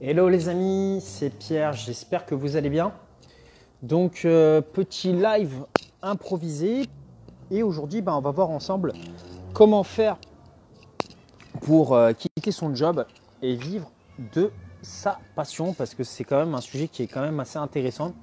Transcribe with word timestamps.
Hello 0.00 0.28
les 0.28 0.48
amis, 0.48 1.00
c'est 1.02 1.28
Pierre, 1.28 1.72
j'espère 1.72 2.24
que 2.24 2.36
vous 2.36 2.54
allez 2.54 2.70
bien. 2.70 2.92
Donc 3.82 4.20
euh, 4.24 4.60
petit 4.60 5.12
live 5.12 5.64
improvisé 6.02 6.84
et 7.50 7.64
aujourd'hui 7.64 8.00
ben, 8.00 8.12
on 8.12 8.20
va 8.20 8.30
voir 8.30 8.50
ensemble 8.50 8.92
comment 9.54 9.82
faire 9.82 10.16
pour 11.62 11.96
euh, 11.96 12.12
quitter 12.12 12.52
son 12.52 12.72
job 12.76 13.06
et 13.42 13.56
vivre 13.56 13.90
de 14.36 14.52
sa 14.82 15.18
passion 15.34 15.72
parce 15.72 15.96
que 15.96 16.04
c'est 16.04 16.22
quand 16.22 16.38
même 16.38 16.54
un 16.54 16.60
sujet 16.60 16.86
qui 16.86 17.02
est 17.02 17.08
quand 17.08 17.22
même 17.22 17.40
assez 17.40 17.58
intéressant. 17.58 18.14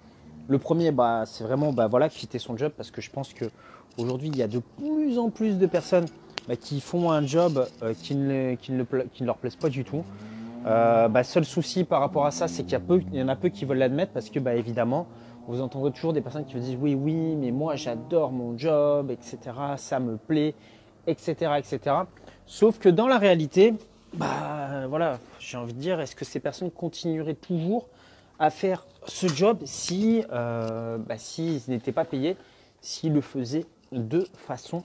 Le 0.48 0.60
premier, 0.60 0.94
bah, 0.94 1.26
c'est 1.26 1.44
vraiment 1.44 1.74
bah, 1.74 1.88
voilà, 1.88 2.08
quitter 2.08 2.40
son 2.40 2.56
job 2.56 2.72
parce 2.78 2.90
que 2.90 3.02
je 3.02 3.12
pense 3.12 3.34
qu'aujourd'hui 3.34 4.30
il 4.30 4.38
y 4.38 4.44
a 4.44 4.48
de 4.48 4.60
plus 4.78 5.20
en 5.20 5.30
plus 5.30 5.58
de 5.58 5.66
personnes 5.66 6.06
bah, 6.48 6.56
qui 6.56 6.80
font 6.80 7.12
un 7.12 7.28
job 7.28 7.68
euh, 7.84 7.94
qui, 7.94 8.16
ne, 8.16 8.56
qui, 8.56 8.72
ne, 8.72 8.86
qui, 8.86 9.24
ne, 9.24 9.28
leur 9.28 9.36
plaise 9.36 9.58
pas 9.58 9.68
du 9.68 9.84
tout. 9.84 10.06
Euh, 10.66 11.08
bah, 11.08 11.24
seul 11.24 11.46
souci 11.46 11.84
par 11.84 12.00
rapport 12.00 12.26
à 12.26 12.32
ça, 12.32 12.48
c'est 12.48 12.64
qu'il 12.64 12.80
y, 13.14 13.22
en 13.22 13.28
a 13.28 13.36
peu 13.36 13.50
qui 13.50 13.66
veulent 13.66 13.78
l'admettre 13.78 14.14
parce 14.14 14.30
que, 14.30 14.40
bah, 14.40 14.56
évidemment, 14.56 15.08
vous 15.48 15.62
entendrez 15.62 15.92
toujours 15.92 16.14
des 16.14 16.22
personnes 16.22 16.46
qui 16.46 16.56
vous 16.56 16.60
disent 16.60 16.78
oui, 16.80 16.96
oui, 16.96 17.36
mais 17.36 17.52
moi 17.52 17.76
j'adore 17.76 18.32
mon 18.32 18.58
job, 18.58 19.12
etc. 19.12 19.38
Ça 19.78 20.00
me 20.00 20.18
plaît, 20.18 20.56
etc., 21.06 21.52
etc. 21.58 21.96
Sauf 22.48 22.80
que 22.80 22.90
dans 22.90 23.08
la 23.08 23.20
réalité, 23.20 23.76
bah 24.14 24.88
voilà, 24.88 25.20
j'ai 25.40 25.58
envie 25.58 25.74
de 25.74 25.80
dire, 25.80 26.00
est-ce 26.00 26.16
que 26.16 26.26
ces 26.26 26.40
personnes 26.40 26.72
continueraient 26.72 27.36
toujours 27.36 27.88
à 28.40 28.50
faire 28.50 28.86
ce 29.06 29.28
job 29.28 29.60
si, 29.66 30.24
euh, 30.32 30.98
bah, 30.98 31.18
s'ils 31.18 31.62
n'étaient 31.68 31.92
pas 31.92 32.06
payés, 32.06 32.38
s'ils 32.82 33.14
le 33.14 33.22
faisaient 33.22 33.66
de 33.92 34.28
façon 34.34 34.84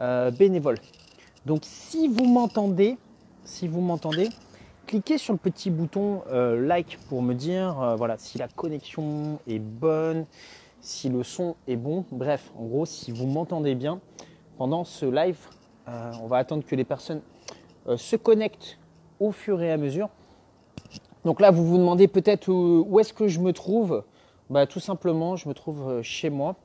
euh, 0.00 0.30
bénévole? 0.30 0.78
Donc 1.44 1.60
si 1.62 2.08
vous 2.08 2.24
m'entendez, 2.24 2.96
si 3.44 3.68
vous 3.68 3.80
m'entendez, 3.80 4.30
cliquez 4.90 5.18
sur 5.18 5.32
le 5.32 5.38
petit 5.38 5.70
bouton 5.70 6.22
euh, 6.32 6.66
like 6.66 6.98
pour 7.08 7.22
me 7.22 7.32
dire 7.32 7.80
euh, 7.80 7.94
voilà, 7.94 8.18
si 8.18 8.38
la 8.38 8.48
connexion 8.48 9.38
est 9.46 9.60
bonne, 9.60 10.26
si 10.80 11.08
le 11.08 11.22
son 11.22 11.54
est 11.68 11.76
bon. 11.76 12.04
Bref, 12.10 12.50
en 12.58 12.64
gros, 12.64 12.86
si 12.86 13.12
vous 13.12 13.28
m'entendez 13.28 13.76
bien 13.76 14.00
pendant 14.58 14.82
ce 14.82 15.06
live, 15.06 15.38
euh, 15.86 16.10
on 16.20 16.26
va 16.26 16.38
attendre 16.38 16.64
que 16.66 16.74
les 16.74 16.82
personnes 16.82 17.20
se 17.96 18.16
connectent 18.16 18.78
au 19.20 19.30
fur 19.30 19.62
et 19.62 19.70
à 19.70 19.76
mesure. 19.76 20.08
Donc 21.24 21.40
là, 21.40 21.52
vous 21.52 21.64
vous 21.64 21.78
demandez 21.78 22.08
peut-être 22.08 22.48
où, 22.48 22.98
est-ce 22.98 23.12
que 23.12 23.28
je 23.28 23.38
me 23.38 23.52
trouve? 23.52 24.02
Bah, 24.50 24.66
tout 24.66 24.80
simplement, 24.80 25.36
je 25.36 25.48
me 25.48 25.54
trouve 25.54 26.02
chez 26.02 26.30
moi, 26.30 26.56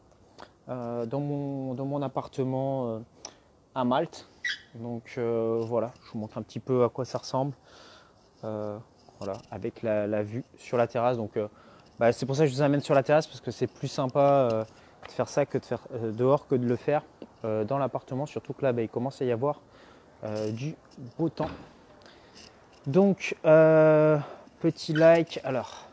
dans, 0.68 1.20
mon, 1.20 1.76
dans 1.76 1.86
mon 1.86 2.02
appartement 2.02 3.02
à 3.76 3.86
Malte. 3.86 4.28
Donc 4.76 5.18
voilà, 5.18 5.94
je 6.06 6.12
vous 6.12 6.20
montre 6.20 6.38
un 6.38 6.42
petit 6.42 6.60
peu 6.60 6.84
à 6.84 6.90
quoi 6.90 7.06
ça 7.06 7.20
ressemble. 7.20 7.54
Euh, 8.46 8.78
voilà, 9.20 9.40
avec 9.50 9.82
la, 9.82 10.24
vue 10.24 10.44
sur 10.58 10.78
la 10.78 10.88
terrasse. 10.88 11.18
Donc, 11.18 11.38
euh, 11.38 11.48
bah, 12.00 12.12
c'est 12.12 12.26
pour 12.26 12.36
ça 12.36 12.44
que 12.44 12.50
je 12.50 12.56
vous 12.56 12.62
amène 12.62 12.82
sur 12.82 12.94
la 12.94 13.02
terrasse 13.02 13.28
parce 13.28 13.40
que 13.40 13.50
c'est 13.50 13.68
plus 13.68 13.88
sympa 13.88 14.20
euh, 14.20 14.64
de 15.08 15.12
faire 15.12 15.30
ça 15.30 15.46
que 15.46 15.58
de 15.58 15.64
faire 15.64 15.80
dehors 16.12 16.46
que 16.48 16.56
de 16.56 16.66
le 16.66 16.76
faire 16.76 17.04
dans 17.44 17.78
l'appartement. 17.78 18.26
Surtout 18.26 18.54
que 18.54 18.64
là, 18.64 18.74
bah, 18.74 18.82
il 18.82 18.90
commence 18.90 19.22
à 19.22 19.26
y 19.26 19.32
avoir 19.32 19.62
du 20.50 20.76
beau 21.18 21.30
temps. 21.30 21.50
Donc, 22.88 23.38
petit 23.44 24.94
like. 24.94 25.40
Alors, 25.44 25.88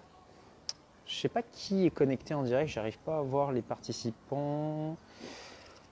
je 1.06 1.14
sais 1.14 1.28
pas 1.28 1.42
qui 1.42 1.86
est 1.86 1.90
connecté 1.90 2.32
en 2.32 2.42
direct. 2.42 2.70
J'arrive 2.70 2.98
pas 3.00 3.18
à 3.18 3.22
voir 3.22 3.52
les 3.52 3.60
participants. 3.60 4.96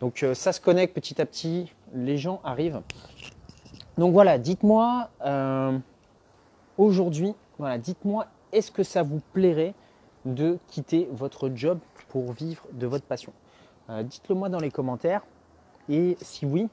Donc, 0.00 0.24
ça 0.32 0.52
se 0.52 0.60
connecte 0.62 0.94
petit 0.94 1.20
à 1.20 1.26
petit. 1.26 1.70
Les 1.94 2.16
gens 2.16 2.40
arrivent. 2.42 2.80
Donc 3.98 4.14
voilà, 4.14 4.38
dites-moi. 4.38 5.10
Aujourd'hui, 6.80 7.34
voilà, 7.58 7.76
dites-moi, 7.76 8.26
est-ce 8.52 8.70
que 8.70 8.82
ça 8.82 9.02
vous 9.02 9.20
plairait 9.34 9.74
de 10.24 10.56
quitter 10.68 11.10
votre 11.12 11.50
job 11.54 11.78
pour 12.08 12.32
vivre 12.32 12.66
de 12.72 12.86
votre 12.86 13.04
passion 13.04 13.34
euh, 13.90 14.02
Dites-le 14.02 14.34
moi 14.34 14.48
dans 14.48 14.60
les 14.60 14.70
commentaires. 14.70 15.20
Et 15.90 16.16
si 16.22 16.46
oui, 16.46 16.70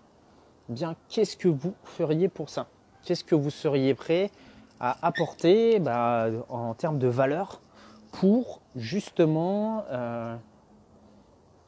bien, 0.69 0.95
qu'est-ce 1.09 1.35
que 1.35 1.49
vous 1.49 1.73
feriez 1.83 2.29
pour 2.29 2.47
ça? 2.47 2.67
Qu'est-ce 3.03 3.25
que 3.25 3.35
vous 3.35 3.49
seriez 3.49 3.95
prêt 3.95 4.31
à 4.79 5.05
apporter 5.05 5.79
bah, 5.79 6.27
en 6.47 6.73
termes 6.73 6.99
de 6.99 7.09
valeur 7.09 7.59
pour 8.13 8.61
justement 8.77 9.83
euh, 9.91 10.37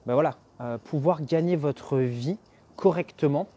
bah, 0.05 0.13
voilà, 0.13 0.38
euh, 0.61 0.78
pouvoir 0.78 1.23
gagner 1.23 1.57
votre 1.57 1.97
vie 1.97 2.38
correctement 2.78 3.49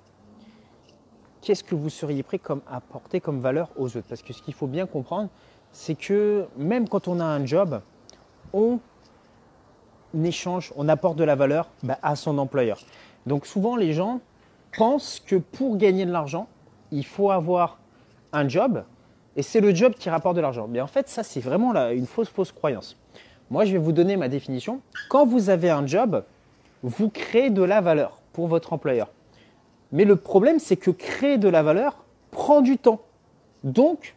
qu'est-ce 1.42 1.64
que 1.64 1.74
vous 1.74 1.90
seriez 1.90 2.22
prêt 2.22 2.38
comme 2.38 2.62
à 2.70 2.76
apporter 2.76 3.20
comme 3.20 3.40
valeur 3.40 3.68
aux 3.76 3.96
autres? 3.96 4.06
Parce 4.08 4.22
que 4.22 4.32
ce 4.32 4.40
qu'il 4.40 4.54
faut 4.54 4.66
bien 4.66 4.86
comprendre, 4.86 5.28
c'est 5.72 5.94
que 5.94 6.46
même 6.56 6.88
quand 6.88 7.08
on 7.08 7.20
a 7.20 7.24
un 7.24 7.44
job, 7.44 7.80
on 8.52 8.78
échange, 10.24 10.72
on 10.76 10.88
apporte 10.88 11.16
de 11.16 11.24
la 11.24 11.34
valeur 11.34 11.68
bah, 11.82 11.98
à 12.02 12.16
son 12.16 12.38
employeur. 12.38 12.78
Donc 13.26 13.46
souvent 13.46 13.76
les 13.76 13.92
gens 13.92 14.20
pensent 14.76 15.20
que 15.20 15.36
pour 15.36 15.76
gagner 15.76 16.06
de 16.06 16.12
l'argent, 16.12 16.48
il 16.90 17.04
faut 17.04 17.30
avoir 17.30 17.78
un 18.32 18.48
job 18.48 18.84
et 19.36 19.42
c'est 19.42 19.60
le 19.60 19.74
job 19.74 19.94
qui 19.94 20.10
rapporte 20.10 20.36
de 20.36 20.40
l'argent. 20.40 20.66
Mais 20.68 20.80
en 20.80 20.86
fait, 20.86 21.08
ça 21.08 21.22
c'est 21.22 21.40
vraiment 21.40 21.74
une 21.90 22.06
fausse 22.06 22.28
fausse 22.28 22.52
croyance. 22.52 22.96
Moi, 23.50 23.64
je 23.64 23.72
vais 23.72 23.78
vous 23.78 23.92
donner 23.92 24.16
ma 24.16 24.28
définition. 24.28 24.80
Quand 25.10 25.26
vous 25.26 25.50
avez 25.50 25.68
un 25.68 25.86
job, 25.86 26.24
vous 26.82 27.10
créez 27.10 27.50
de 27.50 27.62
la 27.62 27.80
valeur 27.80 28.20
pour 28.32 28.46
votre 28.48 28.72
employeur. 28.72 29.10
Mais 29.92 30.04
le 30.04 30.16
problème, 30.16 30.58
c'est 30.58 30.76
que 30.76 30.90
créer 30.90 31.38
de 31.38 31.48
la 31.48 31.62
valeur 31.62 32.04
prend 32.30 32.62
du 32.62 32.78
temps. 32.78 33.02
Donc, 33.62 34.14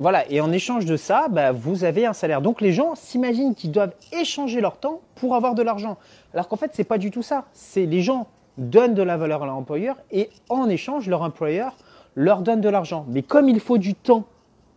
voilà, 0.00 0.30
et 0.30 0.40
en 0.40 0.52
échange 0.52 0.84
de 0.84 0.96
ça, 0.96 1.26
bah, 1.28 1.50
vous 1.50 1.82
avez 1.82 2.06
un 2.06 2.12
salaire. 2.12 2.40
Donc 2.40 2.60
les 2.60 2.72
gens 2.72 2.94
s'imaginent 2.94 3.56
qu'ils 3.56 3.72
doivent 3.72 3.94
échanger 4.12 4.60
leur 4.60 4.78
temps 4.78 5.00
pour 5.16 5.34
avoir 5.34 5.56
de 5.56 5.62
l'argent. 5.62 5.98
Alors 6.32 6.46
qu'en 6.46 6.56
fait, 6.56 6.72
ce 6.72 6.80
n'est 6.80 6.84
pas 6.84 6.98
du 6.98 7.10
tout 7.10 7.22
ça. 7.22 7.46
C'est 7.52 7.84
les 7.84 8.00
gens 8.00 8.28
donnent 8.58 8.94
de 8.94 9.02
la 9.02 9.16
valeur 9.16 9.42
à 9.42 9.46
leur 9.46 9.56
employeur 9.56 9.96
et 10.12 10.30
en 10.48 10.68
échange, 10.68 11.08
leur 11.08 11.22
employeur 11.22 11.76
leur 12.14 12.42
donne 12.42 12.60
de 12.60 12.68
l'argent. 12.68 13.06
Mais 13.08 13.22
comme 13.22 13.48
il 13.48 13.58
faut 13.58 13.78
du 13.78 13.94
temps 13.94 14.24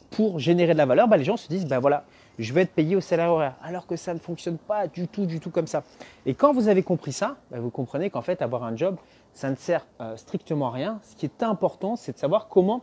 pour 0.10 0.40
générer 0.40 0.74
de 0.74 0.78
la 0.80 0.88
valeur, 0.88 1.08
bah, 1.08 1.18
les 1.18 1.24
gens 1.24 1.38
se 1.38 1.48
disent, 1.48 1.68
ben 1.68 1.80
voilà, 1.80 2.04
je 2.40 2.52
vais 2.54 2.62
être 2.62 2.74
payé 2.74 2.96
au 2.96 3.02
salaire 3.02 3.32
horaire. 3.32 3.56
Alors 3.64 3.86
que 3.86 3.96
ça 3.96 4.16
ne 4.16 4.20
fonctionne 4.20 4.58
pas 4.58 4.88
du 4.88 5.08
tout, 5.08 5.28
du 5.28 5.40
tout 5.40 5.52
comme 5.52 5.68
ça. 5.68 5.84
Et 6.26 6.34
quand 6.34 6.52
vous 6.52 6.68
avez 6.68 6.82
compris 6.82 7.14
ça, 7.14 7.38
bah, 7.52 7.60
vous 7.60 7.70
comprenez 7.70 8.10
qu'en 8.10 8.22
fait, 8.22 8.42
avoir 8.42 8.64
un 8.64 8.76
job, 8.76 8.98
ça 9.34 9.50
ne 9.50 9.56
sert 9.56 9.86
euh, 10.00 10.18
strictement 10.18 10.68
à 10.68 10.72
rien. 10.72 11.00
Ce 11.04 11.16
qui 11.16 11.26
est 11.26 11.44
important, 11.44 11.96
c'est 11.96 12.14
de 12.14 12.18
savoir 12.18 12.48
comment 12.48 12.82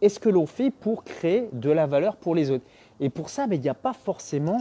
est-ce 0.00 0.20
que 0.20 0.28
l'on 0.28 0.46
fait 0.46 0.70
pour 0.70 1.04
créer 1.04 1.48
de 1.52 1.70
la 1.70 1.86
valeur 1.86 2.16
pour 2.16 2.34
les 2.34 2.50
autres. 2.50 2.64
Et 3.00 3.08
pour 3.08 3.28
ça, 3.28 3.46
ben, 3.46 3.56
il 3.56 3.62
n'y 3.62 3.68
a 3.68 3.74
pas 3.74 3.92
forcément 3.92 4.58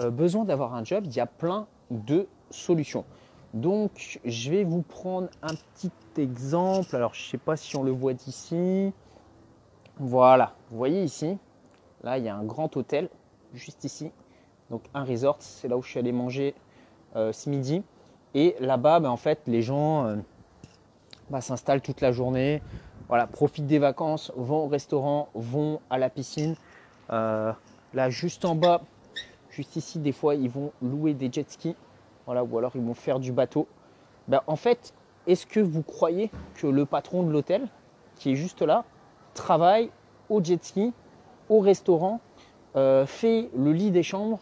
euh, 0.00 0.10
besoin 0.10 0.44
d'avoir 0.44 0.74
un 0.74 0.84
job, 0.84 1.04
il 1.06 1.14
y 1.14 1.20
a 1.20 1.26
plein 1.26 1.66
de 1.90 2.26
solutions. 2.50 3.04
Donc, 3.52 4.20
je 4.24 4.50
vais 4.50 4.64
vous 4.64 4.82
prendre 4.82 5.28
un 5.42 5.54
petit 5.54 5.92
exemple. 6.16 6.94
Alors, 6.96 7.14
je 7.14 7.24
ne 7.24 7.30
sais 7.30 7.38
pas 7.38 7.56
si 7.56 7.76
on 7.76 7.82
le 7.82 7.92
voit 7.92 8.12
d'ici. 8.12 8.92
Voilà, 9.98 10.54
vous 10.70 10.76
voyez 10.76 11.04
ici, 11.04 11.38
là, 12.02 12.18
il 12.18 12.24
y 12.24 12.28
a 12.28 12.34
un 12.34 12.42
grand 12.42 12.76
hôtel 12.76 13.08
juste 13.52 13.84
ici. 13.84 14.10
Donc, 14.70 14.82
un 14.92 15.04
resort, 15.04 15.36
c'est 15.38 15.68
là 15.68 15.76
où 15.76 15.82
je 15.82 15.90
suis 15.90 16.00
allé 16.00 16.10
manger 16.10 16.54
euh, 17.14 17.32
ce 17.32 17.48
midi. 17.48 17.84
Et 18.34 18.56
là-bas, 18.58 18.98
ben, 18.98 19.10
en 19.10 19.16
fait, 19.16 19.42
les 19.46 19.62
gens 19.62 20.16
bah, 21.34 21.40
s'installent 21.40 21.80
toute 21.80 22.00
la 22.00 22.12
journée, 22.12 22.62
voilà, 23.08 23.26
profitent 23.26 23.66
des 23.66 23.80
vacances, 23.80 24.30
vont 24.36 24.66
au 24.66 24.68
restaurant, 24.68 25.30
vont 25.34 25.80
à 25.90 25.98
la 25.98 26.08
piscine. 26.08 26.54
Euh, 27.10 27.52
là, 27.92 28.08
juste 28.08 28.44
en 28.44 28.54
bas, 28.54 28.82
juste 29.50 29.74
ici, 29.74 29.98
des 29.98 30.12
fois, 30.12 30.36
ils 30.36 30.48
vont 30.48 30.70
louer 30.80 31.12
des 31.12 31.32
jet 31.32 31.50
skis, 31.50 31.74
voilà, 32.24 32.44
ou 32.44 32.56
alors 32.56 32.70
ils 32.76 32.80
vont 32.80 32.94
faire 32.94 33.18
du 33.18 33.32
bateau. 33.32 33.66
Ben, 34.28 34.42
en 34.46 34.54
fait, 34.54 34.94
est-ce 35.26 35.44
que 35.44 35.58
vous 35.58 35.82
croyez 35.82 36.30
que 36.54 36.68
le 36.68 36.86
patron 36.86 37.24
de 37.24 37.32
l'hôtel, 37.32 37.66
qui 38.14 38.30
est 38.30 38.36
juste 38.36 38.62
là, 38.62 38.84
travaille 39.34 39.90
au 40.28 40.40
jet 40.40 40.64
ski, 40.64 40.92
au 41.48 41.58
restaurant, 41.58 42.20
euh, 42.76 43.06
fait 43.06 43.50
le 43.56 43.72
lit 43.72 43.90
des 43.90 44.04
chambres, 44.04 44.38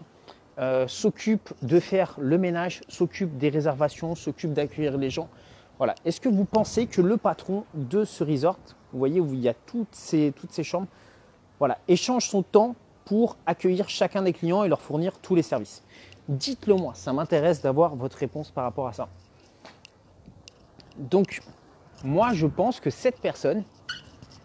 euh, 0.59 0.87
s'occupe 0.89 1.55
de 1.63 1.81
faire 1.81 2.17
le 2.21 2.37
ménage, 2.37 2.83
s'occupe 2.89 3.39
des 3.39 3.49
réservations, 3.49 4.15
s'occupe 4.15 4.53
d'accueillir 4.53 4.99
les 4.99 5.09
gens 5.09 5.31
voilà. 5.79 5.95
Est-ce 6.05 6.21
que 6.21 6.29
vous 6.29 6.45
pensez 6.45 6.87
que 6.87 7.01
le 7.01 7.17
patron 7.17 7.65
de 7.75 8.05
ce 8.05 8.25
resort, 8.25 8.59
vous 8.93 8.99
voyez 8.99 9.21
où 9.21 9.35
il 9.35 9.41
y 9.41 9.49
a 9.49 9.55
toutes 9.55 9.95
ces, 9.95 10.33
chambres, 10.63 10.89
voilà, 11.59 11.79
échange 11.89 12.29
son 12.29 12.43
temps 12.43 12.75
pour 13.05 13.37
accueillir 13.47 13.89
chacun 13.89 14.23
des 14.23 14.33
clients 14.33 14.65
et 14.65 14.69
leur 14.69 14.81
fournir 14.81 15.19
tous 15.19 15.35
les 15.35 15.43
services? 15.43 15.83
Dites-le 16.29 16.75
moi, 16.75 16.93
ça 16.95 17.13
m'intéresse 17.13 17.63
d'avoir 17.63 17.97
votre 17.97 18.17
réponse 18.17 18.51
par 18.51 18.65
rapport 18.65 18.87
à 18.87 18.93
ça. 18.93 19.09
Donc, 20.97 21.41
moi, 22.05 22.33
je 22.33 22.47
pense 22.47 22.79
que 22.79 22.91
cette 22.91 23.19
personne, 23.21 23.65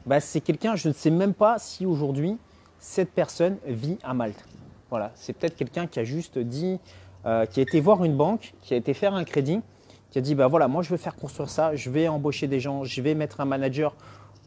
bah, 0.06 0.20
c'est 0.20 0.42
quelqu'un, 0.42 0.76
je 0.76 0.88
ne 0.88 0.94
sais 0.94 1.10
même 1.10 1.34
pas 1.34 1.60
si 1.60 1.86
aujourd'hui, 1.86 2.38
cette 2.80 3.12
personne 3.12 3.58
vit 3.66 3.98
à 4.04 4.14
Malte. 4.14 4.44
Voilà, 4.90 5.12
c'est 5.16 5.34
peut-être 5.34 5.56
quelqu'un 5.56 5.88
qui 5.88 6.00
a 6.00 6.04
juste 6.04 6.38
dit, 6.38 6.80
euh, 7.26 7.46
qui 7.46 7.60
a 7.60 7.64
été 7.64 7.80
voir 7.80 8.04
une 8.06 8.16
banque, 8.16 8.54
qui 8.62 8.74
a 8.74 8.78
été 8.78 8.94
faire 8.94 9.14
un 9.14 9.26
crédit, 9.26 9.62
qui 10.12 10.20
a 10.20 10.22
dit 10.22 10.36
bah 10.36 10.48
voilà, 10.48 10.68
moi 10.68 10.84
je 10.84 10.90
veux 10.90 10.98
faire 10.98 11.16
construire 11.16 11.50
ça, 11.50 11.76
je 11.76 11.90
vais 11.90 12.08
embaucher 12.08 12.48
des 12.48 12.60
gens, 12.60 12.84
je 12.84 13.02
vais 13.02 13.16
mettre 13.16 13.42
un 13.42 13.46
manager 13.46 13.96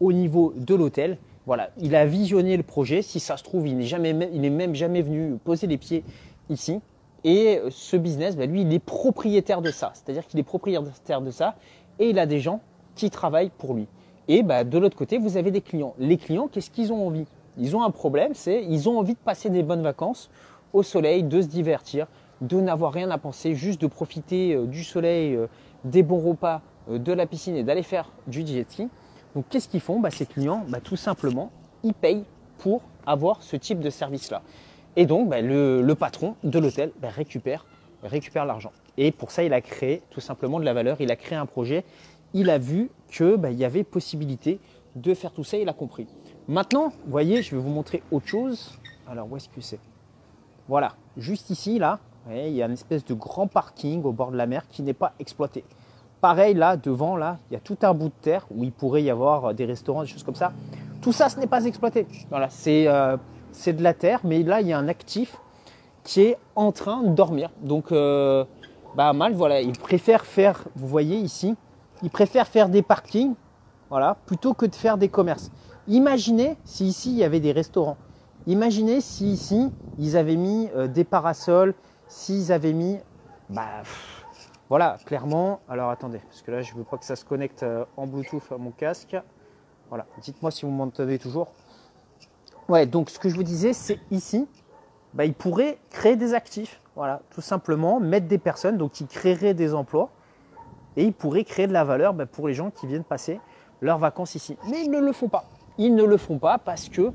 au 0.00 0.12
niveau 0.12 0.54
de 0.56 0.74
l'hôtel 0.74 1.18
Voilà, 1.46 1.70
il 1.78 1.94
a 1.94 2.06
visionné 2.06 2.56
le 2.56 2.62
projet. 2.62 3.02
Si 3.02 3.20
ça 3.20 3.36
se 3.36 3.44
trouve, 3.44 3.68
il 3.68 3.76
n'est 3.76 3.84
jamais, 3.84 4.16
il 4.32 4.50
même 4.50 4.74
jamais 4.74 5.02
venu 5.02 5.36
poser 5.44 5.66
les 5.66 5.78
pieds 5.78 6.04
ici. 6.48 6.80
Et 7.22 7.60
ce 7.70 7.96
business, 7.96 8.36
bah, 8.36 8.46
lui, 8.46 8.62
il 8.62 8.72
est 8.72 8.78
propriétaire 8.78 9.60
de 9.60 9.70
ça. 9.70 9.92
C'est-à-dire 9.94 10.26
qu'il 10.26 10.40
est 10.40 10.44
propriétaire 10.44 11.20
de 11.20 11.30
ça 11.30 11.56
et 11.98 12.10
il 12.10 12.18
a 12.18 12.26
des 12.26 12.40
gens 12.40 12.60
qui 12.94 13.10
travaillent 13.10 13.50
pour 13.50 13.74
lui. 13.74 13.86
Et 14.28 14.42
bah, 14.42 14.64
de 14.64 14.78
l'autre 14.78 14.96
côté, 14.96 15.18
vous 15.18 15.36
avez 15.36 15.50
des 15.50 15.60
clients. 15.60 15.94
Les 15.98 16.16
clients, 16.16 16.48
qu'est-ce 16.48 16.70
qu'ils 16.70 16.92
ont 16.92 17.06
envie? 17.06 17.26
Ils 17.58 17.76
ont 17.76 17.82
un 17.82 17.90
problème, 17.90 18.32
c'est 18.34 18.64
ils 18.64 18.88
ont 18.88 18.98
envie 18.98 19.14
de 19.14 19.18
passer 19.18 19.50
des 19.50 19.62
bonnes 19.62 19.82
vacances 19.82 20.30
au 20.72 20.82
soleil, 20.82 21.24
de 21.24 21.42
se 21.42 21.48
divertir, 21.48 22.06
de 22.40 22.60
n'avoir 22.60 22.92
rien 22.92 23.10
à 23.10 23.18
penser, 23.18 23.54
juste 23.54 23.80
de 23.80 23.86
profiter 23.86 24.54
euh, 24.54 24.66
du 24.66 24.84
soleil, 24.84 25.34
euh, 25.34 25.46
des 25.84 26.02
bons 26.02 26.20
repas, 26.20 26.62
euh, 26.90 26.98
de 26.98 27.12
la 27.12 27.26
piscine 27.26 27.56
et 27.56 27.62
d'aller 27.62 27.82
faire 27.82 28.10
du 28.26 28.46
jet 28.46 28.70
ski. 28.70 28.88
Donc 29.34 29.44
qu'est-ce 29.50 29.68
qu'ils 29.68 29.80
font? 29.80 30.00
Bah, 30.00 30.10
Ces 30.10 30.26
clients, 30.26 30.64
bah, 30.68 30.80
tout 30.82 30.96
simplement, 30.96 31.50
ils 31.82 31.94
payent 31.94 32.24
pour 32.58 32.82
avoir 33.06 33.42
ce 33.42 33.56
type 33.56 33.80
de 33.80 33.90
service-là. 33.90 34.42
Et 34.96 35.06
donc 35.06 35.28
bah, 35.28 35.40
le, 35.40 35.94
patron 35.94 36.36
de 36.42 36.58
l'hôtel 36.58 36.92
récupère, 37.02 37.64
récupère 38.02 38.44
l'argent. 38.44 38.72
Et 38.96 39.12
pour 39.12 39.30
ça, 39.30 39.42
il 39.42 39.52
a 39.52 39.60
créé 39.60 40.02
tout 40.10 40.20
simplement 40.20 40.58
de 40.58 40.64
la 40.64 40.74
valeur, 40.74 41.00
il 41.00 41.10
a 41.10 41.16
créé 41.16 41.38
un 41.38 41.46
projet, 41.46 41.84
il 42.34 42.50
a 42.50 42.58
vu 42.58 42.90
qu'il 43.10 43.52
y 43.52 43.64
avait 43.64 43.84
possibilité 43.84 44.60
de 44.96 45.14
faire 45.14 45.32
tout 45.32 45.44
ça, 45.44 45.56
il 45.56 45.68
a 45.68 45.72
compris. 45.72 46.06
Maintenant, 46.48 46.92
voyez, 47.06 47.42
je 47.42 47.54
vais 47.54 47.62
vous 47.62 47.70
montrer 47.70 48.02
autre 48.10 48.26
chose. 48.26 48.78
Alors, 49.08 49.30
où 49.30 49.36
est-ce 49.36 49.48
que 49.48 49.60
c'est? 49.60 49.78
Voilà, 50.68 50.96
juste 51.16 51.50
ici, 51.50 51.78
là, 51.78 52.00
il 52.32 52.54
y 52.54 52.62
a 52.62 52.66
une 52.66 52.72
espèce 52.72 53.04
de 53.04 53.14
grand 53.14 53.46
parking 53.46 54.02
au 54.04 54.12
bord 54.12 54.30
de 54.30 54.36
la 54.36 54.46
mer 54.46 54.66
qui 54.68 54.82
n'est 54.82 54.94
pas 54.94 55.12
exploité. 55.18 55.64
Pareil, 56.20 56.54
là, 56.54 56.76
devant, 56.76 57.16
là, 57.16 57.38
il 57.50 57.54
y 57.54 57.56
a 57.56 57.60
tout 57.60 57.78
un 57.82 57.94
bout 57.94 58.08
de 58.08 58.20
terre 58.20 58.46
où 58.50 58.62
il 58.62 58.72
pourrait 58.72 59.02
y 59.02 59.10
avoir 59.10 59.54
des 59.54 59.64
restaurants, 59.64 60.02
des 60.02 60.08
choses 60.08 60.22
comme 60.22 60.34
ça. 60.34 60.52
Tout 61.00 61.12
ça, 61.12 61.28
ce 61.28 61.38
n'est 61.38 61.46
pas 61.46 61.64
exploité. 61.64 62.06
Voilà, 62.28 62.50
c'est 62.50 62.86
euh, 62.88 63.16
de 63.66 63.82
la 63.82 63.94
terre, 63.94 64.20
mais 64.24 64.42
là, 64.42 64.60
il 64.60 64.66
y 64.66 64.72
a 64.72 64.78
un 64.78 64.88
actif 64.88 65.38
qui 66.04 66.22
est 66.22 66.38
en 66.56 66.72
train 66.72 67.02
de 67.02 67.08
dormir. 67.08 67.50
Donc, 67.62 67.90
euh, 67.90 68.44
bah, 68.96 69.12
mal, 69.12 69.32
voilà, 69.32 69.60
il 69.60 69.78
préfère 69.78 70.26
faire, 70.26 70.64
vous 70.76 70.86
voyez 70.86 71.16
ici, 71.16 71.56
il 72.02 72.10
préfère 72.10 72.46
faire 72.46 72.68
des 72.68 72.82
parkings, 72.82 73.34
voilà, 73.88 74.16
plutôt 74.26 74.52
que 74.54 74.66
de 74.66 74.74
faire 74.74 74.98
des 74.98 75.08
commerces. 75.08 75.50
Imaginez 75.88 76.56
si 76.64 76.86
ici, 76.86 77.10
il 77.12 77.18
y 77.18 77.24
avait 77.24 77.40
des 77.40 77.52
restaurants. 77.52 77.96
Imaginez 78.46 79.00
si 79.00 79.32
ici, 79.32 79.70
ils 79.98 80.16
avaient 80.16 80.36
mis 80.36 80.68
euh, 80.76 80.86
des 80.86 81.04
parasols, 81.04 81.74
s'ils 82.10 82.52
avaient 82.52 82.72
mis, 82.72 82.98
bah, 83.48 83.82
voilà, 84.68 84.98
clairement. 85.06 85.60
Alors 85.68 85.90
attendez, 85.90 86.18
parce 86.18 86.42
que 86.42 86.50
là, 86.50 86.60
je 86.60 86.72
ne 86.74 86.78
veux 86.78 86.84
pas 86.84 86.98
que 86.98 87.04
ça 87.04 87.16
se 87.16 87.24
connecte 87.24 87.62
euh, 87.62 87.84
en 87.96 88.06
Bluetooth 88.06 88.42
à 88.52 88.58
mon 88.58 88.72
casque. 88.72 89.16
Voilà, 89.88 90.06
dites-moi 90.20 90.50
si 90.50 90.66
vous 90.66 90.72
m'entendez 90.72 91.18
toujours. 91.18 91.52
Ouais, 92.68 92.84
donc 92.84 93.10
ce 93.10 93.18
que 93.18 93.28
je 93.28 93.34
vous 93.34 93.42
disais, 93.44 93.72
c'est 93.72 93.98
ici, 94.10 94.46
bah, 95.14 95.24
ils 95.24 95.34
pourraient 95.34 95.78
créer 95.90 96.16
des 96.16 96.34
actifs. 96.34 96.80
Voilà, 96.96 97.22
tout 97.30 97.40
simplement, 97.40 98.00
mettre 98.00 98.26
des 98.26 98.38
personnes, 98.38 98.76
donc 98.76 99.00
ils 99.00 99.06
créeraient 99.06 99.54
des 99.54 99.72
emplois 99.72 100.10
et 100.96 101.04
ils 101.04 101.12
pourraient 101.12 101.44
créer 101.44 101.68
de 101.68 101.72
la 101.72 101.84
valeur 101.84 102.12
bah, 102.12 102.26
pour 102.26 102.48
les 102.48 102.54
gens 102.54 102.70
qui 102.70 102.86
viennent 102.86 103.04
passer 103.04 103.40
leurs 103.80 103.98
vacances 103.98 104.34
ici. 104.34 104.56
Mais 104.68 104.84
ils 104.84 104.90
ne 104.90 104.98
le 104.98 105.12
font 105.12 105.28
pas. 105.28 105.44
Ils 105.78 105.94
ne 105.94 106.04
le 106.04 106.16
font 106.16 106.38
pas 106.38 106.58
parce 106.58 106.88
que 106.88 107.12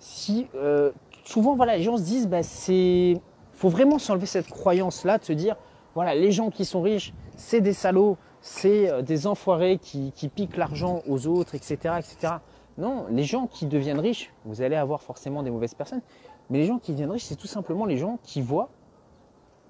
si 0.00 0.48
euh, 0.56 0.90
souvent, 1.24 1.54
voilà, 1.54 1.76
les 1.76 1.84
gens 1.84 1.96
se 1.96 2.02
disent, 2.02 2.26
bah, 2.26 2.42
c'est 2.42 3.20
faut 3.56 3.68
vraiment 3.68 3.98
s'enlever 3.98 4.26
cette 4.26 4.48
croyance-là 4.48 5.18
de 5.18 5.24
se 5.24 5.32
dire, 5.32 5.56
voilà, 5.94 6.14
les 6.14 6.30
gens 6.30 6.50
qui 6.50 6.64
sont 6.64 6.82
riches, 6.82 7.12
c'est 7.36 7.60
des 7.60 7.72
salauds, 7.72 8.16
c'est 8.40 8.90
euh, 8.90 9.02
des 9.02 9.26
enfoirés 9.26 9.78
qui, 9.78 10.12
piquent 10.34 10.56
l'argent 10.56 11.02
aux 11.08 11.26
autres, 11.26 11.54
etc., 11.54 11.76
etc. 11.98 12.34
Non, 12.78 13.06
les 13.10 13.24
gens 13.24 13.46
qui 13.46 13.66
deviennent 13.66 14.00
riches, 14.00 14.32
vous 14.44 14.60
allez 14.60 14.76
avoir 14.76 15.02
forcément 15.02 15.42
des 15.42 15.50
mauvaises 15.50 15.74
personnes, 15.74 16.02
mais 16.50 16.58
les 16.58 16.66
gens 16.66 16.78
qui 16.78 16.92
deviennent 16.92 17.10
riches, 17.10 17.24
c'est 17.24 17.36
tout 17.36 17.46
simplement 17.46 17.86
les 17.86 17.96
gens 17.96 18.18
qui 18.22 18.42
voient 18.42 18.68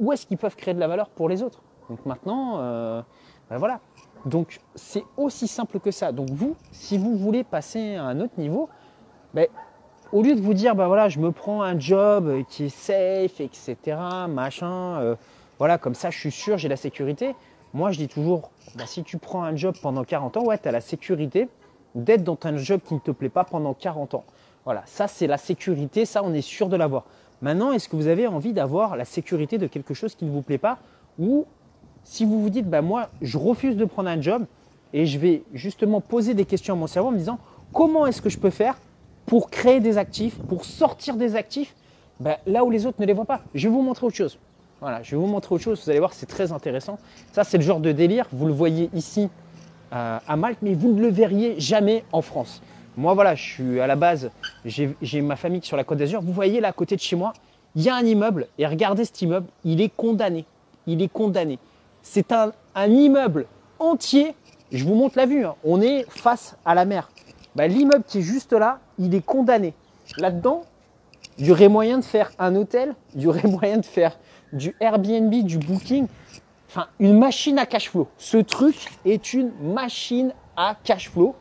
où 0.00 0.12
est-ce 0.12 0.26
qu'ils 0.26 0.36
peuvent 0.36 0.56
créer 0.56 0.74
de 0.74 0.80
la 0.80 0.88
valeur 0.88 1.08
pour 1.08 1.28
les 1.28 1.42
autres. 1.42 1.62
Donc 1.88 2.04
maintenant, 2.04 2.58
euh, 2.58 3.00
ben 3.48 3.58
voilà. 3.58 3.80
Donc 4.24 4.60
c'est 4.74 5.04
aussi 5.16 5.46
simple 5.46 5.78
que 5.78 5.92
ça. 5.92 6.10
Donc 6.10 6.30
vous, 6.30 6.56
si 6.72 6.98
vous 6.98 7.16
voulez 7.16 7.44
passer 7.44 7.94
à 7.94 8.04
un 8.04 8.20
autre 8.20 8.34
niveau, 8.38 8.68
ben, 9.32 9.46
au 10.12 10.22
lieu 10.22 10.34
de 10.34 10.40
vous 10.40 10.54
dire, 10.54 10.74
voilà, 10.74 11.08
je 11.08 11.18
me 11.18 11.32
prends 11.32 11.62
un 11.62 11.78
job 11.78 12.44
qui 12.48 12.64
est 12.64 12.68
safe, 12.68 13.40
etc., 13.40 13.76
machin, 14.28 15.00
euh, 15.00 15.14
voilà, 15.58 15.78
comme 15.78 15.94
ça 15.94 16.10
je 16.10 16.18
suis 16.18 16.30
sûr, 16.30 16.58
j'ai 16.58 16.68
la 16.68 16.76
sécurité. 16.76 17.34
Moi 17.74 17.90
je 17.90 17.98
dis 17.98 18.08
toujours, 18.08 18.50
bah, 18.76 18.84
si 18.86 19.02
tu 19.02 19.18
prends 19.18 19.42
un 19.42 19.56
job 19.56 19.74
pendant 19.82 20.04
40 20.04 20.36
ans, 20.36 20.44
ouais, 20.44 20.58
tu 20.58 20.68
as 20.68 20.72
la 20.72 20.80
sécurité 20.80 21.48
d'être 21.94 22.22
dans 22.22 22.38
un 22.44 22.56
job 22.56 22.80
qui 22.84 22.94
ne 22.94 22.98
te 23.00 23.10
plaît 23.10 23.28
pas 23.28 23.44
pendant 23.44 23.74
40 23.74 24.14
ans. 24.14 24.24
Voilà, 24.64 24.82
ça 24.86 25.08
c'est 25.08 25.26
la 25.26 25.38
sécurité, 25.38 26.04
ça 26.04 26.22
on 26.22 26.32
est 26.34 26.42
sûr 26.42 26.68
de 26.68 26.76
l'avoir. 26.76 27.04
Maintenant, 27.42 27.72
est-ce 27.72 27.88
que 27.88 27.96
vous 27.96 28.06
avez 28.06 28.26
envie 28.26 28.52
d'avoir 28.52 28.96
la 28.96 29.04
sécurité 29.04 29.58
de 29.58 29.66
quelque 29.66 29.94
chose 29.94 30.14
qui 30.14 30.24
ne 30.24 30.30
vous 30.30 30.42
plaît 30.42 30.58
pas? 30.58 30.78
Ou 31.18 31.46
si 32.04 32.24
vous 32.24 32.40
vous 32.40 32.50
dites, 32.50 32.68
bah, 32.68 32.82
moi 32.82 33.08
je 33.22 33.38
refuse 33.38 33.76
de 33.76 33.84
prendre 33.84 34.08
un 34.08 34.20
job 34.20 34.46
et 34.92 35.04
je 35.04 35.18
vais 35.18 35.42
justement 35.52 36.00
poser 36.00 36.34
des 36.34 36.44
questions 36.44 36.74
à 36.74 36.76
mon 36.76 36.86
cerveau 36.86 37.08
en 37.08 37.12
me 37.12 37.18
disant, 37.18 37.38
comment 37.72 38.06
est-ce 38.06 38.22
que 38.22 38.30
je 38.30 38.38
peux 38.38 38.50
faire 38.50 38.76
pour 39.26 39.50
créer 39.50 39.80
des 39.80 39.98
actifs, 39.98 40.38
pour 40.48 40.64
sortir 40.64 41.16
des 41.16 41.36
actifs 41.36 41.74
bah, 42.20 42.38
là 42.46 42.64
où 42.64 42.70
les 42.70 42.86
autres 42.86 43.00
ne 43.00 43.06
les 43.06 43.12
voient 43.12 43.24
pas 43.24 43.42
Je 43.54 43.68
vais 43.68 43.74
vous 43.74 43.82
montrer 43.82 44.06
autre 44.06 44.16
chose. 44.16 44.38
Voilà, 44.80 45.02
je 45.02 45.12
vais 45.12 45.16
vous 45.16 45.26
montrer 45.26 45.54
autre 45.54 45.64
chose, 45.64 45.82
vous 45.82 45.90
allez 45.90 45.98
voir, 45.98 46.12
c'est 46.12 46.26
très 46.26 46.52
intéressant. 46.52 46.98
Ça, 47.32 47.44
c'est 47.44 47.56
le 47.56 47.62
genre 47.62 47.80
de 47.80 47.92
délire, 47.92 48.26
vous 48.32 48.46
le 48.46 48.52
voyez 48.52 48.90
ici 48.94 49.30
euh, 49.92 50.18
à 50.26 50.36
Malte, 50.36 50.58
mais 50.62 50.74
vous 50.74 50.92
ne 50.92 51.00
le 51.00 51.08
verriez 51.08 51.58
jamais 51.58 52.04
en 52.12 52.20
France. 52.20 52.62
Moi, 52.96 53.14
voilà, 53.14 53.34
je 53.34 53.42
suis 53.42 53.80
à 53.80 53.86
la 53.86 53.96
base, 53.96 54.30
j'ai 54.64 55.22
ma 55.22 55.36
famille 55.36 55.62
sur 55.62 55.76
la 55.76 55.84
Côte 55.84 55.98
d'Azur. 55.98 56.20
Vous 56.22 56.32
voyez 56.32 56.60
là, 56.60 56.68
à 56.68 56.72
côté 56.72 56.96
de 56.96 57.00
chez 57.00 57.16
moi, 57.16 57.32
il 57.74 57.82
y 57.82 57.88
a 57.88 57.94
un 57.94 58.04
immeuble, 58.04 58.48
et 58.58 58.66
regardez 58.66 59.04
cet 59.04 59.20
immeuble, 59.22 59.46
il 59.64 59.80
est 59.80 59.94
condamné. 59.94 60.44
Il 60.86 61.02
est 61.02 61.12
condamné. 61.12 61.58
C'est 62.02 62.32
un, 62.32 62.52
immeuble 62.76 63.46
entier. 63.78 64.34
Je 64.72 64.84
vous 64.84 64.94
montre 64.94 65.16
la 65.18 65.26
vue, 65.26 65.44
hein. 65.44 65.54
on 65.64 65.80
est 65.80 66.04
face 66.10 66.56
à 66.64 66.74
la 66.74 66.84
mer. 66.84 67.10
Bah, 67.54 67.66
l'immeuble 67.66 68.04
qui 68.06 68.18
est 68.18 68.22
juste 68.22 68.52
là, 68.52 68.80
il 68.98 69.14
est 69.14 69.24
condamné. 69.24 69.74
Là-dedans, 70.18 70.62
il 71.38 71.46
y 71.46 71.52
aurait 71.52 71.68
moyen 71.68 71.98
de 71.98 72.04
faire 72.04 72.30
un 72.38 72.54
hôtel, 72.56 72.94
il 73.14 73.22
y 73.22 73.26
aurait 73.26 73.48
moyen 73.48 73.78
de 73.78 73.84
faire 73.84 74.18
du 74.52 74.74
Airbnb, 74.80 75.32
du 75.44 75.58
Booking, 75.58 76.06
enfin 76.68 76.86
une 76.98 77.18
machine 77.18 77.58
à 77.58 77.66
cash 77.66 77.90
flow. 77.90 78.08
Ce 78.18 78.36
truc 78.36 78.76
est 79.04 79.34
une 79.34 79.52
machine 79.60 80.32
à 80.56 80.76
cash 80.82 81.10
flow. 81.10 81.34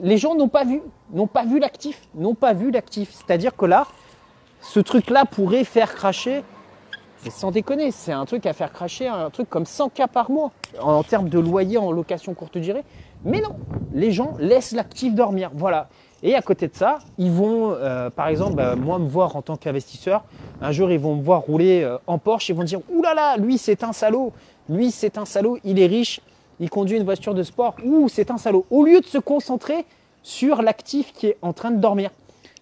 Les 0.00 0.18
gens 0.18 0.34
n'ont 0.34 0.48
pas 0.48 0.64
vu, 0.64 0.80
n'ont 1.12 1.26
pas 1.26 1.44
vu 1.44 1.58
l'actif, 1.58 2.00
n'ont 2.14 2.34
pas 2.34 2.54
vu 2.54 2.70
l'actif. 2.70 3.12
C'est-à-dire 3.12 3.54
que 3.56 3.66
là, 3.66 3.86
ce 4.60 4.80
truc-là 4.80 5.24
pourrait 5.26 5.64
faire 5.64 5.94
cracher, 5.94 6.42
mais 7.24 7.30
sans 7.30 7.50
déconner, 7.50 7.90
c'est 7.90 8.12
un 8.12 8.24
truc 8.24 8.46
à 8.46 8.52
faire 8.52 8.72
cracher, 8.72 9.06
un 9.06 9.30
truc 9.30 9.48
comme 9.48 9.66
100 9.66 9.90
k 9.90 10.06
par 10.12 10.30
mois 10.30 10.50
en 10.80 11.02
termes 11.02 11.28
de 11.28 11.38
loyer 11.38 11.78
en 11.78 11.92
location 11.92 12.34
courte 12.34 12.58
durée. 12.58 12.84
Mais 13.24 13.40
non, 13.40 13.56
les 13.92 14.10
gens 14.10 14.34
laissent 14.38 14.72
l'actif 14.72 15.14
dormir. 15.14 15.50
Voilà. 15.54 15.88
Et 16.22 16.34
à 16.34 16.42
côté 16.42 16.68
de 16.68 16.74
ça, 16.74 16.98
ils 17.18 17.30
vont, 17.30 17.72
euh, 17.72 18.08
par 18.08 18.28
exemple, 18.28 18.54
bah, 18.54 18.76
moi 18.76 18.98
me 18.98 19.08
voir 19.08 19.34
en 19.34 19.42
tant 19.42 19.56
qu'investisseur. 19.56 20.22
Un 20.60 20.70
jour, 20.70 20.90
ils 20.90 20.98
vont 20.98 21.16
me 21.16 21.22
voir 21.22 21.40
rouler 21.42 21.82
euh, 21.82 21.98
en 22.06 22.18
Porsche. 22.18 22.50
Ils 22.50 22.54
vont 22.54 22.62
dire 22.62 22.80
Ouh 22.90 23.02
là 23.02 23.14
là, 23.14 23.36
lui 23.36 23.58
c'est 23.58 23.82
un 23.82 23.92
salaud. 23.92 24.32
Lui 24.68 24.92
c'est 24.92 25.18
un 25.18 25.24
salaud. 25.24 25.58
Il 25.64 25.80
est 25.80 25.86
riche. 25.86 26.20
Il 26.60 26.70
conduit 26.70 26.96
une 26.96 27.04
voiture 27.04 27.34
de 27.34 27.42
sport. 27.42 27.74
Ouh, 27.84 28.08
c'est 28.08 28.30
un 28.30 28.38
salaud. 28.38 28.66
Au 28.70 28.84
lieu 28.84 29.00
de 29.00 29.06
se 29.06 29.18
concentrer 29.18 29.84
sur 30.22 30.62
l'actif 30.62 31.12
qui 31.12 31.26
est 31.26 31.36
en 31.42 31.52
train 31.52 31.72
de 31.72 31.78
dormir. 31.78 32.10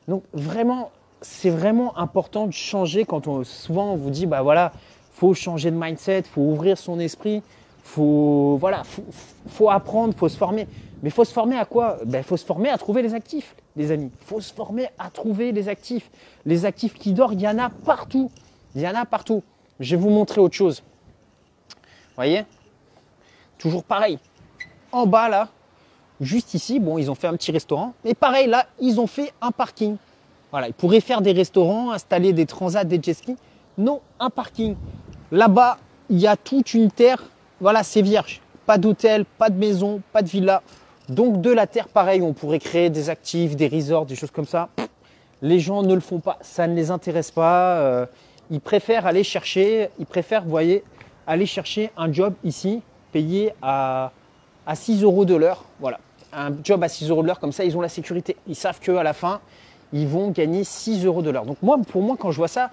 Donc 0.09 0.23
vraiment, 0.33 0.91
c'est 1.21 1.51
vraiment 1.51 1.97
important 1.99 2.47
de 2.47 2.53
changer 2.53 3.05
quand 3.05 3.27
on 3.29 3.45
souvent 3.45 3.93
on 3.93 3.97
vous 3.97 4.09
dit 4.09 4.25
bah 4.25 4.41
voilà, 4.41 4.73
faut 5.13 5.35
changer 5.35 5.71
de 5.71 5.77
mindset, 5.77 6.23
faut 6.23 6.41
ouvrir 6.41 6.79
son 6.79 6.99
esprit, 6.99 7.43
faut 7.85 8.57
voilà, 8.59 8.85
faut, 8.85 9.05
faut 9.49 9.69
apprendre, 9.69 10.15
faut 10.17 10.31
se 10.31 10.39
former. 10.39 10.67
Mais 11.03 11.09
il 11.09 11.13
faut 11.13 11.25
se 11.25 11.33
former 11.33 11.57
à 11.57 11.65
quoi? 11.65 11.99
Il 12.03 12.11
ben, 12.11 12.23
faut 12.23 12.37
se 12.37 12.45
former 12.45 12.69
à 12.69 12.77
trouver 12.77 13.03
les 13.03 13.15
actifs, 13.15 13.55
les 13.77 13.91
amis. 13.91 14.11
Il 14.21 14.27
faut 14.27 14.41
se 14.41 14.53
former 14.53 14.89
à 14.99 15.11
trouver 15.11 15.53
les 15.53 15.69
actifs. 15.69 16.11
Les 16.45 16.67
actifs 16.67 16.95
qui 16.95 17.13
dorment, 17.13 17.35
il 17.35 17.41
y 17.41 17.49
en 17.49 17.59
a 17.59 17.71
partout. 17.71 18.31
Il 18.75 18.83
y 18.83 18.89
en 18.89 18.95
a 18.95 19.05
partout. 19.07 19.43
Je 19.79 19.97
vais 19.97 20.03
vous 20.03 20.11
montrer 20.11 20.41
autre 20.41 20.55
chose. 20.55 20.83
Voyez? 22.17 22.45
Toujours 23.57 23.83
pareil. 23.83 24.19
En 24.93 25.07
bas, 25.07 25.29
là, 25.29 25.49
juste 26.21 26.53
ici, 26.55 26.81
bon, 26.81 26.99
ils 26.99 27.11
ont 27.11 27.15
fait 27.15 27.29
un 27.29 27.35
petit 27.35 27.53
restaurant. 27.53 27.95
Et 28.05 28.15
pareil, 28.15 28.47
là, 28.47 28.67
ils 28.81 29.01
ont 29.01 29.07
fait 29.07 29.33
un 29.41 29.53
parking. 29.53 29.97
Voilà, 30.51 30.69
ils 30.69 30.75
pourraient 30.75 31.01
faire 31.01 31.23
des 31.23 31.33
restaurants, 31.33 31.93
installer 31.93 32.33
des 32.33 32.45
transats, 32.45 32.85
des 32.85 33.01
jet 33.03 33.15
skis. 33.15 33.37
Non, 33.79 34.01
un 34.19 34.31
parking. 34.31 34.77
Là-bas, 35.31 35.79
il 36.11 36.19
y 36.19 36.27
a 36.27 36.37
toute 36.37 36.75
une 36.75 36.91
terre. 36.91 37.23
Voilà, 37.61 37.83
c'est 37.83 38.03
vierge. 38.03 38.41
Pas 38.67 38.77
d'hôtel, 38.77 39.25
pas 39.25 39.49
de 39.49 39.59
maison, 39.59 40.03
pas 40.13 40.23
de 40.23 40.29
villa. 40.29 40.63
Donc 41.11 41.41
de 41.41 41.51
la 41.51 41.67
terre, 41.67 41.89
pareil, 41.89 42.23
on 42.23 42.33
pourrait 42.33 42.61
créer 42.61 42.89
des 42.89 43.11
actifs, 43.11 43.57
des 43.57 43.67
resorts, 43.67 44.07
des 44.07 44.15
choses 44.15 44.31
comme 44.31 44.47
ça. 44.47 44.69
Les 45.43 45.59
gens 45.59 45.83
ne 45.83 45.93
le 45.93 46.01
font 46.01 46.21
pas, 46.21 46.39
ça 46.41 46.69
ne 46.69 46.75
les 46.77 46.93
intéresse 46.93 47.33
pas. 47.33 47.79
Euh, 47.79 48.07
ils 48.49 48.61
préfèrent 48.61 49.07
aller 49.07 49.25
chercher, 49.25 49.91
ils 49.99 50.07
préfèrent, 50.07 50.45
vous 50.45 50.51
voyez, 50.51 50.85
aller 51.27 51.47
chercher 51.47 51.91
un 51.97 52.13
job 52.13 52.35
ici, 52.45 52.81
payé 53.11 53.53
à, 53.61 54.13
à 54.67 54.77
6 54.77 55.03
euros 55.03 55.25
de 55.25 55.35
l'heure. 55.35 55.65
Voilà. 55.81 55.99
un 56.33 56.53
job 56.63 56.85
à 56.85 56.89
6 56.89 57.11
euros 57.11 57.23
de 57.23 57.27
l'heure, 57.27 57.41
comme 57.41 57.53
ça, 57.53 57.65
ils 57.65 57.77
ont 57.77 57.81
la 57.81 57.89
sécurité. 57.89 58.37
Ils 58.47 58.55
savent 58.55 58.79
qu'à 58.79 59.03
la 59.03 59.13
fin, 59.13 59.41
ils 59.93 60.07
vont 60.07 60.31
gagner 60.31 60.63
6 60.63 61.05
euros 61.07 61.23
de 61.23 61.31
l'heure. 61.31 61.45
Donc 61.45 61.57
moi, 61.61 61.77
pour 61.91 62.03
moi, 62.03 62.17
quand 62.17 62.31
je 62.31 62.37
vois 62.37 62.47
ça, 62.47 62.71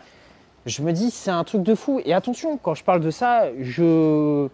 je 0.68 0.84
me 0.84 0.92
dis, 0.94 1.10
c'est 1.10 1.32
un 1.32 1.44
truc 1.44 1.64
de 1.64 1.74
fou. 1.74 2.02
Et 2.06 2.14
attention, 2.14 2.58
quand 2.58 2.76
je 2.76 2.84
parle 2.84 3.02
de 3.02 3.10
ça, 3.10 3.46
je... 3.60 4.48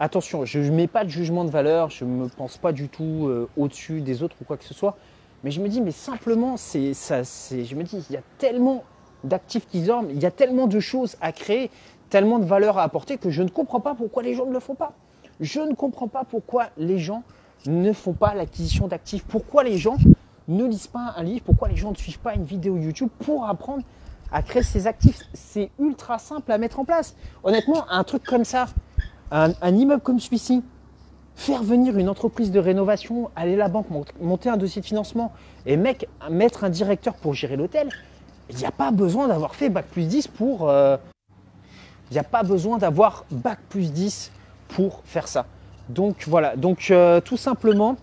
Attention, 0.00 0.44
je 0.44 0.60
ne 0.60 0.70
mets 0.70 0.86
pas 0.86 1.02
de 1.02 1.08
jugement 1.08 1.44
de 1.44 1.50
valeur, 1.50 1.90
je 1.90 2.04
ne 2.04 2.10
me 2.10 2.28
pense 2.28 2.56
pas 2.56 2.70
du 2.70 2.88
tout 2.88 3.26
euh, 3.26 3.48
au-dessus 3.56 4.00
des 4.00 4.22
autres 4.22 4.36
ou 4.40 4.44
quoi 4.44 4.56
que 4.56 4.62
ce 4.62 4.72
soit. 4.72 4.96
Mais 5.42 5.50
je 5.50 5.60
me 5.60 5.68
dis, 5.68 5.80
mais 5.80 5.90
simplement, 5.90 6.56
c'est 6.56 6.94
ça, 6.94 7.24
c'est, 7.24 7.64
je 7.64 7.74
me 7.74 7.82
dis, 7.82 8.04
il 8.08 8.14
y 8.14 8.16
a 8.16 8.22
tellement 8.38 8.84
d'actifs 9.24 9.66
qui 9.66 9.80
dorment, 9.80 10.08
il 10.10 10.22
y 10.22 10.26
a 10.26 10.30
tellement 10.30 10.68
de 10.68 10.78
choses 10.78 11.16
à 11.20 11.32
créer, 11.32 11.70
tellement 12.10 12.38
de 12.38 12.44
valeur 12.44 12.78
à 12.78 12.84
apporter 12.84 13.18
que 13.18 13.30
je 13.30 13.42
ne 13.42 13.48
comprends 13.48 13.80
pas 13.80 13.96
pourquoi 13.96 14.22
les 14.22 14.34
gens 14.34 14.46
ne 14.46 14.52
le 14.52 14.60
font 14.60 14.76
pas. 14.76 14.92
Je 15.40 15.60
ne 15.60 15.74
comprends 15.74 16.08
pas 16.08 16.22
pourquoi 16.22 16.66
les 16.76 16.98
gens 16.98 17.24
ne 17.66 17.92
font 17.92 18.12
pas 18.12 18.34
l'acquisition 18.34 18.86
d'actifs, 18.86 19.24
pourquoi 19.24 19.64
les 19.64 19.78
gens 19.78 19.96
ne 20.46 20.64
lisent 20.64 20.86
pas 20.86 21.14
un 21.16 21.24
livre, 21.24 21.42
pourquoi 21.44 21.66
les 21.68 21.76
gens 21.76 21.90
ne 21.90 21.96
suivent 21.96 22.20
pas 22.20 22.34
une 22.34 22.44
vidéo 22.44 22.76
YouTube 22.76 23.10
pour 23.18 23.48
apprendre 23.48 23.82
à 24.30 24.42
créer 24.42 24.62
ces 24.62 24.86
actifs? 24.86 25.18
C'est 25.34 25.70
ultra 25.80 26.20
simple 26.20 26.52
à 26.52 26.58
mettre 26.58 26.78
en 26.78 26.84
place. 26.84 27.16
Honnêtement, 27.42 27.90
un 27.90 28.04
truc 28.04 28.22
comme 28.22 28.44
ça, 28.44 28.66
un, 29.30 29.74
immeuble 29.74 30.02
comme 30.02 30.20
celui-ci, 30.20 30.62
faire 31.34 31.62
venir 31.62 31.96
une 31.98 32.08
entreprise 32.08 32.50
de 32.50 32.58
rénovation, 32.58 33.30
aller 33.36 33.54
à 33.54 33.58
la 33.58 33.68
banque, 33.68 33.86
monter 34.20 34.48
un 34.48 34.56
dossier 34.56 34.80
de 34.82 34.86
financement 34.86 35.32
et 35.66 35.76
mec, 35.76 36.08
mettre 36.30 36.64
un 36.64 36.70
directeur 36.70 37.14
pour 37.14 37.34
gérer 37.34 37.56
l'hôtel, 37.56 37.90
il 38.50 38.56
n'y 38.56 38.64
a 38.64 38.72
pas 38.72 38.90
besoin 38.90 39.28
d'avoir 39.28 39.54
fait 39.54 39.68
Bac 39.68 39.86
plus 39.86 40.06
10 40.06 40.28
pour... 40.28 40.68
Euh, 40.68 40.96
il 42.10 42.18
a 42.18 42.24
pas 42.24 42.42
besoin 42.42 42.78
d'avoir 42.78 43.26
Bac 43.30 43.58
plus 43.68 43.92
10 43.92 44.32
pour 44.68 45.02
faire 45.04 45.28
ça. 45.28 45.44
Donc 45.90 46.24
voilà, 46.26 46.56
donc 46.56 46.88
euh, 46.90 47.20
tout 47.20 47.36
simplement, 47.36 47.96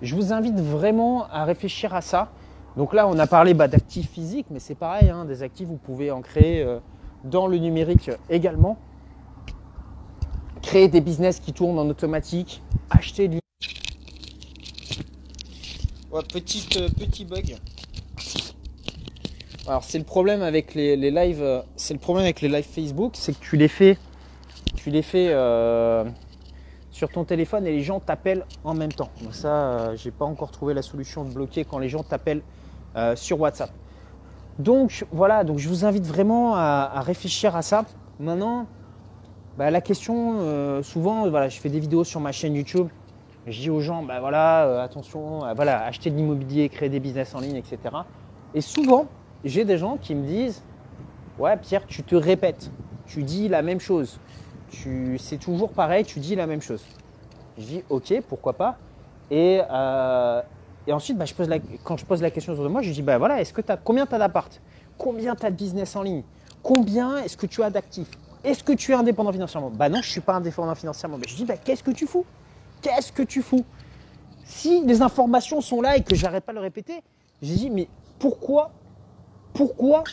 je 0.00 0.14
vous 0.16 0.32
invite 0.32 0.58
vraiment 0.58 1.28
à 1.30 1.44
réfléchir 1.44 1.94
à 1.94 2.00
ça. 2.00 2.28
Donc 2.76 2.94
là, 2.94 3.06
on 3.06 3.18
a 3.18 3.26
parlé 3.26 3.54
bah, 3.54 3.68
d'actifs 3.68 4.10
physiques, 4.10 4.46
mais 4.50 4.58
c'est 4.58 4.74
pareil, 4.74 5.10
hein, 5.10 5.24
des 5.24 5.42
actifs, 5.42 5.68
vous 5.68 5.76
pouvez 5.76 6.10
en 6.10 6.22
créer 6.22 6.62
euh, 6.62 6.78
dans 7.24 7.46
le 7.46 7.58
numérique 7.58 8.10
également. 8.30 8.78
Créer 10.62 10.88
des 10.88 11.00
business 11.00 11.40
qui 11.40 11.52
tournent 11.52 11.78
en 11.78 11.88
automatique, 11.88 12.62
acheter 12.90 13.28
du... 13.28 13.38
Ouais, 16.10 16.22
petite, 16.32 16.76
euh, 16.76 16.88
petit 16.88 17.24
bug. 17.24 17.56
Alors 19.66 19.84
c'est 19.84 19.98
le 19.98 20.04
problème 20.04 20.42
avec 20.42 20.74
les, 20.74 20.96
lives, 20.96 21.42
euh, 21.42 21.62
c'est 21.76 21.94
le 21.94 22.00
problème 22.00 22.24
avec 22.24 22.40
les 22.40 22.48
lives 22.48 22.64
Facebook, 22.64 23.12
c'est 23.14 23.32
que 23.32 23.44
tu 23.44 23.56
les 23.56 23.68
fais, 23.68 23.98
tu 24.76 24.90
les 24.90 25.02
fais 25.02 25.28
sur 26.90 27.08
ton 27.08 27.24
téléphone 27.24 27.66
et 27.66 27.72
les 27.72 27.82
gens 27.82 27.98
t'appellent 27.98 28.44
en 28.64 28.74
même 28.74 28.92
temps. 28.92 29.10
ça, 29.32 29.96
j'ai 29.96 30.10
pas 30.10 30.24
encore 30.24 30.50
trouvé 30.50 30.74
la 30.74 30.82
solution 30.82 31.24
de 31.24 31.32
bloquer 31.32 31.64
quand 31.64 31.78
les 31.78 31.88
gens 31.88 32.02
t'appellent 32.02 32.42
euh, 32.94 33.16
sur 33.16 33.40
WhatsApp. 33.40 33.70
Donc 34.58 35.06
voilà, 35.10 35.44
donc 35.44 35.58
je 35.58 35.68
vous 35.68 35.86
invite 35.86 36.06
vraiment 36.06 36.54
à, 36.54 37.00
réfléchir 37.00 37.56
à 37.56 37.62
ça. 37.62 37.86
Maintenant, 38.20 38.66
bah, 39.56 39.70
la 39.70 39.80
question, 39.80 40.36
euh, 40.40 40.82
souvent, 40.82 41.28
voilà, 41.28 41.48
je 41.48 41.58
fais 41.58 41.68
des 41.68 41.80
vidéos 41.80 42.04
sur 42.04 42.20
ma 42.20 42.32
chaîne 42.32 42.54
YouTube. 42.54 42.88
Je 43.46 43.60
dis 43.60 43.70
aux 43.70 43.80
gens, 43.80 44.02
bah 44.02 44.20
voilà, 44.20 44.66
euh, 44.66 44.84
attention, 44.84 45.40
voilà, 45.54 45.84
acheter 45.84 46.10
de 46.10 46.16
l'immobilier, 46.16 46.68
créer 46.68 46.88
des 46.88 47.00
business 47.00 47.34
en 47.34 47.40
ligne, 47.40 47.56
etc. 47.56 47.78
Et 48.54 48.60
souvent, 48.60 49.06
j'ai 49.44 49.64
des 49.64 49.78
gens 49.78 49.96
qui 49.96 50.14
me 50.14 50.26
disent, 50.26 50.62
ouais 51.38 51.56
Pierre, 51.56 51.86
tu 51.86 52.04
te 52.04 52.14
répètes, 52.14 52.70
tu 53.06 53.24
dis 53.24 53.48
la 53.48 53.62
même 53.62 53.80
chose, 53.80 54.20
tu, 54.70 55.18
c'est 55.18 55.38
toujours 55.38 55.72
pareil, 55.72 56.04
tu 56.04 56.20
dis 56.20 56.36
la 56.36 56.46
même 56.46 56.62
chose. 56.62 56.84
Je 57.58 57.64
dis, 57.64 57.82
ok, 57.90 58.22
pourquoi 58.28 58.52
pas. 58.52 58.78
Et, 59.30 59.60
et 60.86 60.92
ensuite, 60.92 61.18
bah, 61.18 61.24
je 61.24 61.34
pose 61.34 61.48
quand 61.84 61.96
je 61.96 62.04
pose 62.04 62.22
la 62.22 62.30
question 62.30 62.52
autour 62.52 62.64
de 62.64 62.70
moi, 62.70 62.82
je 62.82 62.90
dis 62.90 63.02
bah, 63.02 63.18
voilà, 63.18 63.40
est-ce 63.40 63.52
que 63.52 63.60
as, 63.70 63.76
combien 63.76 64.06
tu 64.06 64.14
as 64.14 64.18
d'appart 64.18 64.60
Combien 64.98 65.34
tu 65.34 65.46
as 65.46 65.50
de 65.50 65.56
business 65.56 65.96
en 65.96 66.02
ligne? 66.02 66.22
Combien 66.62 67.18
est-ce 67.18 67.36
que 67.36 67.46
tu 67.46 67.62
as 67.62 67.70
d'actifs? 67.70 68.10
Est-ce 68.44 68.64
que 68.64 68.72
tu 68.72 68.92
es 68.92 68.94
indépendant 68.94 69.32
financièrement? 69.32 69.70
Bah 69.70 69.88
non, 69.88 70.00
je 70.02 70.08
ne 70.08 70.12
suis 70.12 70.20
pas 70.20 70.34
indépendant 70.34 70.74
financièrement. 70.74 71.18
Mais 71.18 71.26
je 71.28 71.36
dis 71.36 71.44
bah, 71.44 71.56
qu'est-ce 71.56 71.82
que 71.82 71.92
tu 71.92 72.06
fous? 72.06 72.24
Qu'est-ce 72.80 73.12
que 73.12 73.22
tu 73.22 73.42
fous? 73.42 73.64
Si 74.44 74.84
les 74.84 75.02
informations 75.02 75.60
sont 75.60 75.80
là 75.80 75.96
et 75.96 76.02
que 76.02 76.16
j'arrête 76.16 76.44
pas 76.44 76.52
de 76.52 76.58
le 76.58 76.62
répéter, 76.62 77.02
j'ai 77.40 77.54
dit 77.54 77.70
mais 77.70 77.88
pourquoi 78.18 78.72
Pourquoi 79.54 80.04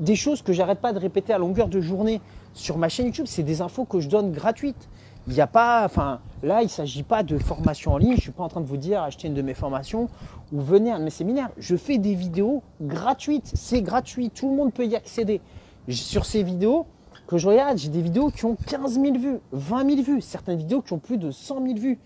des 0.00 0.16
choses 0.16 0.42
que 0.42 0.52
j'arrête 0.52 0.80
pas 0.80 0.92
de 0.92 0.98
répéter 0.98 1.32
à 1.32 1.38
longueur 1.38 1.68
de 1.68 1.80
journée 1.80 2.20
sur 2.54 2.78
ma 2.78 2.88
chaîne 2.88 3.06
YouTube, 3.06 3.26
c'est 3.28 3.42
des 3.42 3.60
infos 3.60 3.84
que 3.84 4.00
je 4.00 4.08
donne 4.08 4.32
gratuites? 4.32 4.88
Il 5.26 5.34
n'y 5.34 5.40
a 5.40 5.46
pas, 5.46 5.84
enfin, 5.84 6.20
là, 6.42 6.62
il 6.62 6.66
ne 6.66 6.70
s'agit 6.70 7.02
pas 7.02 7.22
de 7.22 7.36
formation 7.38 7.92
en 7.92 7.98
ligne. 7.98 8.12
Je 8.12 8.16
ne 8.16 8.20
suis 8.20 8.30
pas 8.30 8.44
en 8.44 8.48
train 8.48 8.62
de 8.62 8.66
vous 8.66 8.78
dire 8.78 9.02
achetez 9.02 9.28
une 9.28 9.34
de 9.34 9.42
mes 9.42 9.54
formations 9.54 10.08
ou 10.52 10.60
venez 10.60 10.90
à 10.90 10.96
un 10.96 11.00
de 11.00 11.04
mes 11.04 11.10
séminaires. 11.10 11.50
Je 11.58 11.76
fais 11.76 11.98
des 11.98 12.14
vidéos 12.14 12.62
gratuites. 12.80 13.52
C'est 13.54 13.82
gratuit. 13.82 14.30
Tout 14.30 14.48
le 14.48 14.56
monde 14.56 14.72
peut 14.72 14.86
y 14.86 14.96
accéder. 14.96 15.42
Sur 15.90 16.24
ces 16.24 16.42
vidéos 16.42 16.86
que 17.28 17.36
je 17.36 17.46
regarde, 17.46 17.76
j'ai 17.76 17.90
des 17.90 18.00
vidéos 18.00 18.30
qui 18.30 18.46
ont 18.46 18.56
15 18.56 18.94
000 18.94 19.18
vues, 19.18 19.38
20 19.52 19.90
000 19.90 20.02
vues, 20.02 20.20
certaines 20.22 20.56
vidéos 20.56 20.80
qui 20.80 20.94
ont 20.94 20.98
plus 20.98 21.18
de 21.18 21.30
100 21.30 21.62
000 21.62 21.78
vues. 21.78 21.98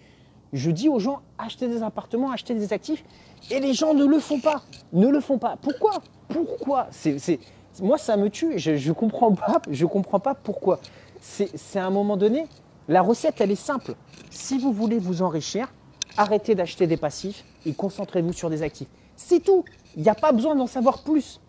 Je 0.53 0.71
dis 0.71 0.89
aux 0.89 0.99
gens 0.99 1.21
achetez 1.39 1.69
des 1.69 1.83
appartements, 1.83 2.33
achetez 2.33 2.55
des 2.55 2.73
actifs, 2.73 3.05
et 3.51 3.61
les 3.61 3.73
gens 3.73 3.95
ne 3.95 4.05
le 4.05 4.19
font 4.19 4.41
pas. 4.41 4.63
Ne 4.93 5.09
le 5.09 5.21
font 5.21 5.39
pas. 5.39 5.57
Pourquoi? 5.63 6.03
Pourquoi? 6.29 6.89
C'est, 6.91 7.39
Moi, 7.81 7.99
ça 7.99 8.17
me 8.17 8.31
tue. 8.31 8.59
Je 8.59 8.73
ne. 8.73 8.77
Je 9.71 9.87
comprends 9.87 10.19
pas 10.21 10.35
pourquoi. 10.35 10.81
C'est 11.21 11.79
à 11.79 11.87
un 11.87 11.91
moment 11.91 12.17
donné, 12.17 12.47
la 12.89 13.01
recette, 13.01 13.41
elle 13.41 13.53
est 13.53 13.55
simple. 13.55 13.95
Si 14.31 14.59
vous 14.59 14.73
voulez 14.73 14.99
vous 14.99 15.23
enrichir, 15.23 15.73
arrêtez 16.17 16.57
d'acheter 16.57 16.89
des 16.89 16.97
passifs 16.97 17.45
et 17.65 17.73
concentrez-vous 17.75 18.33
sur 18.33 18.51
des 18.51 18.65
actifs. 18.65 18.89
C'est 19.15 19.41
tout. 19.41 19.65
Il 19.97 20.03
n'y 20.03 20.09
a 20.09 20.17
pas 20.17 20.33
besoin 20.33 20.57
d'en 20.57 20.67
savoir 20.67 21.05
plus. 21.05 21.41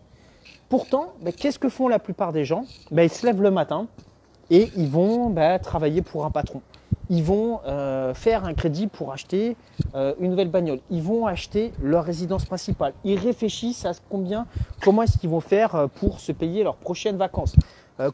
Pourtant, 0.68 1.12
ben, 1.20 1.32
qu'est-ce 1.32 1.58
que 1.58 1.68
font 1.68 1.88
la 1.88 1.98
plupart 1.98 2.32
des 2.32 2.44
gens? 2.44 2.64
Ben, 2.90 3.02
Ils 3.02 3.10
se 3.10 3.26
lèvent 3.26 3.42
le 3.42 3.50
matin 3.50 3.86
et 4.50 4.70
ils 4.76 4.88
vont 4.88 5.30
ben, 5.30 5.58
travailler 5.58 6.02
pour 6.02 6.24
un 6.24 6.30
patron. 6.30 6.62
Ils 7.10 7.22
vont 7.22 7.60
euh, 7.66 8.14
faire 8.14 8.46
un 8.46 8.54
crédit 8.54 8.86
pour 8.86 9.12
acheter 9.12 9.56
euh, 9.94 10.14
une 10.20 10.30
nouvelle 10.30 10.48
bagnole. 10.48 10.80
Ils 10.90 11.02
vont 11.02 11.26
acheter 11.26 11.72
leur 11.82 12.04
résidence 12.04 12.46
principale. 12.46 12.94
Ils 13.04 13.18
réfléchissent 13.18 13.84
à 13.84 13.92
combien, 14.08 14.46
comment 14.82 15.02
est-ce 15.02 15.18
qu'ils 15.18 15.28
vont 15.28 15.40
faire 15.40 15.74
euh, 15.74 15.86
pour 15.86 16.18
se 16.18 16.32
payer 16.32 16.62
leurs 16.64 16.76
prochaines 16.76 17.16
vacances. 17.16 17.54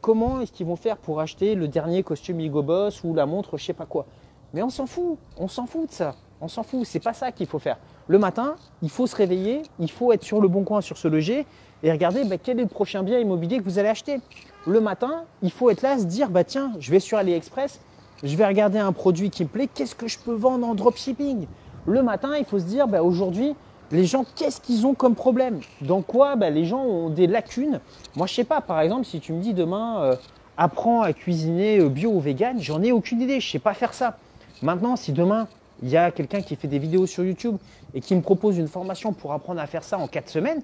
Comment 0.01 0.41
est-ce 0.41 0.51
qu'ils 0.51 0.67
vont 0.67 0.75
faire 0.75 0.95
pour 0.95 1.21
acheter 1.21 1.55
le 1.55 1.67
dernier 1.67 2.03
costume 2.03 2.39
Hugo 2.39 2.61
Boss 2.61 3.03
ou 3.03 3.15
la 3.15 3.25
montre, 3.25 3.57
je 3.57 3.65
sais 3.65 3.73
pas 3.73 3.87
quoi. 3.87 4.05
Mais 4.53 4.61
on 4.61 4.69
s'en 4.69 4.85
fout, 4.85 5.17
on 5.37 5.47
s'en 5.47 5.65
fout 5.65 5.89
de 5.89 5.91
ça. 5.91 6.13
On 6.39 6.47
s'en 6.47 6.61
fout, 6.61 6.85
c'est 6.85 6.99
pas 6.99 7.13
ça 7.13 7.31
qu'il 7.31 7.47
faut 7.47 7.57
faire. 7.57 7.79
Le 8.07 8.19
matin, 8.19 8.57
il 8.83 8.91
faut 8.91 9.07
se 9.07 9.15
réveiller, 9.15 9.63
il 9.79 9.89
faut 9.89 10.11
être 10.11 10.23
sur 10.23 10.39
le 10.39 10.47
bon 10.47 10.63
coin, 10.63 10.81
sur 10.81 10.97
ce 10.97 11.07
loger 11.07 11.47
et 11.83 11.91
regarder 11.91 12.23
bah, 12.23 12.37
quel 12.37 12.59
est 12.59 12.63
le 12.63 12.67
prochain 12.67 13.03
bien 13.03 13.19
immobilier 13.19 13.59
que 13.59 13.63
vous 13.63 13.79
allez 13.79 13.89
acheter. 13.89 14.19
Le 14.67 14.79
matin, 14.79 15.23
il 15.41 15.51
faut 15.51 15.69
être 15.69 15.81
là, 15.81 15.97
se 15.97 16.05
dire 16.05 16.29
bah 16.29 16.43
tiens, 16.43 16.73
je 16.79 16.91
vais 16.91 16.99
sur 16.99 17.17
AliExpress, 17.17 17.79
je 18.23 18.35
vais 18.35 18.45
regarder 18.45 18.77
un 18.77 18.91
produit 18.91 19.29
qui 19.29 19.43
me 19.43 19.49
plaît, 19.49 19.67
qu'est-ce 19.73 19.95
que 19.95 20.07
je 20.07 20.19
peux 20.19 20.33
vendre 20.33 20.67
en 20.67 20.75
dropshipping? 20.75 21.47
Le 21.87 22.03
matin, 22.03 22.33
il 22.37 22.45
faut 22.45 22.59
se 22.59 22.65
dire 22.65 22.87
bah, 22.87 23.01
aujourd'hui, 23.01 23.55
les 23.91 24.05
gens, 24.05 24.25
qu'est-ce 24.35 24.61
qu'ils 24.61 24.85
ont 24.85 24.93
comme 24.93 25.15
problème? 25.15 25.59
Dans 25.81 26.01
quoi 26.01 26.35
bah, 26.35 26.49
Les 26.49 26.65
gens 26.65 26.83
ont 26.83 27.09
des 27.09 27.27
lacunes? 27.27 27.79
Moi, 28.15 28.27
je 28.27 28.35
sais 28.35 28.43
pas, 28.43 28.61
par 28.61 28.79
exemple, 28.79 29.05
si 29.05 29.19
tu 29.19 29.33
me 29.33 29.41
dis 29.41 29.53
demain, 29.53 30.03
euh, 30.03 30.15
apprends 30.57 31.01
à 31.01 31.11
cuisiner 31.11 31.79
euh, 31.79 31.89
bio 31.89 32.11
ou 32.11 32.19
vegan, 32.19 32.61
j'en 32.61 32.81
ai 32.83 32.91
aucune 32.91 33.21
idée, 33.21 33.39
je 33.39 33.51
sais 33.51 33.59
pas 33.59 33.73
faire 33.73 33.93
ça. 33.93 34.17
Maintenant, 34.61 34.95
si 34.95 35.11
demain, 35.11 35.47
il 35.81 35.89
y 35.89 35.97
a 35.97 36.11
quelqu'un 36.11 36.41
qui 36.41 36.55
fait 36.55 36.67
des 36.67 36.79
vidéos 36.79 37.07
sur 37.07 37.23
YouTube 37.23 37.57
et 37.93 38.01
qui 38.01 38.15
me 38.15 38.21
propose 38.21 38.57
une 38.57 38.67
formation 38.67 39.11
pour 39.11 39.33
apprendre 39.33 39.59
à 39.59 39.67
faire 39.67 39.83
ça 39.83 39.97
en 39.97 40.07
4 40.07 40.29
semaines, 40.29 40.61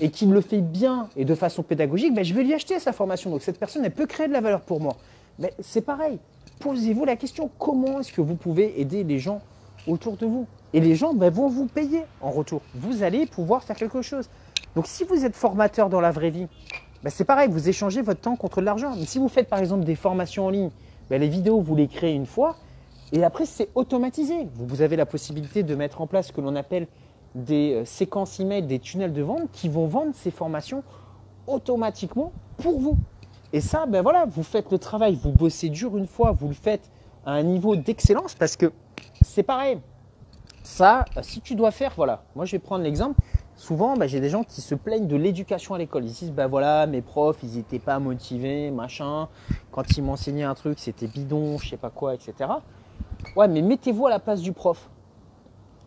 et 0.00 0.10
qui 0.10 0.26
me 0.26 0.34
le 0.34 0.40
fait 0.40 0.60
bien 0.60 1.08
et 1.16 1.24
de 1.24 1.34
façon 1.34 1.62
pédagogique, 1.62 2.14
ben, 2.14 2.24
je 2.24 2.34
vais 2.34 2.42
lui 2.42 2.54
acheter 2.54 2.78
sa 2.78 2.92
formation. 2.92 3.30
Donc 3.30 3.42
cette 3.42 3.58
personne, 3.58 3.84
elle 3.84 3.94
peut 3.94 4.06
créer 4.06 4.28
de 4.28 4.32
la 4.32 4.40
valeur 4.40 4.60
pour 4.60 4.80
moi. 4.80 4.96
Mais 5.38 5.52
c'est 5.60 5.80
pareil. 5.80 6.18
Posez-vous 6.60 7.04
la 7.04 7.16
question, 7.16 7.50
comment 7.58 8.00
est-ce 8.00 8.12
que 8.12 8.20
vous 8.20 8.34
pouvez 8.34 8.80
aider 8.80 9.04
les 9.04 9.18
gens 9.18 9.40
autour 9.86 10.16
de 10.16 10.26
vous? 10.26 10.46
Et 10.72 10.80
les 10.80 10.94
gens 10.94 11.14
ben, 11.14 11.30
vont 11.30 11.48
vous 11.48 11.66
payer 11.66 12.02
en 12.20 12.30
retour. 12.30 12.60
Vous 12.74 13.02
allez 13.02 13.26
pouvoir 13.26 13.62
faire 13.64 13.76
quelque 13.76 14.02
chose. 14.02 14.28
Donc 14.74 14.86
si 14.86 15.04
vous 15.04 15.24
êtes 15.24 15.34
formateur 15.34 15.88
dans 15.88 16.00
la 16.00 16.10
vraie 16.10 16.30
vie, 16.30 16.48
ben, 17.02 17.10
c'est 17.10 17.24
pareil, 17.24 17.48
vous 17.50 17.68
échangez 17.68 18.02
votre 18.02 18.20
temps 18.20 18.36
contre 18.36 18.60
de 18.60 18.66
l'argent. 18.66 18.94
Mais 18.96 19.06
si 19.06 19.18
vous 19.18 19.28
faites 19.28 19.48
par 19.48 19.58
exemple 19.58 19.84
des 19.84 19.94
formations 19.94 20.46
en 20.46 20.50
ligne, 20.50 20.70
ben, 21.08 21.20
les 21.20 21.28
vidéos, 21.28 21.60
vous 21.60 21.76
les 21.76 21.88
créez 21.88 22.14
une 22.14 22.26
fois 22.26 22.56
et 23.12 23.22
après 23.22 23.46
c'est 23.46 23.68
automatisé. 23.74 24.48
Vous 24.56 24.82
avez 24.82 24.96
la 24.96 25.06
possibilité 25.06 25.62
de 25.62 25.74
mettre 25.74 26.00
en 26.00 26.06
place 26.06 26.28
ce 26.28 26.32
que 26.32 26.40
l'on 26.40 26.56
appelle 26.56 26.86
des 27.36 27.74
euh, 27.74 27.84
séquences 27.84 28.40
email, 28.40 28.62
des 28.62 28.78
tunnels 28.78 29.12
de 29.12 29.22
vente 29.22 29.50
qui 29.52 29.68
vont 29.68 29.86
vendre 29.86 30.12
ces 30.14 30.30
formations 30.30 30.82
automatiquement 31.46 32.32
pour 32.56 32.80
vous. 32.80 32.96
Et 33.52 33.60
ça, 33.60 33.86
ben 33.86 34.02
voilà, 34.02 34.24
vous 34.26 34.42
faites 34.42 34.72
le 34.72 34.78
travail, 34.78 35.14
vous 35.14 35.30
bossez 35.30 35.68
dur 35.68 35.96
une 35.96 36.08
fois, 36.08 36.32
vous 36.32 36.48
le 36.48 36.54
faites 36.54 36.90
à 37.24 37.32
un 37.32 37.42
niveau 37.42 37.76
d'excellence 37.76 38.34
parce 38.34 38.56
que 38.56 38.72
c'est 39.22 39.42
pareil. 39.42 39.78
Ça, 40.62 41.04
si 41.22 41.40
tu 41.40 41.54
dois 41.54 41.70
faire, 41.70 41.92
voilà, 41.96 42.24
moi 42.34 42.44
je 42.44 42.52
vais 42.52 42.58
prendre 42.58 42.82
l'exemple. 42.82 43.20
Souvent, 43.54 43.96
bah, 43.96 44.06
j'ai 44.06 44.20
des 44.20 44.28
gens 44.28 44.44
qui 44.44 44.60
se 44.60 44.74
plaignent 44.74 45.06
de 45.06 45.16
l'éducation 45.16 45.74
à 45.74 45.78
l'école. 45.78 46.04
Ils 46.04 46.12
disent, 46.12 46.32
bah 46.32 46.46
voilà, 46.46 46.86
mes 46.86 47.00
profs, 47.00 47.38
ils 47.42 47.56
n'étaient 47.56 47.78
pas 47.78 47.98
motivés, 47.98 48.70
machin. 48.70 49.28
Quand 49.70 49.96
ils 49.96 50.02
m'enseignaient 50.02 50.42
un 50.42 50.54
truc, 50.54 50.78
c'était 50.78 51.06
bidon, 51.06 51.56
je 51.56 51.70
sais 51.70 51.78
pas 51.78 51.88
quoi, 51.88 52.14
etc. 52.14 52.34
Ouais, 53.34 53.48
mais 53.48 53.62
mettez-vous 53.62 54.06
à 54.06 54.10
la 54.10 54.18
place 54.18 54.42
du 54.42 54.52
prof. 54.52 54.90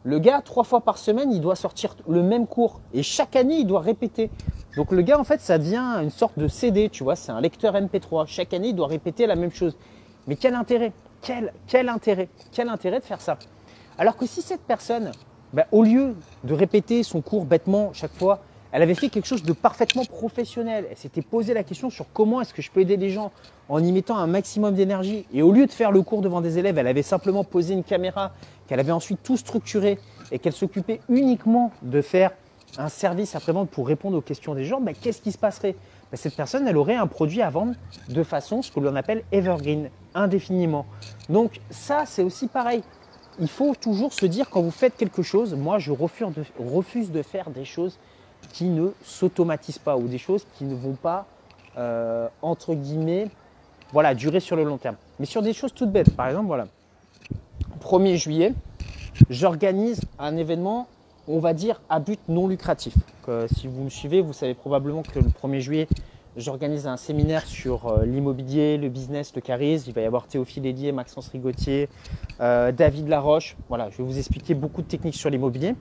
Le 0.03 0.17
gars, 0.19 0.41
trois 0.41 0.63
fois 0.63 0.81
par 0.81 0.97
semaine, 0.97 1.31
il 1.31 1.41
doit 1.41 1.55
sortir 1.55 1.95
le 2.07 2.23
même 2.23 2.47
cours. 2.47 2.79
Et 2.93 3.03
chaque 3.03 3.35
année, 3.35 3.57
il 3.57 3.67
doit 3.67 3.81
répéter. 3.81 4.29
Donc 4.77 4.91
le 4.91 5.01
gars, 5.01 5.19
en 5.19 5.25
fait, 5.25 5.41
ça 5.41 5.57
devient 5.57 5.99
une 6.01 6.09
sorte 6.09 6.39
de 6.39 6.47
CD, 6.47 6.89
tu 6.89 7.03
vois, 7.03 7.15
c'est 7.15 7.31
un 7.31 7.41
lecteur 7.41 7.73
MP3. 7.73 8.25
Chaque 8.27 8.53
année, 8.53 8.69
il 8.69 8.75
doit 8.75 8.87
répéter 8.87 9.27
la 9.27 9.35
même 9.35 9.51
chose. 9.51 9.75
Mais 10.27 10.35
quel 10.35 10.55
intérêt? 10.55 10.93
Quel, 11.21 11.51
quel 11.67 11.89
intérêt? 11.89 12.29
Quel 12.51 12.69
intérêt 12.69 12.99
de 12.99 13.03
faire 13.03 13.19
ça? 13.19 13.37
Alors 13.97 14.15
que 14.15 14.25
si 14.25 14.41
cette 14.41 14.61
personne, 14.61 15.11
bah, 15.51 15.65
au 15.73 15.83
lieu 15.83 16.15
de 16.45 16.53
répéter 16.53 17.03
son 17.03 17.21
cours 17.21 17.43
bêtement 17.43 17.91
chaque 17.91 18.13
fois, 18.13 18.39
elle 18.71 18.81
avait 18.81 18.95
fait 18.95 19.09
quelque 19.09 19.25
chose 19.25 19.43
de 19.43 19.53
parfaitement 19.53 20.05
professionnel. 20.05 20.85
Elle 20.89 20.97
s'était 20.97 21.21
posé 21.21 21.53
la 21.53 21.63
question 21.63 21.89
sur 21.89 22.05
comment 22.13 22.41
est-ce 22.41 22.53
que 22.53 22.61
je 22.61 22.69
peux 22.69 22.81
aider 22.81 22.97
les 22.97 23.09
gens 23.09 23.31
en 23.67 23.83
y 23.83 23.91
mettant 23.91 24.17
un 24.17 24.27
maximum 24.27 24.75
d'énergie. 24.75 25.25
Et 25.33 25.41
au 25.41 25.51
lieu 25.51 25.65
de 25.65 25.71
faire 25.71 25.91
le 25.91 26.01
cours 26.01 26.21
devant 26.21 26.41
des 26.41 26.57
élèves, 26.59 26.77
elle 26.77 26.87
avait 26.87 27.01
simplement 27.01 27.43
posé 27.43 27.73
une 27.73 27.83
caméra, 27.83 28.31
qu'elle 28.67 28.79
avait 28.79 28.91
ensuite 28.91 29.23
tout 29.23 29.37
structuré 29.37 29.97
et 30.31 30.37
qu'elle 30.37 30.53
s'occupait 30.53 31.01
uniquement 31.09 31.71
de 31.81 32.01
faire 32.01 32.31
un 32.77 32.89
service 32.89 33.35
après-vente 33.35 33.69
pour 33.69 33.87
répondre 33.87 34.17
aux 34.17 34.21
questions 34.21 34.53
des 34.53 34.65
gens. 34.65 34.79
Mais 34.79 34.93
qu'est-ce 34.93 35.21
qui 35.21 35.31
se 35.31 35.39
passerait? 35.39 35.75
Ben, 36.11 36.17
Cette 36.17 36.35
personne, 36.35 36.67
elle 36.67 36.77
aurait 36.77 36.95
un 36.95 37.07
produit 37.07 37.41
à 37.41 37.49
vendre 37.49 37.73
de 38.09 38.23
façon, 38.23 38.61
ce 38.61 38.71
que 38.71 38.79
l'on 38.79 38.95
appelle 38.95 39.23
evergreen, 39.31 39.89
indéfiniment. 40.13 40.85
Donc 41.29 41.59
ça, 41.71 42.03
c'est 42.05 42.21
aussi 42.21 42.47
pareil. 42.47 42.83
Il 43.39 43.47
faut 43.47 43.73
toujours 43.73 44.13
se 44.13 44.27
dire 44.27 44.49
quand 44.49 44.61
vous 44.61 44.69
faites 44.69 44.97
quelque 44.97 45.23
chose, 45.23 45.55
moi 45.55 45.79
je 45.79 45.91
refuse 45.91 47.11
de 47.11 47.21
faire 47.23 47.49
des 47.49 47.65
choses 47.65 47.97
qui 48.53 48.65
ne 48.65 48.89
s'automatisent 49.03 49.79
pas 49.79 49.97
ou 49.97 50.07
des 50.07 50.17
choses 50.17 50.45
qui 50.57 50.65
ne 50.65 50.75
vont 50.75 50.93
pas, 50.93 51.25
euh, 51.77 52.27
entre 52.41 52.75
guillemets, 52.75 53.27
voilà, 53.91 54.13
durer 54.13 54.39
sur 54.39 54.55
le 54.55 54.63
long 54.63 54.77
terme. 54.77 54.95
Mais 55.19 55.25
sur 55.25 55.41
des 55.41 55.53
choses 55.53 55.73
toutes 55.73 55.91
bêtes, 55.91 56.15
par 56.15 56.27
exemple, 56.27 56.47
voilà, 56.47 56.67
1er 57.81 58.15
juillet, 58.17 58.53
j'organise 59.29 60.01
un 60.17 60.37
événement, 60.37 60.87
on 61.27 61.39
va 61.39 61.53
dire, 61.53 61.81
à 61.89 61.99
but 61.99 62.19
non 62.27 62.47
lucratif. 62.47 62.93
si 63.55 63.67
vous 63.67 63.83
me 63.83 63.89
suivez, 63.89 64.21
vous 64.21 64.33
savez 64.33 64.53
probablement 64.53 65.03
que 65.03 65.19
le 65.19 65.29
1er 65.29 65.59
juillet, 65.59 65.87
j'organise 66.37 66.87
un 66.87 66.97
séminaire 66.97 67.45
sur 67.45 67.87
euh, 67.87 68.05
l'immobilier, 68.05 68.77
le 68.77 68.89
business, 68.89 69.33
le 69.35 69.41
charisme. 69.41 69.89
Il 69.89 69.93
va 69.93 70.01
y 70.01 70.05
avoir 70.05 70.27
Théophile 70.27 70.65
Hélier, 70.65 70.91
Maxence 70.91 71.27
Rigotier, 71.29 71.89
euh, 72.39 72.71
David 72.71 73.07
Laroche. 73.07 73.55
Voilà, 73.67 73.89
je 73.89 73.97
vais 73.97 74.03
vous 74.03 74.17
expliquer 74.17 74.53
beaucoup 74.53 74.81
de 74.81 74.87
techniques 74.87 75.15
sur 75.15 75.29
l'immobilier. 75.29 75.75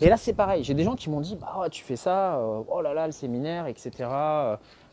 Et 0.00 0.08
là, 0.08 0.16
c'est 0.16 0.32
pareil. 0.32 0.64
J'ai 0.64 0.74
des 0.74 0.84
gens 0.84 0.94
qui 0.94 1.10
m'ont 1.10 1.20
dit 1.20 1.36
bah, 1.36 1.66
Tu 1.70 1.84
fais 1.84 1.96
ça, 1.96 2.36
euh, 2.36 2.62
oh 2.68 2.80
là 2.80 2.94
là, 2.94 3.06
le 3.06 3.12
séminaire, 3.12 3.66
etc. 3.66 3.90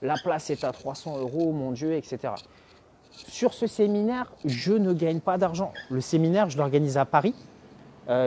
la 0.02 0.16
place 0.24 0.50
est 0.50 0.64
à 0.64 0.72
300 0.72 1.18
euros, 1.20 1.52
mon 1.52 1.72
Dieu, 1.72 1.94
etc. 1.94 2.34
Sur 3.12 3.54
ce 3.54 3.66
séminaire, 3.66 4.32
je 4.46 4.74
ne 4.74 4.94
gagne 4.94 5.20
pas 5.20 5.38
d'argent. 5.38 5.74
Le 5.90 6.02
séminaire, 6.02 6.50
je 6.50 6.58
l'organise 6.58 6.98
à 6.98 7.06
Paris. 7.06 7.34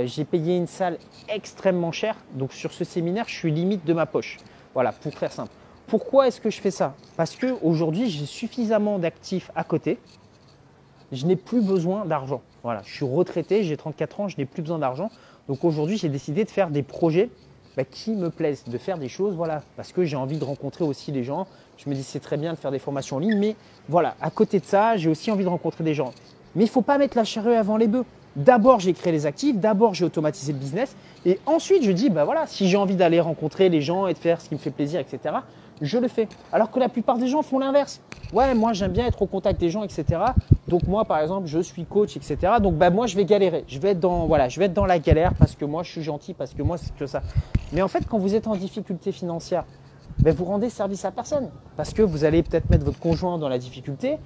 J'ai 0.05 0.27
payé 0.27 0.59
une 0.59 0.67
salle 0.67 0.99
extrêmement 1.29 1.93
chère. 1.93 2.17
Donc, 2.35 2.53
sur 2.53 2.73
ce 2.73 2.85
séminaire, 2.85 3.25
je 3.29 3.35
suis 3.35 3.51
limite 3.51 3.87
de 3.87 3.95
ma 3.95 4.05
poche. 4.05 4.39
Voilà, 4.75 4.93
pour 4.93 5.15
faire 5.15 5.33
simple. 5.33 5.53
Pourquoi 5.91 6.29
est-ce 6.29 6.41
que 6.41 6.51
je 6.51 6.61
fais 6.61 6.71
ça? 6.71 6.95
Parce 7.17 7.35
qu'aujourd'hui, 7.35 8.11
j'ai 8.11 8.25
suffisamment 8.25 9.01
d'actifs 9.01 9.51
à 9.57 9.65
côté. 9.65 9.99
Je 11.11 11.27
n'ai 11.27 11.35
plus 11.35 11.63
besoin 11.63 12.05
d'argent. 12.05 12.43
Voilà, 12.63 12.81
je 12.85 12.95
suis 12.95 13.05
retraité, 13.05 13.65
j'ai 13.65 13.77
34 13.77 14.21
ans, 14.21 14.29
je 14.29 14.37
n'ai 14.39 14.45
plus 14.45 14.63
besoin 14.63 14.79
d'argent. 14.79 15.11
Donc 15.49 15.65
aujourd'hui, 15.65 15.97
j'ai 15.97 16.09
décidé 16.09 16.45
de 16.45 16.51
faire 16.51 16.71
des 16.71 16.85
projets 16.85 17.29
bah, 17.77 17.83
qui 17.83 18.13
me 18.13 18.31
plaisent, 18.31 18.63
de 18.69 18.79
faire 18.79 18.99
des 18.99 19.09
choses, 19.09 19.35
voilà, 19.35 19.65
parce 19.77 19.91
que 19.91 20.05
j'ai 20.05 20.15
envie 20.15 20.39
de 20.39 20.45
rencontrer 20.45 20.85
aussi 20.85 21.11
les 21.11 21.25
gens. 21.25 21.49
Je 21.77 21.91
me 21.91 21.97
dis 21.97 22.05
c'est 22.05 22.21
très 22.21 22.37
bien 22.37 22.53
de 22.53 22.59
faire 22.59 22.71
des 22.71 22.79
formations 22.79 23.17
en 23.17 23.19
ligne, 23.19 23.37
mais 23.37 23.57
voilà, 23.89 24.15
à 24.21 24.31
côté 24.31 24.61
de 24.61 24.67
ça, 24.67 24.97
j'ai 24.97 25.11
aussi 25.11 25.33
envie 25.33 25.43
de 25.43 25.49
rencontrer 25.49 25.83
des 25.83 25.95
gens. 25.95 26.13
Mais 26.55 26.63
il 26.63 26.69
ne 26.69 26.73
faut 26.73 26.83
pas 26.83 26.99
mettre 26.99 27.17
la 27.17 27.25
charrue 27.25 27.55
avant 27.55 27.77
les 27.77 27.89
bœufs. 27.89 28.05
D'abord, 28.37 28.79
j'ai 28.79 28.93
créé 28.93 29.13
les 29.13 29.27
actifs, 29.27 29.57
d'abord, 29.57 29.95
j'ai 29.95 30.05
automatisé 30.05 30.53
le 30.53 30.59
business, 30.61 30.95
et 31.27 31.41
ensuite, 31.47 31.83
je 31.83 31.91
dis, 31.91 32.11
bah 32.11 32.25
voilà, 32.25 32.47
si 32.47 32.69
j'ai 32.69 32.77
envie 32.77 32.95
d'aller 32.95 33.19
rencontrer 33.19 33.69
les 33.69 33.81
gens 33.81 34.07
et 34.07 34.15
de 34.15 34.19
faire 34.19 34.41
ce 34.41 34.49
qui 34.49 34.55
me 34.55 34.61
fait 34.61 34.71
plaisir, 34.71 35.01
etc., 35.01 35.35
je 35.81 35.99
le 35.99 36.09
fais. 36.09 36.29
Alors 36.53 36.71
que 36.71 36.79
la 36.79 36.89
plupart 36.89 37.19
des 37.19 37.27
gens 37.27 37.43
font 37.43 37.59
l'inverse. 37.59 38.01
Ouais, 38.33 38.55
moi 38.55 38.73
j'aime 38.73 38.93
bien 38.93 39.07
être 39.07 39.23
au 39.23 39.27
contact 39.27 39.61
des 39.61 39.71
gens, 39.71 39.83
etc. 39.83 40.05
Donc 40.69 40.85
moi 40.85 41.05
par 41.05 41.19
exemple, 41.19 41.47
je 41.47 41.59
suis 41.59 41.85
coach, 41.85 42.17
etc. 42.17 42.55
Donc 42.61 42.75
bah 42.77 42.91
moi 42.91 43.07
je 43.07 43.17
vais 43.17 43.25
galérer. 43.25 43.65
Je 43.67 43.79
vais 43.79 43.91
être 43.91 44.01
dans 44.01 44.27
voilà, 44.27 44.49
je 44.49 44.59
vais 44.59 44.67
être 44.67 44.73
dans 44.73 44.87
la 44.87 44.99
galère 44.99 45.35
parce 45.35 45.57
que 45.57 45.65
moi 45.65 45.83
je 45.83 45.91
suis 45.91 46.03
gentil, 46.03 46.35
parce 46.35 46.55
que 46.55 46.63
moi 46.63 46.77
c'est 46.79 46.95
que 46.95 47.07
ça. 47.07 47.23
Mais 47.73 47.83
en 47.83 47.89
fait, 47.89 48.07
quand 48.09 48.19
vous 48.19 48.35
êtes 48.35 48.47
en 48.47 48.57
difficulté 48.57 49.13
financière, 49.13 49.65
ben, 50.19 50.35
vous 50.35 50.45
rendez 50.45 50.71
service 50.71 51.05
à 51.05 51.11
personne 51.11 51.51
parce 51.77 51.93
que 51.93 52.03
vous 52.03 52.25
allez 52.25 52.43
peut-être 52.43 52.69
mettre 52.71 52.85
votre 52.85 53.01
conjoint 53.01 53.39
dans 53.39 53.49
la 53.49 53.59
difficulté. 53.59 54.19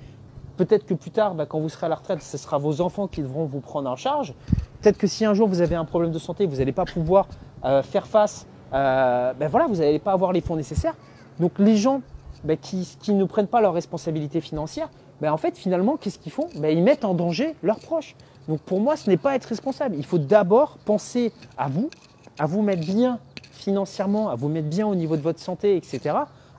Peut-être 0.56 0.86
que 0.86 0.94
plus 0.94 1.10
tard, 1.10 1.34
ben, 1.34 1.46
quand 1.46 1.60
vous 1.60 1.68
serez 1.68 1.86
à 1.86 1.88
la 1.88 1.96
retraite, 1.96 2.22
ce 2.22 2.36
sera 2.36 2.58
vos 2.58 2.80
enfants 2.80 3.08
qui 3.08 3.22
devront 3.22 3.44
vous 3.44 3.60
prendre 3.60 3.90
en 3.90 3.96
charge. 3.96 4.34
Peut-être 4.82 4.98
que 4.98 5.06
si 5.06 5.24
un 5.24 5.34
jour 5.34 5.48
vous 5.48 5.62
avez 5.62 5.76
un 5.76 5.84
problème 5.84 6.12
de 6.12 6.18
santé, 6.18 6.46
vous 6.46 6.56
n'allez 6.56 6.72
pas 6.72 6.84
pouvoir 6.84 7.26
euh, 7.64 7.82
faire 7.82 8.06
face. 8.06 8.46
Ben 8.70 9.48
voilà, 9.48 9.66
vous 9.68 9.76
n'allez 9.76 10.00
pas 10.00 10.12
avoir 10.12 10.32
les 10.32 10.40
fonds 10.40 10.56
nécessaires. 10.56 10.94
Donc 11.40 11.58
les 11.58 11.76
gens 11.76 12.02
ben, 12.44 12.56
qui, 12.56 12.86
ne 13.08 13.24
prennent 13.24 13.46
pas 13.46 13.60
leurs 13.60 13.74
responsabilités 13.74 14.40
financières, 14.40 14.90
ben, 15.20 15.32
en 15.32 15.36
fait 15.36 15.56
finalement 15.56 15.96
qu'est-ce 15.96 16.18
qu'ils 16.18 16.32
font? 16.32 16.48
Ben, 16.56 16.76
Ils 16.76 16.82
mettent 16.82 17.04
en 17.04 17.14
danger 17.14 17.54
leurs 17.62 17.78
proches. 17.78 18.14
Donc 18.48 18.60
pour 18.60 18.80
moi 18.80 18.96
ce 18.96 19.08
n'est 19.08 19.16
pas 19.16 19.34
être 19.34 19.46
responsable. 19.46 19.96
Il 19.96 20.04
faut 20.04 20.18
d'abord 20.18 20.78
penser 20.84 21.32
à 21.56 21.68
vous, 21.68 21.90
à 22.38 22.46
vous 22.46 22.62
mettre 22.62 22.84
bien 22.84 23.18
financièrement, 23.52 24.28
à 24.28 24.34
vous 24.34 24.48
mettre 24.48 24.68
bien 24.68 24.86
au 24.86 24.94
niveau 24.94 25.16
de 25.16 25.22
votre 25.22 25.40
santé, 25.40 25.76
etc. 25.76 26.16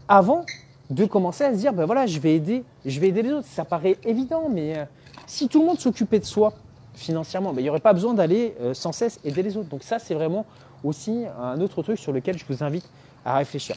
Avant 0.07 0.45
de 0.89 1.05
commencer 1.05 1.43
à 1.43 1.53
se 1.53 1.57
dire 1.57 1.73
ben 1.73 1.85
voilà 1.85 2.05
je 2.05 2.19
vais 2.19 2.35
aider, 2.35 2.63
je 2.85 2.99
vais 2.99 3.09
aider 3.09 3.21
les 3.21 3.31
autres. 3.31 3.47
Ça 3.47 3.65
paraît 3.65 3.97
évident, 4.03 4.49
mais 4.49 4.77
euh, 4.77 4.85
si 5.27 5.47
tout 5.47 5.61
le 5.61 5.67
monde 5.67 5.79
s'occupait 5.79 6.19
de 6.19 6.25
soi 6.25 6.53
financièrement, 6.95 7.53
il 7.57 7.63
n'y 7.63 7.69
aurait 7.69 7.79
pas 7.79 7.93
besoin 7.93 8.13
d'aller 8.13 8.55
euh, 8.61 8.73
sans 8.73 8.91
cesse 8.91 9.19
aider 9.23 9.43
les 9.43 9.57
autres. 9.57 9.69
Donc 9.69 9.83
ça 9.83 9.99
c'est 9.99 10.15
vraiment 10.15 10.45
aussi 10.83 11.25
un 11.39 11.59
autre 11.61 11.81
truc 11.81 11.97
sur 11.97 12.11
lequel 12.11 12.37
je 12.37 12.45
vous 12.47 12.63
invite 12.63 12.87
à 13.23 13.37
réfléchir. 13.37 13.75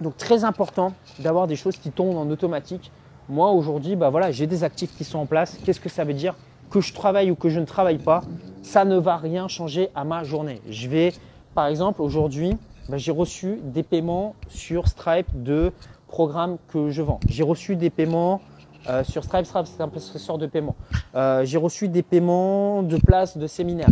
Donc 0.00 0.16
très 0.16 0.44
important 0.44 0.92
d'avoir 1.18 1.46
des 1.46 1.56
choses 1.56 1.76
qui 1.76 1.90
tombent 1.90 2.16
en 2.16 2.28
automatique. 2.30 2.90
Moi 3.28 3.50
aujourd'hui, 3.50 3.96
bah 3.96 4.10
voilà, 4.10 4.32
j'ai 4.32 4.46
des 4.46 4.64
actifs 4.64 4.96
qui 4.96 5.04
sont 5.04 5.18
en 5.18 5.26
place. 5.26 5.58
Qu'est-ce 5.64 5.80
que 5.80 5.88
ça 5.88 6.04
veut 6.04 6.14
dire? 6.14 6.34
Que 6.70 6.80
je 6.80 6.92
travaille 6.92 7.30
ou 7.30 7.34
que 7.34 7.48
je 7.48 7.60
ne 7.60 7.66
travaille 7.66 7.98
pas, 7.98 8.22
ça 8.62 8.84
ne 8.84 8.96
va 8.96 9.16
rien 9.16 9.46
changer 9.48 9.90
à 9.94 10.04
ma 10.04 10.24
journée. 10.24 10.60
Je 10.68 10.88
vais, 10.88 11.12
par 11.54 11.66
exemple, 11.66 12.02
aujourd'hui, 12.02 12.56
bah, 12.88 12.96
j'ai 12.96 13.12
reçu 13.12 13.60
des 13.62 13.82
paiements 13.82 14.34
sur 14.48 14.88
Stripe 14.88 15.42
de 15.42 15.72
programmes 16.08 16.58
que 16.68 16.90
je 16.90 17.02
vends. 17.02 17.20
J'ai 17.28 17.42
reçu 17.42 17.76
des 17.76 17.90
paiements 17.90 18.40
euh, 18.88 19.04
sur 19.04 19.22
Stripe, 19.22 19.46
Stripe 19.46 19.66
c'est 19.66 19.82
un 19.82 19.88
processeur 19.88 20.38
de 20.38 20.46
paiement. 20.46 20.74
Euh, 21.14 21.44
j'ai 21.44 21.58
reçu 21.58 21.88
des 21.88 22.02
paiements 22.02 22.82
de 22.82 22.96
places 22.96 23.36
de 23.36 23.46
séminaires. 23.46 23.88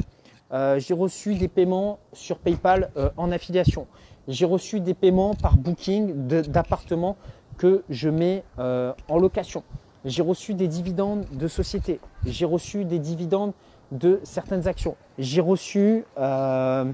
Euh, 0.52 0.80
j'ai 0.80 0.94
reçu 0.94 1.36
des 1.36 1.46
paiements 1.46 2.00
sur 2.12 2.38
PayPal 2.38 2.90
en 3.16 3.30
affiliation 3.30 3.86
j'ai 4.28 4.44
reçu 4.44 4.80
des 4.80 4.94
paiements 4.94 5.34
par 5.34 5.56
booking 5.56 6.26
d'appartements 6.26 7.16
que 7.58 7.82
je 7.90 8.08
mets 8.08 8.44
euh, 8.58 8.92
en 9.08 9.18
location. 9.18 9.62
J'ai 10.04 10.22
reçu 10.22 10.54
des 10.54 10.68
dividendes 10.68 11.26
de 11.32 11.46
sociétés. 11.46 12.00
J'ai 12.24 12.46
reçu 12.46 12.84
des 12.84 12.98
dividendes 12.98 13.52
de 13.92 14.20
certaines 14.22 14.66
actions. 14.66 14.96
J'ai 15.18 15.40
reçu 15.40 16.04
euh, 16.18 16.90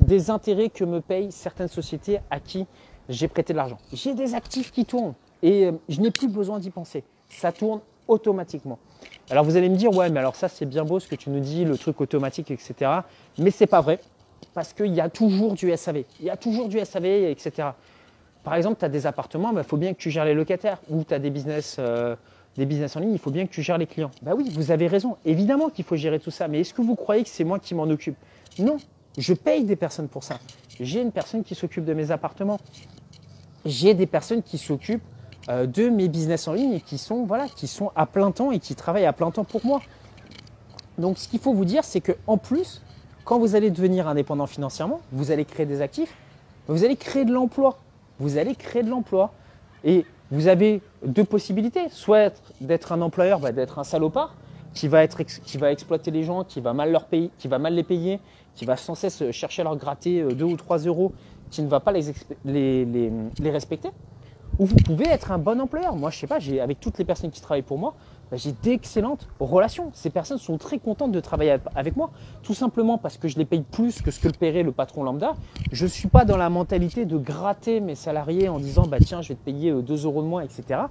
des 0.00 0.30
intérêts 0.30 0.68
que 0.68 0.84
me 0.84 1.00
payent 1.00 1.32
certaines 1.32 1.68
sociétés 1.68 2.18
à 2.30 2.40
qui 2.40 2.66
j'ai 3.08 3.28
prêté 3.28 3.52
de 3.52 3.58
l'argent. 3.58 3.78
J'ai 3.92 4.14
des 4.14 4.34
actifs 4.34 4.72
qui 4.72 4.84
tournent 4.84 5.14
et 5.42 5.66
euh, 5.66 5.72
je 5.88 6.00
n'ai 6.00 6.10
plus 6.10 6.28
besoin 6.28 6.58
d'y 6.58 6.70
penser. 6.70 7.04
Ça 7.28 7.52
tourne 7.52 7.80
automatiquement. 8.08 8.78
Alors 9.30 9.44
vous 9.44 9.56
allez 9.56 9.68
me 9.68 9.76
dire, 9.76 9.94
ouais, 9.94 10.10
mais 10.10 10.18
alors 10.18 10.34
ça 10.34 10.48
c'est 10.48 10.66
bien 10.66 10.84
beau 10.84 10.98
ce 10.98 11.06
que 11.06 11.14
tu 11.14 11.30
nous 11.30 11.40
dis, 11.40 11.64
le 11.64 11.78
truc 11.78 12.00
automatique, 12.00 12.50
etc. 12.50 12.90
Mais 13.38 13.50
c'est 13.50 13.66
pas 13.68 13.80
vrai 13.80 14.00
parce 14.54 14.72
qu'il 14.72 14.94
y 14.94 15.00
a 15.00 15.08
toujours 15.08 15.54
du 15.54 15.74
SAV. 15.76 16.04
Il 16.20 16.26
y 16.26 16.30
a 16.30 16.36
toujours 16.36 16.68
du 16.68 16.78
SAV, 16.84 17.04
etc. 17.04 17.68
Par 18.42 18.54
exemple, 18.54 18.78
tu 18.78 18.84
as 18.84 18.88
des 18.88 19.06
appartements, 19.06 19.50
il 19.50 19.56
bah, 19.56 19.62
faut 19.62 19.76
bien 19.76 19.92
que 19.92 19.98
tu 19.98 20.10
gères 20.10 20.24
les 20.24 20.34
locataires. 20.34 20.78
Ou 20.88 21.04
tu 21.04 21.14
as 21.14 21.18
des 21.18 21.30
business, 21.30 21.76
euh, 21.78 22.16
des 22.56 22.66
business 22.66 22.96
en 22.96 23.00
ligne, 23.00 23.12
il 23.12 23.18
faut 23.18 23.30
bien 23.30 23.46
que 23.46 23.52
tu 23.52 23.62
gères 23.62 23.78
les 23.78 23.86
clients. 23.86 24.10
Bah 24.22 24.32
oui, 24.36 24.50
vous 24.52 24.70
avez 24.70 24.86
raison. 24.86 25.16
Évidemment 25.24 25.68
qu'il 25.68 25.84
faut 25.84 25.96
gérer 25.96 26.18
tout 26.18 26.30
ça. 26.30 26.48
Mais 26.48 26.60
est-ce 26.60 26.74
que 26.74 26.82
vous 26.82 26.96
croyez 26.96 27.22
que 27.22 27.28
c'est 27.28 27.44
moi 27.44 27.58
qui 27.58 27.74
m'en 27.74 27.84
occupe? 27.84 28.16
Non, 28.58 28.78
je 29.18 29.34
paye 29.34 29.64
des 29.64 29.76
personnes 29.76 30.08
pour 30.08 30.24
ça. 30.24 30.38
J'ai 30.78 31.02
une 31.02 31.12
personne 31.12 31.44
qui 31.44 31.54
s'occupe 31.54 31.84
de 31.84 31.94
mes 31.94 32.10
appartements. 32.10 32.58
J'ai 33.66 33.92
des 33.94 34.06
personnes 34.06 34.42
qui 34.42 34.56
s'occupent 34.56 35.02
euh, 35.48 35.66
de 35.66 35.88
mes 35.88 36.08
business 36.08 36.48
en 36.48 36.54
ligne 36.54 36.72
et 36.72 36.80
qui 36.80 36.96
sont, 36.96 37.24
voilà, 37.24 37.46
qui 37.48 37.66
sont 37.66 37.92
à 37.94 38.06
plein 38.06 38.30
temps 38.30 38.50
et 38.50 38.58
qui 38.58 38.74
travaillent 38.74 39.06
à 39.06 39.12
plein 39.12 39.30
temps 39.30 39.44
pour 39.44 39.64
moi. 39.64 39.80
Donc 40.98 41.18
ce 41.18 41.28
qu'il 41.28 41.40
faut 41.40 41.52
vous 41.52 41.64
dire, 41.64 41.84
c'est 41.84 42.00
qu'en 42.00 42.36
plus, 42.36 42.82
quand 43.30 43.38
vous 43.38 43.54
allez 43.54 43.70
devenir 43.70 44.08
indépendant 44.08 44.48
financièrement, 44.48 45.00
vous 45.12 45.30
allez 45.30 45.44
créer 45.44 45.64
des 45.64 45.82
actifs, 45.82 46.16
vous 46.66 46.82
allez 46.82 46.96
créer 46.96 47.24
de 47.24 47.32
l'emploi. 47.32 47.78
Vous 48.18 48.38
allez 48.38 48.56
créer 48.56 48.82
de 48.82 48.90
l'emploi. 48.90 49.30
Et 49.84 50.04
vous 50.32 50.48
avez 50.48 50.82
deux 51.06 51.22
possibilités. 51.22 51.88
Soit 51.90 52.42
d'être 52.60 52.90
un 52.90 53.00
employeur, 53.00 53.38
bah, 53.38 53.52
d'être 53.52 53.78
un 53.78 53.84
salopard 53.84 54.34
qui 54.74 54.88
va, 54.88 55.04
exploiter 55.04 56.10
les 56.10 56.24
gens, 56.24 56.42
qui 56.42 56.60
va, 56.60 56.72
mal 56.72 56.90
leur 56.90 57.04
payer, 57.04 57.30
qui 57.38 57.46
va 57.46 57.60
mal 57.60 57.74
les 57.74 57.84
payer, 57.84 58.18
qui 58.56 58.64
va 58.64 58.76
sans 58.76 58.96
cesse 58.96 59.30
chercher 59.30 59.62
à 59.62 59.64
leur 59.66 59.76
gratter 59.76 60.24
2 60.24 60.44
euh, 60.44 60.48
ou 60.48 60.56
3 60.56 60.78
euros, 60.78 61.12
qui 61.52 61.62
ne 61.62 61.68
va 61.68 61.78
pas 61.78 61.92
les, 61.92 62.02
respecter. 63.44 63.90
où 64.58 64.66
vous 64.66 64.74
pouvez 64.74 65.06
être 65.06 65.30
un 65.30 65.38
bon 65.38 65.60
employeur. 65.60 65.94
Moi, 65.94 66.10
je 66.10 66.18
sais 66.18 66.26
pas, 66.26 66.38
avec 66.60 66.80
toutes 66.80 66.98
les 66.98 67.04
personnes 67.04 67.30
qui 67.30 67.40
travaillent 67.40 67.62
pour 67.62 67.78
moi, 67.78 67.94
bah, 68.30 68.36
j'ai 68.36 68.52
d'excellentes 68.52 69.28
relations. 69.38 69.90
Ces 69.92 70.10
personnes 70.10 70.38
sont 70.38 70.58
très 70.58 70.78
contentes 70.78 71.12
de 71.12 71.20
travailler 71.20 71.56
avec 71.74 71.96
moi, 71.96 72.10
tout 72.42 72.54
simplement 72.54 72.98
parce 72.98 73.18
que 73.18 73.28
je 73.28 73.38
les 73.38 73.44
paye 73.44 73.62
plus 73.62 74.02
que 74.02 74.10
ce 74.10 74.20
que 74.20 74.28
le 74.28 74.34
paierait 74.34 74.62
le 74.62 74.72
patron 74.72 75.02
lambda. 75.02 75.34
Je 75.72 75.84
ne 75.84 75.88
suis 75.88 76.08
pas 76.08 76.24
dans 76.24 76.36
la 76.36 76.50
mentalité 76.50 77.04
de 77.04 77.18
gratter 77.18 77.80
mes 77.80 77.94
salariés 77.94 78.48
en 78.48 78.58
disant 78.58 78.86
bah 78.86 78.98
tiens, 79.04 79.22
je 79.22 79.28
vais 79.28 79.34
te 79.34 79.44
payer 79.44 79.72
2 79.72 79.92
euh, 79.92 80.06
euros 80.06 80.22
de 80.22 80.28
moins, 80.28 80.42
etc. 80.42 80.82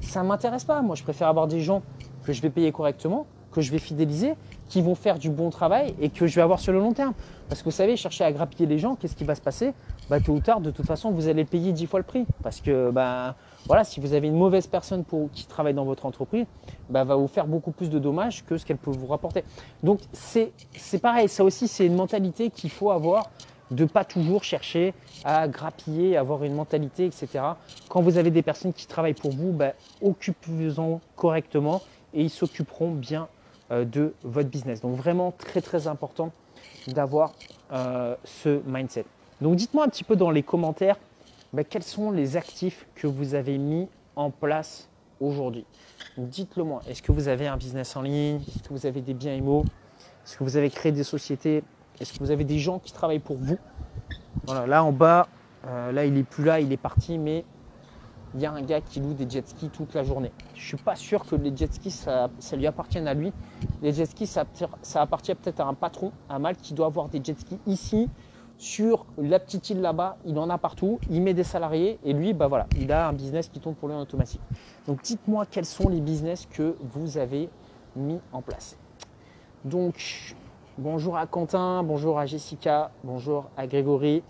Ça 0.00 0.22
ne 0.22 0.28
m'intéresse 0.28 0.64
pas. 0.64 0.82
Moi, 0.82 0.94
je 0.96 1.02
préfère 1.02 1.28
avoir 1.28 1.46
des 1.46 1.60
gens 1.60 1.82
que 2.24 2.32
je 2.32 2.40
vais 2.42 2.50
payer 2.50 2.72
correctement, 2.72 3.26
que 3.52 3.60
je 3.60 3.70
vais 3.70 3.78
fidéliser, 3.78 4.34
qui 4.68 4.82
vont 4.82 4.94
faire 4.94 5.18
du 5.18 5.30
bon 5.30 5.50
travail 5.50 5.94
et 6.00 6.10
que 6.10 6.26
je 6.26 6.34
vais 6.34 6.42
avoir 6.42 6.60
sur 6.60 6.72
le 6.72 6.78
long 6.78 6.92
terme. 6.92 7.14
Parce 7.48 7.60
que 7.60 7.66
vous 7.66 7.76
savez, 7.76 7.96
chercher 7.96 8.24
à 8.24 8.32
grappiller 8.32 8.66
les 8.66 8.78
gens, 8.78 8.96
qu'est-ce 8.96 9.16
qui 9.16 9.24
va 9.24 9.34
se 9.34 9.40
passer? 9.40 9.72
Bah, 10.10 10.20
Tôt 10.20 10.32
ou 10.32 10.40
tard, 10.40 10.60
de 10.60 10.70
toute 10.70 10.86
façon, 10.86 11.10
vous 11.10 11.28
allez 11.28 11.44
payer 11.44 11.72
10 11.72 11.86
fois 11.86 12.00
le 12.00 12.04
prix. 12.04 12.26
Parce 12.42 12.60
que 12.60 12.90
bah, 12.90 13.36
voilà, 13.66 13.84
si 13.84 14.00
vous 14.00 14.12
avez 14.12 14.28
une 14.28 14.36
mauvaise 14.36 14.66
personne 14.66 15.04
qui 15.32 15.46
travaille 15.46 15.74
dans 15.74 15.84
votre 15.84 16.06
entreprise, 16.06 16.46
bah, 16.88 17.04
va 17.04 17.16
vous 17.16 17.28
faire 17.28 17.46
beaucoup 17.46 17.72
plus 17.72 17.90
de 17.90 17.98
dommages 17.98 18.44
que 18.44 18.58
ce 18.58 18.64
qu'elle 18.64 18.76
peut 18.76 18.90
vous 18.90 19.06
rapporter. 19.06 19.44
Donc 19.82 20.00
c'est 20.12 20.52
pareil, 21.00 21.28
ça 21.28 21.44
aussi 21.44 21.68
c'est 21.68 21.86
une 21.86 21.96
mentalité 21.96 22.50
qu'il 22.50 22.70
faut 22.70 22.90
avoir 22.90 23.30
de 23.72 23.84
pas 23.84 24.04
toujours 24.04 24.44
chercher 24.44 24.94
à 25.24 25.48
grappiller, 25.48 26.16
avoir 26.16 26.44
une 26.44 26.54
mentalité, 26.54 27.06
etc. 27.06 27.44
Quand 27.88 28.00
vous 28.00 28.16
avez 28.16 28.30
des 28.30 28.42
personnes 28.42 28.72
qui 28.72 28.86
travaillent 28.86 29.14
pour 29.14 29.32
vous, 29.32 29.52
bah, 29.52 29.72
occupez-en 30.00 31.00
correctement 31.16 31.82
et 32.14 32.22
ils 32.22 32.30
s'occuperont 32.30 32.92
bien 32.92 33.26
euh, 33.72 33.84
de 33.84 34.14
votre 34.22 34.48
business. 34.48 34.80
Donc 34.80 34.96
vraiment 34.96 35.32
très 35.36 35.60
très 35.60 35.88
important 35.88 36.30
d'avoir 36.86 37.32
euh, 37.72 38.14
ce 38.24 38.60
mindset. 38.64 39.04
Donc 39.40 39.56
dites-moi 39.56 39.84
un 39.84 39.88
petit 39.88 40.04
peu 40.04 40.14
dans 40.14 40.30
les 40.30 40.44
commentaires 40.44 40.96
bah, 41.52 41.64
quels 41.64 41.82
sont 41.82 42.10
les 42.10 42.36
actifs 42.36 42.86
que 42.94 43.06
vous 43.06 43.34
avez 43.34 43.58
mis 43.58 43.88
en 44.14 44.30
place 44.30 44.88
aujourd'hui? 45.20 45.64
Dites-le 46.18 46.64
moi. 46.64 46.82
Est-ce 46.88 47.02
que 47.02 47.12
vous 47.12 47.28
avez 47.28 47.46
un 47.46 47.56
business 47.56 47.96
en 47.96 48.02
ligne? 48.02 48.40
Est-ce 48.48 48.62
que 48.62 48.72
vous 48.74 48.86
avez 48.86 49.00
des 49.00 49.14
biens 49.14 49.34
immo 49.34 49.64
Est-ce 50.24 50.36
que 50.36 50.44
vous 50.44 50.56
avez 50.56 50.70
créé 50.70 50.92
des 50.92 51.04
sociétés? 51.04 51.62
Est-ce 52.00 52.12
que 52.12 52.18
vous 52.18 52.30
avez 52.30 52.44
des 52.44 52.58
gens 52.58 52.78
qui 52.78 52.92
travaillent 52.92 53.18
pour 53.18 53.36
vous? 53.36 53.58
Voilà, 54.44 54.66
là 54.66 54.84
en 54.84 54.92
bas, 54.92 55.28
euh, 55.66 55.92
là 55.92 56.04
il 56.04 56.12
n'est 56.12 56.22
plus 56.22 56.44
là, 56.44 56.60
il 56.60 56.72
est 56.72 56.76
parti, 56.76 57.18
mais 57.18 57.44
il 58.34 58.40
y 58.40 58.46
a 58.46 58.52
un 58.52 58.62
gars 58.62 58.80
qui 58.80 59.00
loue 59.00 59.14
des 59.14 59.28
jet 59.28 59.48
skis 59.48 59.70
toute 59.70 59.94
la 59.94 60.02
journée. 60.02 60.30
Je 60.54 60.60
ne 60.60 60.66
suis 60.66 60.76
pas 60.76 60.94
sûr 60.94 61.24
que 61.24 61.36
les 61.36 61.56
jet 61.56 61.72
skis, 61.72 61.90
ça, 61.90 62.28
lui 62.52 62.66
appartienne 62.66 63.08
à 63.08 63.14
lui. 63.14 63.32
Les 63.82 63.92
jet 63.92 64.04
skis, 64.04 64.26
ça, 64.26 64.44
ça 64.82 65.00
appartient 65.00 65.34
peut-être 65.34 65.60
à 65.60 65.64
un 65.64 65.74
patron, 65.74 66.12
à 66.28 66.38
Malte, 66.38 66.60
qui 66.60 66.74
doit 66.74 66.86
avoir 66.86 67.08
des 67.08 67.20
jet 67.24 67.38
skis 67.38 67.58
ici, 67.66 68.08
sur 68.58 69.06
la 69.18 69.38
petite 69.38 69.70
île 69.70 69.80
là-bas, 69.80 70.16
il 70.24 70.38
en 70.38 70.48
a 70.48 70.58
partout, 70.58 70.98
il 71.10 71.22
met 71.22 71.34
des 71.34 71.44
salariés 71.44 71.98
et 72.04 72.12
lui, 72.12 72.32
bah 72.32 72.48
voilà, 72.48 72.66
il 72.78 72.90
a 72.90 73.08
un 73.08 73.12
business 73.12 73.48
qui 73.48 73.60
tourne 73.60 73.74
pour 73.74 73.88
lui 73.88 73.94
en 73.94 74.00
automatique. 74.00 74.40
Donc 74.86 75.02
dites-moi 75.02 75.44
quels 75.50 75.66
sont 75.66 75.88
les 75.88 76.00
business 76.00 76.46
que 76.50 76.76
vous 76.80 77.18
avez 77.18 77.50
mis 77.96 78.18
en 78.32 78.40
place. 78.40 78.78
Donc 79.64 80.34
bonjour 80.78 81.16
à 81.16 81.26
Quentin, 81.26 81.82
bonjour 81.82 82.18
à 82.18 82.26
Jessica, 82.26 82.90
bonjour 83.04 83.50
à 83.56 83.66
Grégory, 83.66 84.22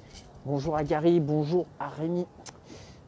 bonjour 0.45 0.77
à 0.77 0.83
Gary, 0.83 1.21
bonjour 1.21 1.67
à 1.79 1.89
Rémi, 1.89 2.27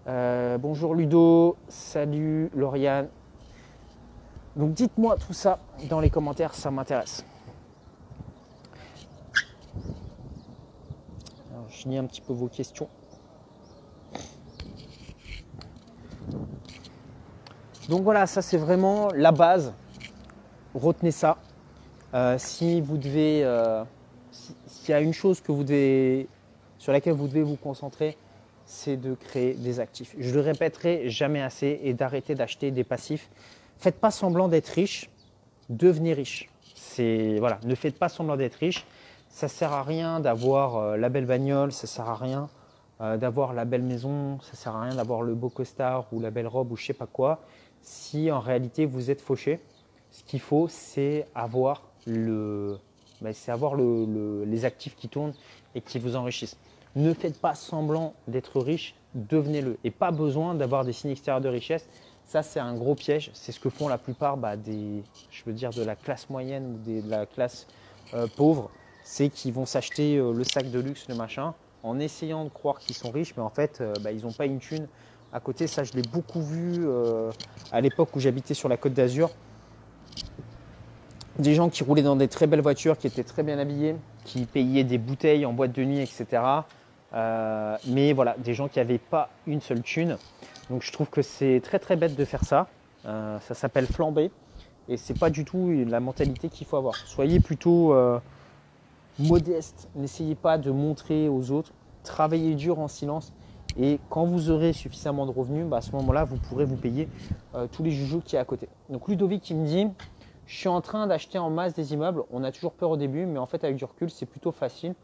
euh, 0.06 0.56
bonjour 0.58 0.94
Ludo, 0.94 1.56
salut 1.68 2.50
Lauriane. 2.54 3.08
Donc 4.56 4.72
dites-moi 4.72 5.16
tout 5.16 5.32
ça 5.32 5.58
dans 5.88 6.00
les 6.00 6.10
commentaires, 6.10 6.54
ça 6.54 6.70
m'intéresse. 6.70 7.24
Lis 11.86 11.98
un 11.98 12.06
petit 12.06 12.22
peu 12.22 12.32
vos 12.32 12.48
questions. 12.48 12.88
Donc 17.88 18.02
voilà, 18.02 18.26
ça 18.26 18.42
c'est 18.42 18.56
vraiment 18.56 19.08
la 19.14 19.32
base. 19.32 19.72
Retenez 20.74 21.10
ça. 21.10 21.38
Euh, 22.14 22.36
si 22.38 22.80
vous 22.80 22.96
devez, 22.96 23.44
euh, 23.44 23.84
s'il 24.30 24.90
y 24.90 24.94
a 24.94 25.00
une 25.00 25.12
chose 25.12 25.40
que 25.40 25.52
sur 26.78 26.92
laquelle 26.92 27.14
vous 27.14 27.28
devez 27.28 27.42
vous 27.42 27.56
concentrer, 27.56 28.16
c'est 28.64 28.96
de 28.96 29.14
créer 29.14 29.54
des 29.54 29.80
actifs. 29.80 30.14
Je 30.18 30.34
le 30.34 30.40
répéterai 30.40 31.08
jamais 31.08 31.42
assez 31.42 31.80
et 31.82 31.94
d'arrêter 31.94 32.34
d'acheter 32.34 32.70
des 32.70 32.84
passifs. 32.84 33.30
Faites 33.78 33.98
pas 33.98 34.10
semblant 34.10 34.48
d'être 34.48 34.68
riche, 34.68 35.10
devenez 35.70 36.12
riche. 36.12 36.48
C'est 36.74 37.36
voilà, 37.38 37.58
ne 37.64 37.74
faites 37.74 37.98
pas 37.98 38.08
semblant 38.08 38.36
d'être 38.36 38.56
riche 38.56 38.84
ça 39.38 39.46
sert 39.46 39.72
à 39.72 39.84
rien 39.84 40.18
d'avoir 40.18 40.76
euh, 40.78 40.96
la 40.96 41.08
belle 41.10 41.24
bagnole, 41.24 41.70
ça 41.70 41.86
sert 41.86 42.08
à 42.08 42.16
rien 42.16 42.48
euh, 43.00 43.16
d'avoir 43.16 43.52
la 43.52 43.64
belle 43.64 43.84
maison, 43.84 44.40
ça 44.40 44.56
sert 44.56 44.74
à 44.74 44.82
rien 44.82 44.96
d'avoir 44.96 45.22
le 45.22 45.36
beau 45.36 45.48
costard 45.48 46.06
ou 46.10 46.18
la 46.18 46.32
belle 46.32 46.48
robe 46.48 46.72
ou 46.72 46.76
je 46.76 46.86
sais 46.86 46.92
pas 46.92 47.06
quoi. 47.06 47.38
Si 47.80 48.32
en 48.32 48.40
réalité 48.40 48.84
vous 48.84 49.12
êtes 49.12 49.20
fauché, 49.20 49.60
ce 50.10 50.24
qu'il 50.24 50.40
faut 50.40 50.66
c'est 50.66 51.28
avoir 51.36 51.84
le, 52.04 52.80
ben, 53.20 53.32
c'est 53.32 53.52
avoir 53.52 53.76
le, 53.76 54.42
les 54.44 54.64
actifs 54.64 54.96
qui 54.96 55.08
tournent 55.08 55.34
et 55.76 55.82
qui 55.82 56.00
vous 56.00 56.16
enrichissent. 56.16 56.56
Ne 56.96 57.14
faites 57.14 57.40
pas 57.40 57.54
semblant 57.54 58.14
d'être 58.26 58.60
riche, 58.60 58.96
devenez-le. 59.14 59.78
Et 59.84 59.92
pas 59.92 60.10
besoin 60.10 60.56
d'avoir 60.56 60.84
des 60.84 60.92
signes 60.92 61.12
extérieurs 61.12 61.40
de 61.40 61.48
richesse. 61.48 61.88
Ça, 62.24 62.42
c'est 62.42 62.58
un 62.58 62.74
gros 62.74 62.96
piège. 62.96 63.30
C'est 63.34 63.52
ce 63.52 63.60
que 63.60 63.70
font 63.70 63.86
la 63.86 63.98
plupart 63.98 64.36
bah, 64.36 64.56
des, 64.56 65.04
je 65.30 65.44
veux 65.46 65.52
dire, 65.52 65.70
de 65.70 65.84
la 65.84 65.94
classe 65.94 66.28
moyenne 66.28 66.74
ou 66.74 66.90
de 66.90 67.08
la 67.08 67.24
classe 67.24 67.68
euh, 68.14 68.26
pauvre 68.36 68.68
c'est 69.08 69.30
qu'ils 69.30 69.54
vont 69.54 69.64
s'acheter 69.64 70.18
euh, 70.18 70.34
le 70.34 70.44
sac 70.44 70.70
de 70.70 70.78
luxe, 70.78 71.06
le 71.08 71.14
machin, 71.14 71.54
en 71.82 71.98
essayant 71.98 72.44
de 72.44 72.50
croire 72.50 72.78
qu'ils 72.78 72.94
sont 72.94 73.10
riches, 73.10 73.32
mais 73.38 73.42
en 73.42 73.48
fait, 73.48 73.80
euh, 73.80 73.94
bah, 74.02 74.12
ils 74.12 74.22
n'ont 74.22 74.32
pas 74.32 74.44
une 74.44 74.58
thune 74.58 74.86
à 75.32 75.40
côté. 75.40 75.66
Ça, 75.66 75.82
je 75.82 75.94
l'ai 75.94 76.02
beaucoup 76.02 76.42
vu 76.42 76.86
euh, 76.86 77.30
à 77.72 77.80
l'époque 77.80 78.14
où 78.14 78.20
j'habitais 78.20 78.52
sur 78.52 78.68
la 78.68 78.76
côte 78.76 78.92
d'Azur. 78.92 79.30
Des 81.38 81.54
gens 81.54 81.70
qui 81.70 81.84
roulaient 81.84 82.02
dans 82.02 82.16
des 82.16 82.28
très 82.28 82.46
belles 82.46 82.60
voitures, 82.60 82.98
qui 82.98 83.06
étaient 83.06 83.24
très 83.24 83.42
bien 83.42 83.58
habillés, 83.58 83.96
qui 84.26 84.44
payaient 84.44 84.84
des 84.84 84.98
bouteilles 84.98 85.46
en 85.46 85.54
boîte 85.54 85.72
de 85.72 85.84
nuit, 85.84 86.00
etc. 86.00 86.42
mais 87.86 88.12
voilà, 88.12 88.36
des 88.36 88.52
gens 88.52 88.68
qui 88.68 88.78
n'avaient 88.78 88.98
pas 88.98 89.30
une 89.46 89.62
seule 89.62 89.80
thune. 89.80 90.18
Donc 90.68 90.82
je 90.82 90.92
trouve 90.92 91.08
que 91.08 91.22
c'est 91.22 91.62
très 91.64 91.78
très 91.78 91.96
bête 91.96 92.14
de 92.14 92.24
faire 92.26 92.44
ça. 92.44 92.66
ça 93.04 93.54
s'appelle 93.54 93.86
flamber. 93.86 94.30
Et 94.88 94.96
c'est 94.96 95.18
pas 95.18 95.30
du 95.30 95.44
tout 95.44 95.72
la 95.86 96.00
mentalité 96.00 96.48
qu'il 96.48 96.66
faut 96.66 96.76
avoir. 96.76 96.96
Soyez 96.96 97.40
plutôt 97.40 97.94
modeste, 99.18 99.88
n'essayez 99.94 100.34
pas 100.34 100.58
de 100.58 100.70
montrer 100.70 101.28
aux 101.28 101.50
autres, 101.50 101.72
travaillez 102.02 102.54
dur 102.54 102.78
en 102.78 102.88
silence 102.88 103.32
et 103.78 104.00
quand 104.08 104.24
vous 104.24 104.50
aurez 104.50 104.72
suffisamment 104.72 105.26
de 105.26 105.30
revenus, 105.30 105.66
bah, 105.66 105.78
à 105.78 105.80
ce 105.80 105.92
moment-là, 105.92 106.24
vous 106.24 106.36
pourrez 106.36 106.64
vous 106.64 106.76
payer 106.76 107.08
euh, 107.54 107.66
tous 107.70 107.82
les 107.82 107.90
joujoux 107.90 108.20
qui 108.24 108.36
est 108.36 108.38
à 108.38 108.44
côté. 108.44 108.68
Donc 108.88 109.08
Ludovic 109.08 109.42
qui 109.42 109.54
me 109.54 109.66
dit, 109.66 109.86
je 110.46 110.56
suis 110.56 110.68
en 110.68 110.80
train 110.80 111.06
d'acheter 111.06 111.38
en 111.38 111.50
masse 111.50 111.74
des 111.74 111.92
immeubles, 111.92 112.22
on 112.32 112.42
a 112.42 112.50
toujours 112.50 112.72
peur 112.72 112.90
au 112.90 112.96
début, 112.96 113.26
mais 113.26 113.38
en 113.38 113.46
fait 113.46 113.62
avec 113.64 113.76
du 113.76 113.84
recul, 113.84 114.10
c'est 114.10 114.26
plutôt 114.26 114.50
facile, 114.50 114.94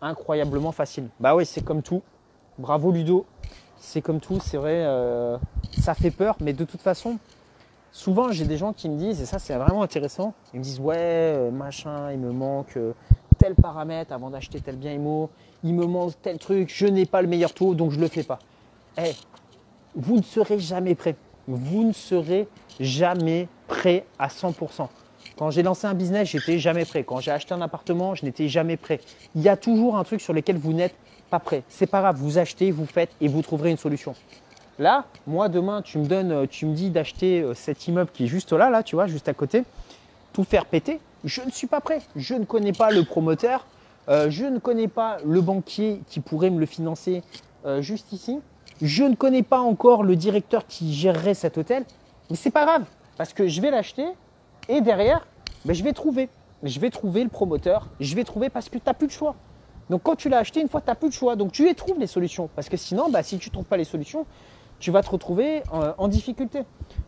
incroyablement 0.00 0.72
facile. 0.72 1.08
Bah 1.20 1.36
oui, 1.36 1.46
c'est 1.46 1.62
comme 1.62 1.82
tout. 1.82 2.02
Bravo 2.58 2.90
Ludo, 2.90 3.26
c'est 3.76 4.00
comme 4.00 4.20
tout, 4.20 4.40
c'est 4.40 4.56
vrai, 4.56 4.84
euh, 4.84 5.36
ça 5.78 5.94
fait 5.94 6.10
peur, 6.10 6.36
mais 6.40 6.52
de 6.52 6.64
toute 6.64 6.80
façon, 6.80 7.18
souvent 7.92 8.32
j'ai 8.32 8.46
des 8.46 8.56
gens 8.56 8.72
qui 8.72 8.88
me 8.88 8.96
disent, 8.96 9.20
et 9.20 9.26
ça 9.26 9.38
c'est 9.38 9.54
vraiment 9.54 9.82
intéressant, 9.82 10.34
ils 10.52 10.58
me 10.60 10.64
disent 10.64 10.80
ouais, 10.80 10.96
euh, 10.96 11.50
machin, 11.50 12.10
il 12.12 12.18
me 12.18 12.32
manque 12.32 12.78
tel 13.44 13.54
paramètre 13.54 14.10
avant 14.14 14.30
d'acheter 14.30 14.58
tel 14.62 14.76
bien 14.76 14.92
immo, 14.92 15.28
il 15.64 15.74
me 15.74 15.84
manque 15.84 16.14
tel 16.22 16.38
truc, 16.38 16.72
je 16.74 16.86
n'ai 16.86 17.04
pas 17.04 17.20
le 17.20 17.28
meilleur 17.28 17.52
taux, 17.52 17.74
donc 17.74 17.90
je 17.90 17.96
ne 17.98 18.00
le 18.00 18.08
fais 18.08 18.22
pas. 18.22 18.38
Eh, 18.96 19.12
vous 19.94 20.16
ne 20.16 20.22
serez 20.22 20.58
jamais 20.58 20.94
prêt. 20.94 21.14
Vous 21.46 21.84
ne 21.84 21.92
serez 21.92 22.48
jamais 22.80 23.46
prêt 23.68 24.06
à 24.18 24.28
100%. 24.28 24.88
Quand 25.36 25.50
j'ai 25.50 25.62
lancé 25.62 25.86
un 25.86 25.92
business, 25.92 26.30
j'étais 26.30 26.58
jamais 26.58 26.86
prêt. 26.86 27.04
Quand 27.04 27.20
j'ai 27.20 27.32
acheté 27.32 27.52
un 27.52 27.60
appartement, 27.60 28.14
je 28.14 28.24
n'étais 28.24 28.48
jamais 28.48 28.78
prêt. 28.78 28.98
Il 29.34 29.42
y 29.42 29.50
a 29.50 29.58
toujours 29.58 29.98
un 29.98 30.04
truc 30.04 30.22
sur 30.22 30.32
lequel 30.32 30.56
vous 30.56 30.72
n'êtes 30.72 30.94
pas 31.28 31.38
prêt. 31.38 31.64
C'est 31.68 31.86
pas 31.86 32.00
grave, 32.00 32.16
vous 32.16 32.38
achetez, 32.38 32.70
vous 32.70 32.86
faites 32.86 33.10
et 33.20 33.28
vous 33.28 33.42
trouverez 33.42 33.70
une 33.70 33.76
solution. 33.76 34.14
Là, 34.78 35.04
moi 35.26 35.50
demain, 35.50 35.82
tu 35.82 35.98
me 35.98 36.06
donnes, 36.06 36.48
tu 36.48 36.64
me 36.64 36.74
dis 36.74 36.88
d'acheter 36.88 37.42
euh, 37.42 37.52
cet 37.52 37.88
immeuble 37.88 38.10
qui 38.10 38.24
est 38.24 38.28
juste 38.28 38.54
là, 38.54 38.70
là, 38.70 38.82
tu 38.82 38.96
vois, 38.96 39.06
juste 39.06 39.28
à 39.28 39.34
côté, 39.34 39.64
tout 40.32 40.44
faire 40.44 40.64
péter 40.64 40.98
je 41.24 41.40
ne 41.42 41.50
suis 41.50 41.66
pas 41.66 41.80
prêt. 41.80 42.00
Je 42.16 42.34
ne 42.34 42.44
connais 42.44 42.72
pas 42.72 42.90
le 42.90 43.04
promoteur. 43.04 43.66
Euh, 44.08 44.28
je 44.30 44.44
ne 44.44 44.58
connais 44.58 44.88
pas 44.88 45.16
le 45.24 45.40
banquier 45.40 46.02
qui 46.08 46.20
pourrait 46.20 46.50
me 46.50 46.60
le 46.60 46.66
financer 46.66 47.22
euh, 47.64 47.80
juste 47.80 48.12
ici. 48.12 48.40
Je 48.82 49.04
ne 49.04 49.14
connais 49.14 49.42
pas 49.42 49.60
encore 49.60 50.02
le 50.02 50.16
directeur 50.16 50.66
qui 50.66 50.92
gérerait 50.92 51.34
cet 51.34 51.56
hôtel. 51.56 51.84
Mais 52.30 52.36
c'est 52.36 52.50
pas 52.50 52.64
grave 52.64 52.84
parce 53.16 53.32
que 53.32 53.48
je 53.48 53.60
vais 53.60 53.70
l'acheter 53.70 54.06
et 54.68 54.80
derrière, 54.80 55.26
ben, 55.64 55.74
je 55.74 55.82
vais 55.82 55.92
trouver. 55.92 56.28
Je 56.62 56.80
vais 56.80 56.90
trouver 56.90 57.24
le 57.24 57.30
promoteur. 57.30 57.88
Je 58.00 58.14
vais 58.14 58.24
trouver 58.24 58.50
parce 58.50 58.68
que 58.68 58.78
tu 58.78 58.84
n'as 58.86 58.94
plus 58.94 59.06
de 59.06 59.12
choix. 59.12 59.34
Donc 59.90 60.02
quand 60.02 60.16
tu 60.16 60.28
l'as 60.28 60.38
acheté, 60.38 60.60
une 60.60 60.68
fois, 60.68 60.80
tu 60.80 60.88
n'as 60.88 60.94
plus 60.94 61.08
de 61.08 61.14
choix. 61.14 61.36
Donc 61.36 61.52
tu 61.52 61.68
y 61.68 61.74
trouves 61.74 61.98
les 61.98 62.06
solutions. 62.06 62.48
Parce 62.54 62.68
que 62.68 62.76
sinon, 62.76 63.10
bah, 63.10 63.22
si 63.22 63.38
tu 63.38 63.48
ne 63.48 63.52
trouves 63.52 63.66
pas 63.66 63.76
les 63.76 63.84
solutions, 63.84 64.26
tu 64.84 64.90
vas 64.90 65.02
te 65.02 65.08
retrouver 65.08 65.62
en, 65.96 66.08
difficulté. 66.08 66.60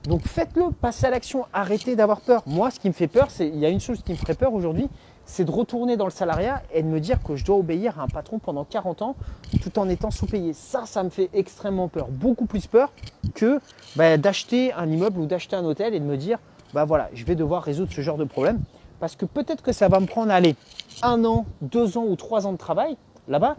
Donc 0.04 0.22
faites-le, 0.22 0.70
passez 0.70 1.04
à 1.04 1.10
l'action, 1.10 1.44
arrêtez 1.52 1.94
d'avoir 1.94 2.22
peur. 2.22 2.42
Moi, 2.46 2.70
ce 2.70 2.80
qui 2.80 2.88
me 2.88 2.94
fait 2.94 3.06
peur, 3.06 3.30
c'est 3.30 3.48
il 3.48 3.58
y 3.58 3.66
a 3.66 3.68
une 3.68 3.80
chose 3.80 4.00
qui 4.02 4.12
me 4.12 4.16
ferait 4.16 4.32
peur 4.32 4.54
aujourd'hui, 4.54 4.88
c'est 5.26 5.44
de 5.44 5.50
retourner 5.50 5.98
dans 5.98 6.06
le 6.06 6.10
salariat 6.10 6.62
et 6.72 6.82
de 6.82 6.88
me 6.88 7.00
dire 7.00 7.22
que 7.22 7.36
je 7.36 7.44
dois 7.44 7.56
obéir 7.56 8.00
à 8.00 8.04
un 8.04 8.08
patron 8.08 8.38
pendant 8.38 8.64
40 8.64 9.02
ans 9.02 9.14
tout 9.60 9.78
en 9.78 9.90
étant 9.90 10.10
sous-payé. 10.10 10.54
Ça, 10.54 10.86
ça 10.86 11.02
me 11.02 11.10
fait 11.10 11.28
extrêmement 11.34 11.88
peur. 11.88 12.08
Beaucoup 12.08 12.46
plus 12.46 12.66
peur 12.66 12.90
que 13.34 13.60
bah, 13.94 14.16
d'acheter 14.16 14.72
un 14.72 14.90
immeuble 14.90 15.20
ou 15.20 15.26
d'acheter 15.26 15.54
un 15.54 15.64
hôtel 15.66 15.92
et 15.92 16.00
de 16.00 16.06
me 16.06 16.16
dire, 16.16 16.38
bah 16.72 16.86
voilà, 16.86 17.10
je 17.12 17.26
vais 17.26 17.34
devoir 17.34 17.62
résoudre 17.62 17.92
ce 17.92 18.00
genre 18.00 18.16
de 18.16 18.24
problème. 18.24 18.58
Parce 19.00 19.16
que 19.16 19.26
peut-être 19.26 19.62
que 19.62 19.72
ça 19.72 19.88
va 19.88 20.00
me 20.00 20.06
prendre, 20.06 20.32
aller 20.32 20.56
un 21.02 21.22
an, 21.26 21.44
deux 21.60 21.98
ans 21.98 22.06
ou 22.08 22.16
trois 22.16 22.46
ans 22.46 22.52
de 22.52 22.58
travail 22.58 22.96
là-bas. 23.28 23.54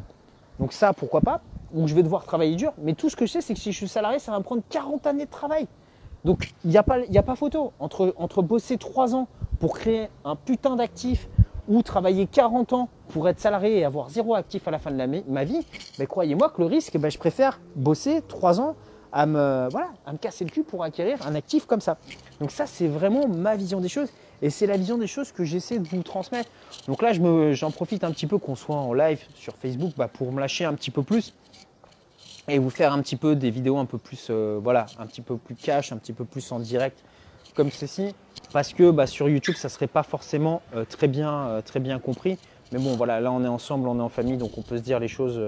Donc 0.60 0.74
ça, 0.74 0.92
pourquoi 0.92 1.22
pas? 1.22 1.42
Ou 1.74 1.88
je 1.88 1.96
vais 1.96 2.04
devoir 2.04 2.24
travailler 2.24 2.56
dur. 2.56 2.74
Mais 2.78 2.94
tout 2.94 3.10
ce 3.10 3.16
que 3.16 3.26
je 3.26 3.32
sais, 3.34 3.42
c'est 3.42 3.54
que 3.54 3.60
si 3.60 3.72
je 3.72 3.78
suis 3.78 3.88
salarié, 3.88 4.20
ça 4.20 4.32
va 4.32 4.40
me 4.40 4.44
prendre 4.44 4.62
40 4.70 5.08
années 5.08 5.26
de 5.26 5.32
travail. 5.32 5.68
Donc 6.26 6.54
il 6.64 6.72
n'y 6.72 6.78
a, 6.78 6.84
pas, 6.84 7.36
photo. 7.36 7.74
Entre, 7.80 8.42
bosser 8.42 8.78
trois 8.78 9.16
ans 9.16 9.28
pour 9.60 9.78
créer 9.78 10.10
un 10.26 10.36
putain 10.36 10.76
d'actif 10.76 11.28
ou 11.68 11.82
travailler 11.82 12.28
40 12.28 12.74
ans 12.74 12.90
pour 13.10 13.28
être 13.28 13.40
salarié 13.40 13.80
et 13.80 13.86
avoir 13.86 14.10
zéro 14.10 14.36
actif 14.36 14.68
à 14.68 14.72
la 14.72 14.80
fin 14.80 14.92
de 14.92 15.22
ma 15.28 15.44
vie, 15.44 15.66
mais 16.00 16.06
croyez-moi 16.06 16.50
que 16.50 16.62
le 16.62 16.68
risque, 16.68 16.98
ben, 16.98 17.10
je 17.10 17.18
préfère 17.18 17.60
bosser 17.76 18.22
3 18.28 18.62
ans 18.62 18.76
à 19.12 19.26
me, 19.26 19.68
voilà, 19.72 19.90
à 20.06 20.14
me 20.14 20.18
casser 20.18 20.44
le 20.44 20.50
cul 20.50 20.64
pour 20.64 20.84
acquérir 20.84 21.26
un 21.26 21.36
actif 21.36 21.66
comme 21.66 21.82
ça. 21.82 21.98
Donc 22.40 22.52
ça, 22.52 22.66
c'est 22.68 22.88
vraiment 22.88 23.28
ma 23.28 23.56
vision 23.56 23.80
des 23.80 23.90
choses 23.90 24.10
et 24.42 24.50
c'est 24.50 24.68
la 24.68 24.78
vision 24.78 24.98
des 24.98 25.08
choses 25.08 25.32
que 25.32 25.44
j'essaie 25.44 25.80
de 25.80 25.88
vous 25.88 26.04
transmettre. 26.04 26.50
Donc 26.88 27.02
là, 27.02 27.12
j'en 27.54 27.72
profite 27.72 28.04
un 28.04 28.12
petit 28.12 28.28
peu 28.28 28.38
qu'on 28.38 28.56
soit 28.56 28.76
en 28.76 28.94
live 28.94 29.24
sur 29.36 29.56
Facebook 29.56 29.94
bah, 29.98 30.08
pour 30.08 30.32
me 30.32 30.40
lâcher 30.40 30.66
un 30.66 30.74
petit 30.74 30.92
peu 30.92 31.04
plus 31.04 31.34
et 32.48 32.60
vous 32.60 32.70
faire 32.70 32.94
un 32.94 33.02
petit 33.02 33.16
peu 33.16 33.36
des 33.36 33.52
vidéos 33.52 33.78
un 33.78 33.86
peu 33.86 33.98
plus, 33.98 34.28
euh, 34.30 34.60
voilà, 34.62 34.86
un 35.00 35.06
petit 35.06 35.22
peu 35.22 35.38
plus 35.38 35.56
cash, 35.56 35.92
un 35.92 35.98
petit 35.98 36.14
peu 36.14 36.26
plus 36.26 36.52
en 36.52 36.60
direct 36.60 37.04
comme 37.56 37.72
ceci 37.72 38.14
parce 38.54 38.74
que 38.74 38.92
bah, 38.92 39.08
sur 39.08 39.28
YouTube, 39.28 39.56
ça 39.56 39.68
serait 39.68 39.88
pas 39.88 40.04
forcément 40.04 40.62
euh, 40.76 40.86
très, 40.86 41.08
bien, 41.08 41.48
euh, 41.48 41.62
très 41.62 41.80
bien 41.80 42.00
compris. 42.00 42.38
Mais 42.72 42.80
bon, 42.80 42.96
voilà, 42.96 43.20
là 43.20 43.32
on 43.32 43.44
est 43.44 43.50
ensemble, 43.50 43.88
on 43.88 43.98
est 43.98 44.04
en 44.04 44.10
famille, 44.10 44.38
donc 44.38 44.58
on 44.58 44.62
peut 44.62 44.78
se 44.78 44.84
dire 44.84 45.00
les 45.00 45.08
choses 45.08 45.42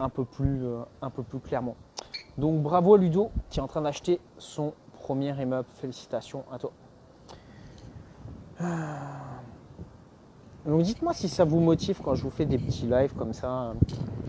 un, 0.00 0.08
peu 0.08 0.24
plus, 0.24 0.62
un 1.02 1.10
peu 1.10 1.22
plus 1.22 1.38
clairement. 1.38 1.76
Donc 2.36 2.62
bravo 2.62 2.94
à 2.94 2.98
Ludo 2.98 3.30
qui 3.50 3.58
est 3.58 3.62
en 3.62 3.68
train 3.68 3.82
d'acheter 3.82 4.20
son 4.38 4.72
premier 4.94 5.30
immeuble. 5.40 5.68
Félicitations 5.80 6.44
à 6.50 6.58
toi. 6.58 6.72
Donc 10.66 10.82
dites-moi 10.82 11.12
si 11.12 11.28
ça 11.28 11.44
vous 11.44 11.60
motive 11.60 12.00
quand 12.02 12.14
je 12.14 12.22
vous 12.22 12.30
fais 12.30 12.46
des 12.46 12.58
petits 12.58 12.86
lives 12.86 13.14
comme 13.14 13.34
ça, 13.34 13.74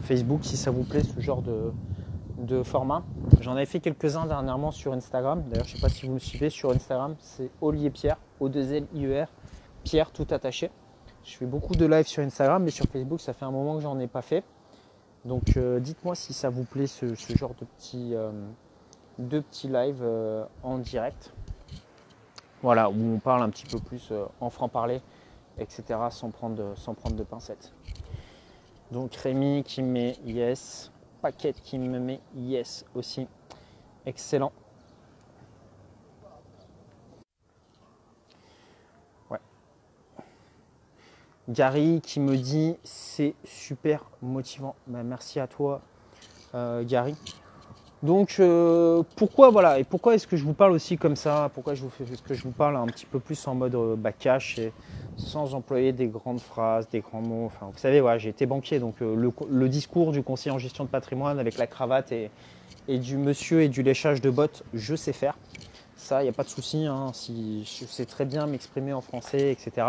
Facebook, 0.01 0.41
si 0.43 0.57
ça 0.57 0.71
vous 0.71 0.83
plaît 0.83 1.03
ce 1.03 1.19
genre 1.19 1.41
de, 1.41 1.71
format. 2.63 3.03
J'en 3.41 3.51
avais 3.51 3.65
fait 3.65 3.79
quelques-uns 3.79 4.25
dernièrement 4.25 4.71
sur 4.71 4.93
Instagram. 4.93 5.43
D'ailleurs, 5.49 5.65
je 5.65 5.73
ne 5.73 5.75
sais 5.77 5.81
pas 5.81 5.89
si 5.89 6.07
vous 6.07 6.13
me 6.13 6.19
suivez 6.19 6.49
sur 6.49 6.71
Instagram, 6.71 7.15
c'est 7.19 7.51
Olivier 7.61 7.89
Pierre, 7.89 8.17
O2L-I-E-R, 8.41 9.27
Pierre 9.83 10.11
tout 10.11 10.25
attaché. 10.31 10.71
Je 11.23 11.35
fais 11.35 11.45
beaucoup 11.45 11.75
de 11.75 11.85
live 11.85 12.07
sur 12.07 12.23
Instagram, 12.23 12.63
mais 12.63 12.71
sur 12.71 12.85
Facebook, 12.85 13.19
ça 13.19 13.33
fait 13.33 13.45
un 13.45 13.51
moment 13.51 13.75
que 13.75 13.81
j'en 13.81 13.99
ai 13.99 14.07
pas 14.07 14.21
fait. 14.21 14.43
Donc, 15.25 15.57
euh, 15.57 15.79
dites-moi 15.79 16.15
si 16.15 16.33
ça 16.33 16.49
vous 16.49 16.63
plaît 16.63 16.87
ce, 16.87 17.13
genre 17.35 17.53
de 17.59 17.65
petits, 17.65 18.15
euh, 18.15 18.31
lives 19.19 20.01
euh, 20.01 20.45
en 20.63 20.77
direct. 20.77 21.33
Voilà, 22.61 22.89
où 22.89 22.95
on 22.95 23.19
parle 23.19 23.43
un 23.43 23.49
petit 23.49 23.65
peu 23.65 23.79
plus 23.79 24.11
en 24.41 24.49
franc-parler, 24.49 25.01
etc., 25.57 25.83
sans 26.09 26.29
prendre, 26.29 26.73
sans 26.75 26.93
prendre 26.93 27.15
de 27.15 27.23
pincettes. 27.23 27.73
Donc, 28.91 29.15
Rémi 29.15 29.63
qui 29.63 29.83
met 29.83 30.17
yes 30.25 30.91
paquette 31.21 31.61
qui 31.61 31.77
me 31.77 31.99
met 31.99 32.21
yes 32.35 32.85
aussi. 32.95 33.27
Excellent. 34.05 34.51
Ouais. 39.29 39.39
Gary 41.49 42.01
qui 42.01 42.19
me 42.19 42.35
dit 42.37 42.77
c'est 42.83 43.35
super 43.43 44.05
motivant. 44.21 44.75
Ben, 44.87 45.03
merci 45.03 45.39
à 45.39 45.47
toi 45.47 45.81
euh, 46.55 46.83
Gary. 46.83 47.15
Donc 48.01 48.37
euh, 48.39 49.03
pourquoi 49.17 49.49
voilà 49.49 49.77
et 49.77 49.83
pourquoi 49.83 50.15
est-ce 50.15 50.25
que 50.25 50.37
je 50.37 50.45
vous 50.45 50.53
parle 50.53 50.71
aussi 50.71 50.97
comme 50.97 51.17
ça? 51.17 51.51
Pourquoi 51.53 51.73
je 51.73 51.81
vous 51.81 51.89
fais 51.89 52.05
ce 52.05 52.21
que 52.21 52.33
je 52.33 52.43
vous 52.43 52.51
parle 52.51 52.77
un 52.77 52.85
petit 52.85 53.05
peu 53.05 53.19
plus 53.19 53.45
en 53.45 53.55
mode 53.55 53.75
euh, 53.75 53.97
cash 54.17 54.57
et 54.57 54.71
sans 55.17 55.53
employer 55.53 55.91
des 55.91 56.07
grandes 56.07 56.39
phrases, 56.39 56.87
des 56.89 57.01
grands 57.01 57.21
mots? 57.21 57.45
Enfin, 57.47 57.69
vous 57.71 57.77
savez, 57.77 58.01
j'ai 58.17 58.29
été 58.29 58.45
banquier, 58.45 58.79
donc 58.79 59.01
euh, 59.01 59.31
le, 59.49 59.69
discours 59.69 60.13
du 60.13 60.23
conseiller 60.23 60.55
en 60.55 60.59
gestion 60.59 60.85
de 60.85 60.89
patrimoine 60.89 61.39
avec 61.39 61.57
la 61.57 61.67
cravate 61.67 62.13
et, 62.13 62.31
et 62.87 62.99
du 62.99 63.17
monsieur 63.17 63.63
et 63.63 63.67
du 63.67 63.83
léchage 63.83 64.21
de 64.21 64.29
bottes, 64.29 64.63
je 64.73 64.95
sais 64.95 65.13
faire. 65.13 65.37
Ça, 65.97 66.21
il 66.21 66.23
n'y 66.23 66.29
a 66.29 66.33
pas 66.33 66.43
de 66.43 66.49
souci. 66.49 66.85
Hein, 66.85 67.11
si 67.13 67.65
je 67.65 67.85
sais 67.85 68.05
très 68.05 68.23
bien 68.23 68.47
m'exprimer 68.47 68.93
en 68.93 69.01
français, 69.01 69.51
etc. 69.51 69.87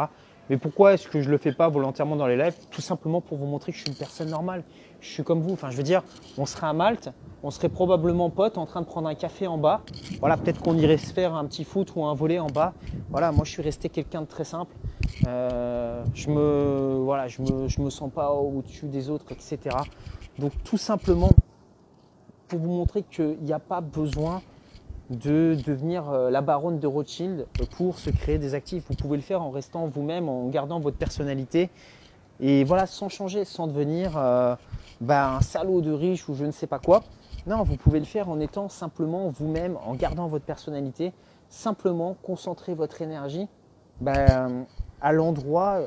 Mais 0.51 0.57
pourquoi 0.57 0.95
est-ce 0.95 1.07
que 1.07 1.23
je 1.23 1.31
le 1.31 1.39
fais 1.39 1.53
pas 1.53 1.69
volontairement 1.69 2.17
dans 2.17 2.27
les 2.27 2.37
lives? 2.37 2.57
Tout 2.73 2.81
simplement 2.81 3.21
pour 3.21 3.39
vous 3.39 3.47
montrer 3.47 3.71
que 3.71 3.79
je 3.79 3.83
suis 3.85 3.91
une 3.91 3.97
personne 3.97 4.31
normale. 4.31 4.65
Je 5.01 5.09
suis 5.09 5.23
comme 5.23 5.41
vous. 5.41 5.53
Enfin, 5.53 5.71
je 5.71 5.77
veux 5.77 5.85
dire, 5.85 6.03
on 6.37 6.45
serait 6.45 6.67
à 6.67 6.73
Malte, 6.73 7.11
on 7.45 7.53
serait 7.53 7.69
probablement 7.69 8.31
potes 8.31 8.59
en 8.59 8.67
train 8.67 8.81
de 8.81 8.87
prendre 8.87 9.09
un 9.09 9.15
café 9.15 9.47
en 9.47 9.59
bas. 9.59 9.83
Voilà, 10.19 10.37
peut-être 10.37 10.61
qu'on 10.61 10.77
irait 10.77 10.97
se 10.97 11.13
faire 11.13 11.35
un 11.35 11.47
petit 11.47 11.63
foot 11.63 11.93
ou 11.95 12.05
un 12.05 12.15
volet 12.15 12.41
en 12.41 12.49
bas. 12.49 12.75
Voilà, 13.11 13.31
moi 13.31 13.45
je 13.45 13.53
suis 13.53 13.63
resté 13.63 13.89
quelqu'un 13.89 14.23
de 14.23 14.27
très 14.27 14.43
simple. 14.43 14.75
Euh, 15.29 16.03
je 16.15 16.29
me, 16.31 16.99
voilà, 16.99 17.29
je 17.29 17.43
me, 17.43 17.69
je 17.69 17.81
me 17.81 17.89
sens 17.89 18.11
pas 18.13 18.33
au-dessus 18.33 18.87
des 18.87 19.09
autres, 19.09 19.27
etc. 19.31 19.77
Donc 20.37 20.51
tout 20.65 20.79
simplement 20.79 21.31
pour 22.49 22.59
vous 22.59 22.73
montrer 22.73 23.05
qu'il 23.05 23.39
n'y 23.43 23.53
a 23.53 23.61
pas 23.61 23.81
besoin 23.81 24.43
de 25.11 25.57
devenir 25.66 26.09
euh, 26.09 26.31
la 26.31 26.40
baronne 26.40 26.79
de 26.79 26.87
Rothschild 26.87 27.46
pour 27.77 27.99
se 27.99 28.11
créer 28.11 28.38
des 28.38 28.55
actifs. 28.55 28.85
Vous 28.88 28.94
pouvez 28.94 29.16
le 29.16 29.23
faire 29.23 29.42
en 29.42 29.51
restant 29.51 29.87
vous-même, 29.87 30.29
en 30.29 30.49
gardant 30.49 30.81
votre 30.81 30.96
personnalité 30.96 31.68
et 32.38 32.64
voilà, 32.64 32.87
sans 32.87 33.09
changer, 33.09 33.44
sans 33.44 33.66
devenir 33.66 34.16
euh, 34.16 34.55
bah, 35.01 35.35
un 35.35 35.40
salaud 35.40 35.83
de 35.83 35.92
riche 35.92 36.29
ou 36.29 36.35
je 36.35 36.44
ne 36.44 36.53
sais 36.53 36.66
pas 36.66 36.79
quoi. 36.79 37.03
Non, 37.46 37.62
vous 37.64 37.77
pouvez 37.77 37.99
le 37.99 38.07
faire 38.07 38.29
en 38.29 38.40
étant 38.40 38.68
simplement 38.68 39.29
vous-même, 39.29 39.77
en 39.85 39.94
gardant 39.94 40.27
votre 40.27 40.44
personnalité, 40.44 41.12
simplement 41.49 42.16
concentrer 42.23 42.75
votre 42.75 43.03
énergie 43.03 43.49
bah, 44.01 44.49
à 45.01 45.12
l'endroit. 45.12 45.81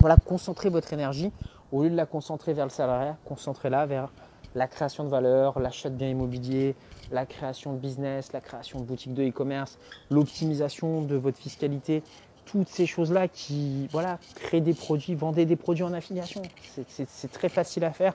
Voilà, 0.00 0.16
concentrer 0.16 0.70
votre 0.70 0.92
énergie 0.92 1.30
au 1.72 1.82
lieu 1.82 1.90
de 1.90 1.96
la 1.96 2.06
concentrer 2.06 2.52
vers 2.52 2.66
le 2.66 2.70
salariat, 2.70 3.16
concentrez-la 3.24 3.86
vers 3.86 4.10
la 4.54 4.66
création 4.66 5.04
de 5.04 5.08
valeur, 5.08 5.58
l'achat 5.60 5.90
de 5.90 5.94
biens 5.94 6.08
immobiliers, 6.08 6.74
la 7.12 7.26
création 7.26 7.72
de 7.72 7.78
business, 7.78 8.32
la 8.32 8.40
création 8.40 8.80
de 8.80 8.84
boutiques 8.84 9.14
de 9.14 9.22
e-commerce, 9.22 9.78
l'optimisation 10.10 11.02
de 11.02 11.16
votre 11.16 11.38
fiscalité, 11.38 12.02
toutes 12.46 12.68
ces 12.68 12.86
choses-là 12.86 13.28
qui 13.28 13.86
voilà, 13.92 14.18
créent 14.34 14.60
des 14.60 14.74
produits, 14.74 15.14
vendez 15.14 15.46
des 15.46 15.56
produits 15.56 15.84
en 15.84 15.92
affiliation. 15.92 16.42
C'est 16.86 17.32
très 17.32 17.48
facile 17.48 17.84
à 17.84 17.92
faire, 17.92 18.14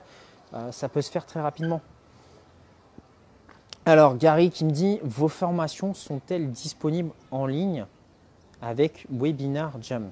euh, 0.54 0.70
ça 0.72 0.88
peut 0.88 1.02
se 1.02 1.10
faire 1.10 1.24
très 1.24 1.40
rapidement. 1.40 1.80
Alors 3.86 4.16
Gary 4.16 4.50
qui 4.50 4.64
me 4.64 4.72
dit, 4.72 4.98
vos 5.02 5.28
formations 5.28 5.94
sont-elles 5.94 6.50
disponibles 6.50 7.12
en 7.30 7.46
ligne 7.46 7.86
avec 8.60 9.06
Webinar 9.10 9.72
Jam? 9.80 10.10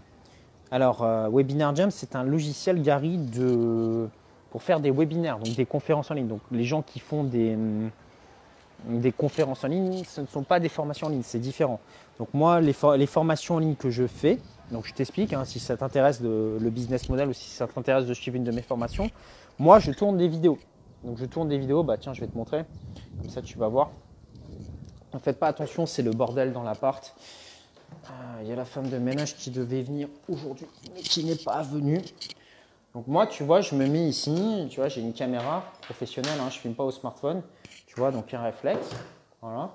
Alors 0.70 1.02
euh, 1.02 1.28
Webinar 1.30 1.74
Jam, 1.74 1.90
c'est 1.90 2.16
un 2.16 2.22
logiciel 2.22 2.82
Gary 2.82 3.18
de 3.18 4.08
pour 4.54 4.62
faire 4.62 4.78
des 4.78 4.92
webinaires, 4.92 5.40
donc 5.40 5.56
des 5.56 5.66
conférences 5.66 6.12
en 6.12 6.14
ligne. 6.14 6.28
Donc 6.28 6.40
les 6.52 6.62
gens 6.62 6.80
qui 6.80 7.00
font 7.00 7.24
des, 7.24 7.54
hum, 7.54 7.90
des 8.84 9.10
conférences 9.10 9.64
en 9.64 9.66
ligne, 9.66 10.04
ce 10.04 10.20
ne 10.20 10.28
sont 10.28 10.44
pas 10.44 10.60
des 10.60 10.68
formations 10.68 11.08
en 11.08 11.10
ligne, 11.10 11.24
c'est 11.24 11.40
différent. 11.40 11.80
Donc 12.20 12.28
moi, 12.32 12.60
les, 12.60 12.72
formations 12.72 13.56
en 13.56 13.58
ligne 13.58 13.74
que 13.74 13.90
je 13.90 14.06
fais, 14.06 14.38
donc 14.70 14.86
je 14.86 14.94
t'explique, 14.94 15.32
hein, 15.32 15.44
si 15.44 15.58
ça 15.58 15.76
t'intéresse 15.76 16.20
le 16.20 16.70
business 16.70 17.08
model 17.08 17.30
ou 17.30 17.32
si 17.32 17.50
ça 17.50 17.66
t'intéresse 17.66 18.06
de 18.06 18.14
suivre 18.14 18.36
une 18.36 18.44
de 18.44 18.52
mes 18.52 18.62
formations, 18.62 19.10
moi 19.58 19.80
je 19.80 19.90
tourne 19.90 20.18
des 20.18 20.28
vidéos. 20.28 20.60
Donc 21.02 21.18
je 21.18 21.24
tourne 21.24 21.48
des 21.48 21.58
vidéos, 21.58 21.82
bah 21.82 21.96
tiens, 21.98 22.12
je 22.14 22.20
vais 22.20 22.28
te 22.28 22.38
montrer, 22.38 22.62
comme 23.20 23.30
ça 23.30 23.42
tu 23.42 23.58
vas 23.58 23.66
voir. 23.66 23.90
Ne 25.14 25.18
faites 25.18 25.40
pas 25.40 25.48
attention, 25.48 25.84
c'est 25.84 26.02
le 26.02 26.12
bordel 26.12 26.52
dans 26.52 26.62
l'appart. 26.62 27.12
Euh, 27.92 28.42
il 28.42 28.48
y 28.48 28.52
a 28.52 28.56
la 28.56 28.64
femme 28.64 28.88
de 28.88 28.98
ménage 28.98 29.34
qui 29.34 29.50
devait 29.50 29.82
venir 29.82 30.06
aujourd'hui, 30.28 30.68
mais 30.94 31.00
qui 31.00 31.24
n'est 31.24 31.34
pas 31.34 31.62
venue. 31.62 32.00
Donc 32.94 33.08
moi, 33.08 33.26
tu 33.26 33.42
vois, 33.42 33.60
je 33.60 33.74
me 33.74 33.88
mets 33.88 34.08
ici, 34.08 34.68
tu 34.70 34.78
vois, 34.78 34.88
j'ai 34.88 35.00
une 35.00 35.12
caméra 35.12 35.64
professionnelle, 35.82 36.38
hein, 36.38 36.48
je 36.50 36.56
ne 36.56 36.60
filme 36.60 36.74
pas 36.74 36.84
au 36.84 36.92
smartphone, 36.92 37.42
tu 37.86 37.96
vois, 37.96 38.12
donc 38.12 38.32
un 38.32 38.40
réflexe, 38.40 38.88
voilà. 39.42 39.70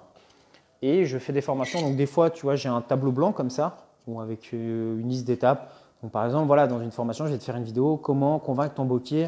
Et 0.82 1.06
je 1.06 1.18
fais 1.18 1.34
des 1.34 1.42
formations, 1.42 1.82
donc 1.82 1.98
des 1.98 2.06
fois, 2.06 2.30
tu 2.30 2.44
vois, 2.44 2.56
j'ai 2.56 2.70
un 2.70 2.80
tableau 2.80 3.12
blanc 3.12 3.34
comme 3.34 3.50
ça, 3.50 3.90
ou 4.08 4.22
avec 4.22 4.54
euh, 4.54 4.98
une 5.00 5.10
liste 5.10 5.28
d'étapes. 5.28 5.70
Donc 6.02 6.14
par 6.14 6.24
exemple, 6.26 6.48
voilà, 6.48 6.66
dans 6.66 6.80
une 6.80 6.92
formation, 6.92 7.26
je 7.26 7.34
vais 7.34 7.38
te 7.38 7.44
faire 7.44 7.58
une 7.58 7.66
vidéo, 7.66 7.98
comment 7.98 8.40
convaincre 8.40 8.76
ton 8.76 8.86
banquier 8.86 9.28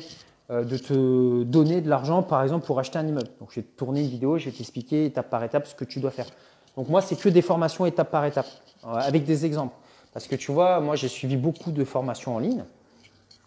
euh, 0.51 0.63
de 0.63 0.77
te 0.77 1.43
donner 1.43 1.81
de 1.81 1.89
l'argent, 1.89 2.23
par 2.23 2.41
exemple, 2.43 2.65
pour 2.65 2.79
acheter 2.79 2.97
un 2.97 3.05
immeuble. 3.05 3.29
Donc 3.41 3.49
je 3.51 3.55
vais 3.55 3.65
te 3.65 3.77
tourner 3.77 3.99
une 3.99 4.09
vidéo, 4.09 4.37
je 4.37 4.45
vais 4.45 4.51
t'expliquer 4.55 5.03
étape 5.03 5.29
par 5.29 5.43
étape 5.43 5.67
ce 5.67 5.75
que 5.75 5.83
tu 5.83 5.99
dois 5.99 6.11
faire. 6.11 6.27
Donc 6.77 6.87
moi, 6.87 7.01
c'est 7.01 7.17
que 7.17 7.27
des 7.27 7.41
formations 7.41 7.85
étape 7.85 8.09
par 8.09 8.23
étape, 8.23 8.47
euh, 8.85 8.93
avec 8.93 9.25
des 9.25 9.45
exemples. 9.45 9.75
Parce 10.13 10.27
que 10.27 10.37
tu 10.37 10.53
vois, 10.53 10.79
moi, 10.79 10.95
j'ai 10.95 11.09
suivi 11.09 11.35
beaucoup 11.35 11.73
de 11.73 11.83
formations 11.83 12.37
en 12.37 12.39
ligne. 12.39 12.63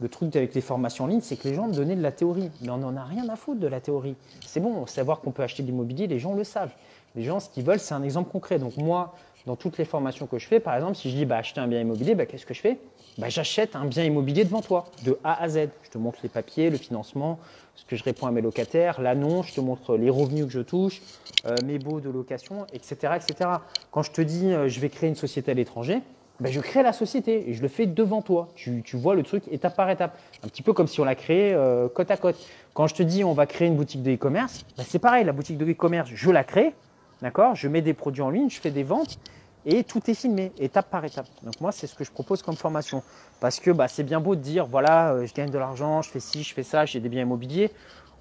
Le 0.00 0.08
truc 0.08 0.34
avec 0.34 0.54
les 0.54 0.60
formations 0.60 1.04
en 1.04 1.06
ligne, 1.06 1.20
c'est 1.20 1.36
que 1.36 1.48
les 1.48 1.54
gens 1.54 1.68
donnaient 1.68 1.96
de 1.96 2.02
la 2.02 2.12
théorie. 2.12 2.50
Mais 2.62 2.70
on 2.70 2.78
n'en 2.78 2.96
a 2.96 3.04
rien 3.04 3.28
à 3.28 3.36
foutre 3.36 3.60
de 3.60 3.68
la 3.68 3.80
théorie. 3.80 4.16
C'est 4.44 4.60
bon, 4.60 4.86
savoir 4.86 5.20
qu'on 5.20 5.30
peut 5.30 5.42
acheter 5.42 5.62
de 5.62 5.68
l'immobilier, 5.68 6.06
les 6.06 6.18
gens 6.18 6.34
le 6.34 6.44
savent. 6.44 6.72
Les 7.14 7.22
gens, 7.22 7.38
ce 7.38 7.48
qu'ils 7.48 7.64
veulent, 7.64 7.78
c'est 7.78 7.94
un 7.94 8.02
exemple 8.02 8.30
concret. 8.30 8.58
Donc 8.58 8.76
moi, 8.76 9.14
dans 9.46 9.56
toutes 9.56 9.78
les 9.78 9.84
formations 9.84 10.26
que 10.26 10.38
je 10.38 10.46
fais, 10.46 10.58
par 10.58 10.74
exemple, 10.74 10.96
si 10.96 11.10
je 11.10 11.16
dis 11.16 11.24
bah, 11.24 11.36
acheter 11.36 11.60
un 11.60 11.68
bien 11.68 11.80
immobilier, 11.80 12.14
bah, 12.14 12.26
qu'est-ce 12.26 12.46
que 12.46 12.54
je 12.54 12.60
fais? 12.60 12.78
Bah, 13.18 13.28
j'achète 13.28 13.76
un 13.76 13.84
bien 13.84 14.04
immobilier 14.04 14.44
devant 14.44 14.62
toi, 14.62 14.86
de 15.04 15.18
A 15.22 15.40
à 15.40 15.48
Z. 15.48 15.68
Je 15.82 15.90
te 15.90 15.98
montre 15.98 16.18
les 16.24 16.28
papiers, 16.28 16.70
le 16.70 16.78
financement, 16.78 17.38
ce 17.76 17.84
que 17.84 17.94
je 17.94 18.02
réponds 18.02 18.26
à 18.26 18.32
mes 18.32 18.40
locataires, 18.40 19.00
l'annonce, 19.00 19.48
je 19.48 19.54
te 19.54 19.60
montre 19.60 19.96
les 19.96 20.10
revenus 20.10 20.46
que 20.46 20.50
je 20.52 20.60
touche, 20.60 21.02
euh, 21.46 21.54
mes 21.64 21.78
baux 21.78 22.00
de 22.00 22.10
location, 22.10 22.66
etc., 22.72 23.14
etc. 23.16 23.50
Quand 23.90 24.02
je 24.02 24.10
te 24.10 24.20
dis 24.20 24.52
euh, 24.52 24.68
je 24.68 24.80
vais 24.80 24.88
créer 24.88 25.08
une 25.08 25.14
société 25.14 25.52
à 25.52 25.54
l'étranger, 25.54 26.00
bah, 26.44 26.50
je 26.50 26.60
crée 26.60 26.82
la 26.82 26.92
société 26.92 27.48
et 27.48 27.54
je 27.54 27.62
le 27.62 27.68
fais 27.68 27.86
devant 27.86 28.20
toi. 28.20 28.48
Tu, 28.54 28.82
vois 28.92 29.14
le 29.14 29.22
truc 29.22 29.44
étape 29.50 29.74
par 29.74 29.88
étape. 29.88 30.18
Un 30.44 30.48
petit 30.48 30.60
peu 30.60 30.74
comme 30.74 30.86
si 30.86 31.00
on 31.00 31.04
l'a 31.04 31.14
créé 31.14 31.54
euh, 31.54 31.88
côte 31.88 32.10
à 32.10 32.18
côte. 32.18 32.36
Quand 32.74 32.86
je 32.86 32.94
te 32.94 33.02
dis 33.02 33.24
on 33.24 33.32
va 33.32 33.46
créer 33.46 33.66
une 33.66 33.76
boutique 33.76 34.02
de 34.02 34.12
e-commerce, 34.12 34.66
bah, 34.76 34.84
c'est 34.86 34.98
pareil, 34.98 35.24
la 35.24 35.32
boutique 35.32 35.56
de 35.56 35.64
e-commerce, 35.64 36.10
je 36.12 36.30
la 36.30 36.44
crée, 36.44 36.74
d'accord? 37.22 37.54
Je 37.54 37.66
mets 37.66 37.80
des 37.80 37.94
produits 37.94 38.20
en 38.20 38.28
ligne, 38.28 38.50
je 38.50 38.60
fais 38.60 38.70
des 38.70 38.82
ventes 38.82 39.18
et 39.64 39.84
tout 39.84 40.02
est 40.10 40.14
filmé, 40.14 40.52
étape 40.58 40.90
par 40.90 41.02
étape. 41.06 41.26
Donc 41.42 41.58
moi, 41.62 41.72
c'est 41.72 41.86
ce 41.86 41.94
que 41.94 42.04
je 42.04 42.12
propose 42.12 42.42
comme 42.42 42.56
formation. 42.56 43.02
Parce 43.40 43.58
que 43.58 43.70
bah, 43.70 43.88
c'est 43.88 44.04
bien 44.04 44.20
beau 44.20 44.34
de 44.36 44.40
dire, 44.42 44.66
voilà, 44.66 45.14
euh, 45.14 45.26
je 45.26 45.32
gagne 45.32 45.50
de 45.50 45.58
l'argent, 45.58 46.02
je 46.02 46.10
fais 46.10 46.20
ci, 46.20 46.42
je 46.42 46.52
fais 46.52 46.62
ça, 46.62 46.84
j'ai 46.84 47.00
des 47.00 47.08
biens 47.08 47.22
immobiliers. 47.22 47.70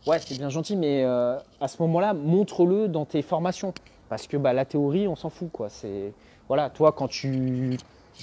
Ouais, 0.07 0.19
c'est 0.19 0.37
bien 0.37 0.49
gentil, 0.49 0.77
mais 0.77 1.03
euh, 1.03 1.37
à 1.59 1.67
ce 1.67 1.81
moment-là, 1.81 2.13
montre-le 2.13 2.87
dans 2.87 3.03
tes 3.03 3.21
formations. 3.21 3.73
Parce 4.07 4.27
que 4.27 4.37
la 4.37 4.63
théorie, 4.63 5.07
on 5.07 5.15
s'en 5.15 5.29
fout. 5.29 5.49
Quoi. 5.51 5.69
C'est, 5.69 6.13
voilà, 6.47 6.69
toi, 6.69 6.91
quand 6.91 7.07
tu, 7.07 7.77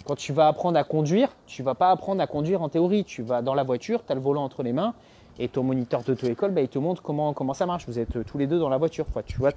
quand 0.07 0.16
tu 0.16 0.33
vas 0.33 0.48
apprendre 0.48 0.79
à 0.79 0.85
conduire, 0.85 1.31
tu 1.46 1.62
vas 1.62 1.74
pas 1.74 1.90
apprendre 1.90 2.20
à 2.22 2.26
conduire 2.26 2.62
en 2.62 2.68
théorie. 2.68 3.05
Tu 3.05 3.22
vas 3.22 3.42
dans 3.42 3.55
la 3.55 3.64
voiture, 3.64 4.05
tu 4.05 4.12
as 4.12 4.14
le 4.14 4.20
volant 4.20 4.44
entre 4.44 4.62
les 4.62 4.72
mains, 4.72 4.94
et 5.38 5.48
ton 5.48 5.62
moniteur 5.62 6.03
d'auto-école, 6.03 6.53
bah, 6.53 6.61
il 6.61 6.68
te 6.68 6.79
montre 6.79 7.03
comment, 7.03 7.55
ça 7.55 7.66
marche. 7.66 7.87
Vous 7.87 7.98
êtes 7.98 8.16
euh, 8.16 8.24
tous 8.24 8.38
les 8.38 8.46
deux 8.46 8.59
dans 8.59 8.68
la 8.68 8.76
voiture. 8.76 9.07
Tu 9.26 9.38
vois. 9.38 9.53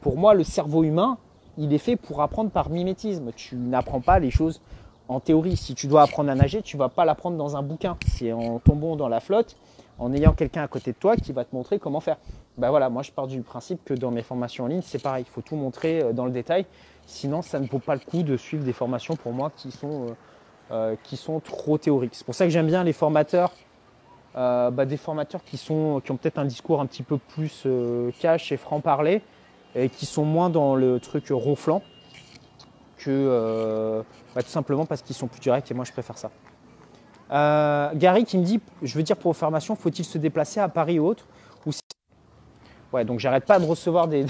Pour 0.00 0.16
moi, 0.16 0.34
le 0.34 0.44
cerveau 0.44 0.82
humain, 0.82 1.18
il 1.56 1.72
est 1.72 1.78
fait 1.78 1.96
pour 1.96 2.20
apprendre 2.20 2.50
par 2.50 2.68
mimétisme. 2.68 3.30
Tu 3.36 3.56
n'apprends 3.56 4.00
pas 4.00 4.18
les 4.18 4.30
choses 4.30 4.60
en 5.08 5.20
théorie. 5.20 5.56
Si 5.56 5.74
tu 5.74 5.86
dois 5.86 6.02
apprendre 6.02 6.30
à 6.30 6.34
nager, 6.34 6.62
tu 6.62 6.76
vas 6.76 6.88
pas 6.88 7.04
l'apprendre 7.04 7.36
dans 7.36 7.56
un 7.56 7.62
bouquin. 7.62 7.96
C'est 8.06 8.32
en 8.32 8.58
tombant 8.58 8.96
dans 8.96 9.08
la 9.08 9.20
flotte, 9.20 9.56
en 9.98 10.12
ayant 10.12 10.32
quelqu'un 10.32 10.62
à 10.62 10.68
côté 10.68 10.92
de 10.92 10.96
toi 10.96 11.16
qui 11.16 11.32
va 11.32 11.44
te 11.44 11.54
montrer 11.54 11.78
comment 11.78 12.00
faire. 12.00 12.16
Ben 12.56 12.70
voilà, 12.70 12.88
moi 12.88 13.02
je 13.02 13.10
pars 13.10 13.26
du 13.26 13.40
principe 13.40 13.84
que 13.84 13.94
dans 13.94 14.12
mes 14.12 14.22
formations 14.22 14.64
en 14.64 14.66
ligne, 14.68 14.82
c'est 14.82 15.02
pareil. 15.02 15.24
Il 15.28 15.30
faut 15.30 15.42
tout 15.42 15.56
montrer 15.56 16.02
euh, 16.02 16.12
dans 16.12 16.24
le 16.24 16.30
détail. 16.30 16.66
Sinon, 17.06 17.42
ça 17.42 17.60
ne 17.60 17.66
vaut 17.66 17.78
pas 17.78 17.94
le 17.94 18.00
coup 18.00 18.22
de 18.22 18.36
suivre 18.36 18.64
des 18.64 18.72
formations 18.72 19.16
pour 19.16 19.32
moi 19.32 19.50
qui 19.54 19.70
sont, 19.70 20.06
euh, 20.08 20.14
euh, 20.70 20.96
qui 21.02 21.16
sont 21.16 21.40
trop 21.40 21.78
théoriques. 21.78 22.14
C'est 22.14 22.24
pour 22.24 22.34
ça 22.34 22.44
que 22.44 22.50
j'aime 22.50 22.66
bien 22.66 22.84
les 22.84 22.92
formateurs, 22.92 23.52
bah, 24.34 24.84
des 24.84 24.96
formateurs 24.96 25.44
qui, 25.44 25.56
sont, 25.56 26.00
qui 26.04 26.10
ont 26.10 26.16
peut-être 26.16 26.38
un 26.38 26.44
discours 26.44 26.80
un 26.80 26.86
petit 26.86 27.04
peu 27.04 27.18
plus 27.18 27.66
cash 28.18 28.50
et 28.50 28.56
franc-parler 28.56 29.22
et 29.76 29.88
qui 29.88 30.06
sont 30.06 30.24
moins 30.24 30.50
dans 30.50 30.74
le 30.74 30.98
truc 31.00 31.26
ronflant 31.30 31.82
que 33.04 33.10
euh, 33.10 34.02
bah, 34.34 34.42
tout 34.42 34.48
simplement 34.48 34.86
parce 34.86 35.02
qu'ils 35.02 35.16
sont 35.16 35.26
plus 35.26 35.40
directs 35.40 35.70
et 35.70 35.74
moi 35.74 35.84
je 35.84 35.92
préfère 35.92 36.16
ça. 36.18 36.30
Euh, 37.30 37.90
Gary 37.94 38.24
qui 38.24 38.38
me 38.38 38.44
dit, 38.44 38.60
je 38.82 38.94
veux 38.94 39.02
dire 39.02 39.16
pour 39.16 39.36
formation, 39.36 39.76
faut-il 39.76 40.04
se 40.04 40.18
déplacer 40.18 40.60
à 40.60 40.68
Paris 40.68 40.98
ou 40.98 41.06
autre 41.06 41.26
ou 41.66 41.70
Ouais, 42.92 43.04
donc 43.04 43.18
j'arrête 43.18 43.44
pas 43.44 43.58
de 43.58 43.64
recevoir 43.64 44.08
des, 44.08 44.26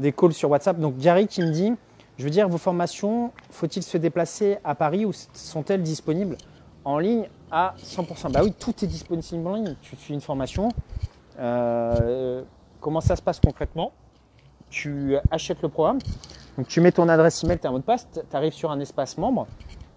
des, 0.00 0.12
calls 0.12 0.32
sur 0.32 0.50
WhatsApp. 0.50 0.78
Donc 0.78 0.96
Gary 0.96 1.26
qui 1.26 1.42
me 1.42 1.50
dit, 1.50 1.74
je 2.18 2.24
veux 2.24 2.30
dire 2.30 2.48
vos 2.48 2.58
formations, 2.58 3.32
faut-il 3.50 3.82
se 3.82 3.96
déplacer 3.96 4.58
à 4.64 4.74
Paris 4.74 5.04
ou 5.04 5.12
sont-elles 5.32 5.82
disponibles 5.82 6.36
en 6.84 6.98
ligne 6.98 7.28
à 7.50 7.74
100% 7.78 8.32
Bah 8.32 8.40
oui, 8.42 8.52
tout 8.52 8.74
est 8.84 8.86
disponible 8.86 9.46
en 9.46 9.54
ligne. 9.54 9.76
Tu 9.80 9.96
fais 9.96 10.12
une 10.12 10.20
formation. 10.20 10.68
Euh, 11.38 12.42
comment 12.80 13.00
ça 13.00 13.16
se 13.16 13.22
passe 13.22 13.40
concrètement? 13.40 13.92
Tu 14.70 15.16
achètes 15.30 15.62
le 15.62 15.68
programme. 15.68 15.98
Donc 16.56 16.68
tu 16.68 16.80
mets 16.80 16.92
ton 16.92 17.08
adresse 17.08 17.42
email, 17.44 17.58
un 17.64 17.70
mot 17.70 17.78
de 17.78 17.84
passe, 17.84 18.08
tu 18.12 18.36
arrives 18.36 18.52
sur 18.52 18.70
un 18.70 18.80
espace 18.80 19.16
membre 19.16 19.46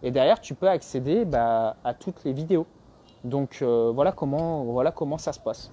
et 0.02 0.12
derrière 0.12 0.40
tu 0.40 0.54
peux 0.54 0.70
accéder 0.70 1.26
bah, 1.26 1.76
à 1.84 1.94
toutes 1.94 2.24
les 2.24 2.32
vidéos. 2.32 2.66
Donc 3.26 3.60
euh, 3.62 3.92
voilà, 3.94 4.12
comment, 4.12 4.64
voilà 4.64 4.92
comment 4.92 5.18
ça 5.18 5.34
se 5.34 5.40
passe. 5.40 5.72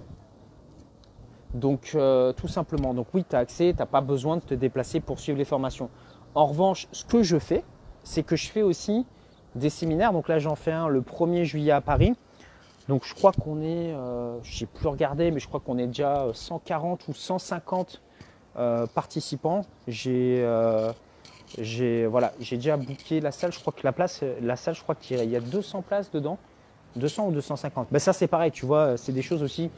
Donc 1.55 1.93
euh, 1.95 2.33
tout 2.33 2.49
simplement, 2.49 2.95
donc 2.95 3.09
oui, 3.13 3.25
tu 3.29 3.37
as 3.37 3.41
accès, 3.41 3.73
tu 3.73 3.79
n'as 3.79 3.87
pas 3.87 4.01
besoin 4.01 4.37
de 4.39 4.43
te 4.43 4.55
déplacer 4.55 5.01
pour 5.01 5.21
suivre 5.21 5.39
les 5.39 5.45
formations. 5.45 5.91
En 6.35 6.47
revanche, 6.47 6.88
ce 6.92 7.05
que 7.05 7.23
je 7.23 7.38
fais, 7.38 7.62
c'est 8.05 8.23
que 8.23 8.37
je 8.37 8.49
fais 8.49 8.62
aussi 8.62 9.07
des 9.55 9.71
séminaires. 9.71 10.12
Donc 10.12 10.29
là, 10.29 10.38
j'en 10.38 10.55
fais 10.55 10.73
un 10.73 10.88
le 10.88 11.03
1er 11.03 11.45
juillet 11.45 11.73
à 11.73 11.81
Paris. 11.81 12.14
Donc 12.88 13.05
je 13.05 13.14
crois 13.14 13.33
qu'on 13.33 13.61
est, 13.61 13.92
euh, 13.92 14.38
je 14.42 14.64
n'ai 14.64 14.66
plus 14.66 14.88
regardé, 14.88 15.31
mais 15.31 15.40
je 15.40 15.47
crois 15.47 15.61
qu'on 15.61 15.79
est 15.79 15.87
déjà 15.87 16.27
140 16.33 17.07
ou 17.09 17.14
150 17.14 18.01
euh, 18.57 18.87
participants. 18.87 19.62
J'ai 19.87 20.42
euh, 20.42 20.92
j'ai 21.59 22.07
voilà, 22.07 22.33
j'ai 22.40 22.57
déjà 22.57 22.77
booké 22.77 23.21
la 23.21 23.31
salle. 23.31 23.53
Je 23.53 23.61
crois 23.61 23.73
que 23.73 23.83
la 23.85 23.92
place, 23.92 24.25
la 24.40 24.57
salle, 24.57 24.75
je 24.75 24.83
crois 24.83 24.95
qu'il 24.95 25.23
y 25.23 25.37
a 25.37 25.40
200 25.40 25.83
places 25.83 26.11
dedans. 26.11 26.38
200 26.97 27.29
ou 27.29 27.33
250. 27.33 27.88
Ben 27.90 27.99
ça 27.99 28.12
c'est 28.12 28.27
pareil, 28.27 28.51
tu 28.51 28.66
vois, 28.66 28.97
c'est 28.97 29.12
des 29.12 29.23
choses 29.23 29.42
aussi 29.42 29.71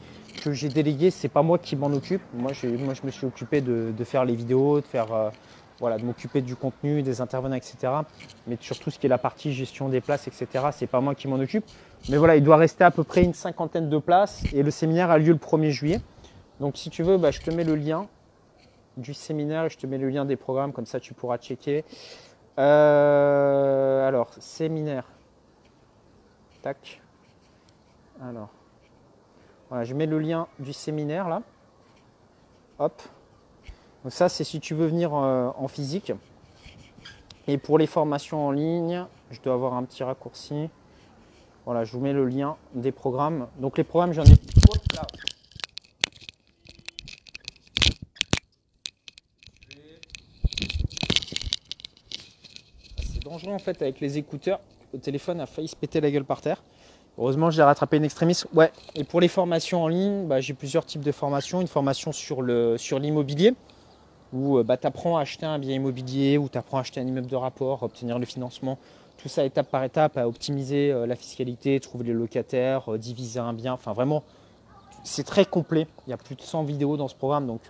que 0.43 0.51
j'ai 0.51 0.69
déléguées. 0.69 1.11
C'est 1.11 1.29
pas 1.29 1.41
moi 1.41 1.57
qui 1.57 1.75
m'en 1.75 1.87
occupe. 1.87 2.21
Moi, 2.33 2.51
je 2.53 2.67
me 2.67 3.11
suis 3.11 3.25
occupé 3.25 3.61
de, 3.61 3.93
faire 4.03 4.25
les 4.25 4.35
vidéos, 4.35 4.81
de 4.81 4.85
faire 4.85 5.13
euh, 5.13 5.29
voilà, 5.79 5.97
de 5.97 6.03
m'occuper 6.03 6.41
du 6.41 6.55
contenu, 6.55 7.01
des 7.01 7.21
intervenants, 7.21 7.55
etc. 7.55 7.91
Mais 8.47 8.57
surtout 8.59 8.91
ce 8.91 8.99
qui 8.99 9.07
est 9.07 9.09
la 9.09 9.17
partie 9.17 9.53
gestion 9.53 9.89
des 9.89 10.01
places, 10.01 10.27
etc. 10.27 10.67
C'est 10.71 10.87
pas 10.87 11.01
moi 11.01 11.15
qui 11.15 11.27
m'en 11.27 11.37
occupe. 11.37 11.65
Mais 12.09 12.17
voilà, 12.17 12.35
il 12.35 12.43
doit 12.43 12.57
rester 12.57 12.83
à 12.83 12.91
peu 12.91 13.03
près 13.03 13.23
une 13.23 13.33
cinquantaine 13.33 13.89
de 13.89 13.97
places 13.97 14.43
et 14.53 14.63
le 14.63 14.71
séminaire 14.71 15.11
a 15.11 15.17
lieu 15.17 15.33
le 15.33 15.39
1er 15.39 15.69
juillet. 15.69 16.01
Donc 16.59 16.77
si 16.77 16.89
tu 16.89 17.03
veux, 17.03 17.17
bah, 17.17 17.31
je 17.31 17.41
te 17.41 17.51
mets 17.51 17.63
le 17.63 17.75
lien 17.75 18.07
du 18.97 19.13
séminaire. 19.13 19.69
Je 19.69 19.77
te 19.77 19.87
mets 19.87 19.97
le 19.97 20.09
lien 20.09 20.25
des 20.25 20.35
programmes, 20.35 20.71
comme 20.71 20.85
ça 20.85 20.99
tu 20.99 21.13
pourras 21.13 21.37
checker. 21.37 21.83
Euh, 22.57 24.07
alors, 24.07 24.31
séminaire. 24.39 25.05
Tac. 26.61 27.01
Alors. 28.21 28.49
Voilà, 29.69 29.83
je 29.83 29.93
mets 29.93 30.05
le 30.05 30.19
lien 30.19 30.47
du 30.59 30.73
séminaire 30.73 31.27
là. 31.27 31.41
Hop. 32.79 33.01
Donc 34.05 34.13
ça, 34.13 34.29
c'est 34.29 34.43
si 34.43 34.59
tu 34.59 34.75
veux 34.75 34.85
venir 34.85 35.15
euh, 35.15 35.49
en 35.57 35.67
physique. 35.67 36.13
Et 37.47 37.57
pour 37.57 37.79
les 37.79 37.87
formations 37.87 38.45
en 38.45 38.51
ligne, 38.51 39.03
je 39.31 39.41
dois 39.41 39.55
avoir 39.55 39.73
un 39.73 39.83
petit 39.83 40.03
raccourci. 40.03 40.69
Voilà, 41.65 41.85
je 41.85 41.91
vous 41.91 41.99
mets 42.01 42.13
le 42.13 42.27
lien 42.27 42.55
des 42.75 42.91
programmes. 42.91 43.47
Donc 43.57 43.79
les 43.79 43.83
programmes, 43.83 44.13
j'en 44.13 44.23
ai. 44.23 44.35
dangereux 53.23 53.53
en 53.53 53.59
fait 53.59 53.81
avec 53.81 53.99
les 54.01 54.19
écouteurs. 54.19 54.59
Le 54.93 54.99
téléphone 54.99 55.41
a 55.41 55.47
failli 55.47 55.67
se 55.67 55.75
péter 55.75 55.99
la 55.99 56.11
gueule 56.11 56.25
par 56.25 56.41
terre. 56.41 56.61
Heureusement, 57.17 57.49
j'ai 57.49 57.63
rattrapé 57.63 57.97
une 57.97 58.05
extrémiste. 58.05 58.45
Ouais, 58.53 58.71
et 58.93 59.03
pour 59.03 59.19
les 59.19 59.29
formations 59.29 59.83
en 59.83 59.87
ligne, 59.87 60.27
bah, 60.27 60.41
j'ai 60.41 60.53
plusieurs 60.53 60.85
types 60.85 61.03
de 61.03 61.11
formations. 61.11 61.59
Une 61.59 61.67
formation 61.67 62.11
sur 62.11 62.43
l'immobilier, 62.43 63.55
où 64.35 64.57
euh, 64.57 64.63
bah, 64.63 64.77
tu 64.77 64.85
apprends 64.85 65.17
à 65.17 65.21
acheter 65.21 65.45
un 65.45 65.57
bien 65.57 65.75
immobilier, 65.75 66.37
où 66.37 66.49
tu 66.49 66.57
apprends 66.57 66.77
à 66.77 66.81
acheter 66.81 66.99
un 66.99 67.07
immeuble 67.07 67.27
de 67.27 67.35
rapport, 67.35 67.81
obtenir 67.81 68.19
le 68.19 68.25
financement. 68.25 68.77
Tout 69.17 69.29
ça 69.29 69.45
étape 69.45 69.71
par 69.71 69.83
étape, 69.83 70.17
à 70.17 70.27
optimiser 70.27 70.91
euh, 70.91 71.07
la 71.07 71.15
fiscalité, 71.15 71.79
trouver 71.79 72.05
les 72.05 72.13
locataires, 72.13 72.93
euh, 72.93 72.97
diviser 72.97 73.39
un 73.39 73.53
bien. 73.53 73.73
Enfin, 73.73 73.93
vraiment, 73.93 74.23
c'est 75.03 75.23
très 75.23 75.45
complet. 75.45 75.87
Il 76.05 76.09
y 76.09 76.13
a 76.13 76.17
plus 76.17 76.35
de 76.35 76.41
100 76.41 76.63
vidéos 76.63 76.97
dans 76.97 77.07
ce 77.07 77.15
programme. 77.15 77.47
Donc, 77.47 77.61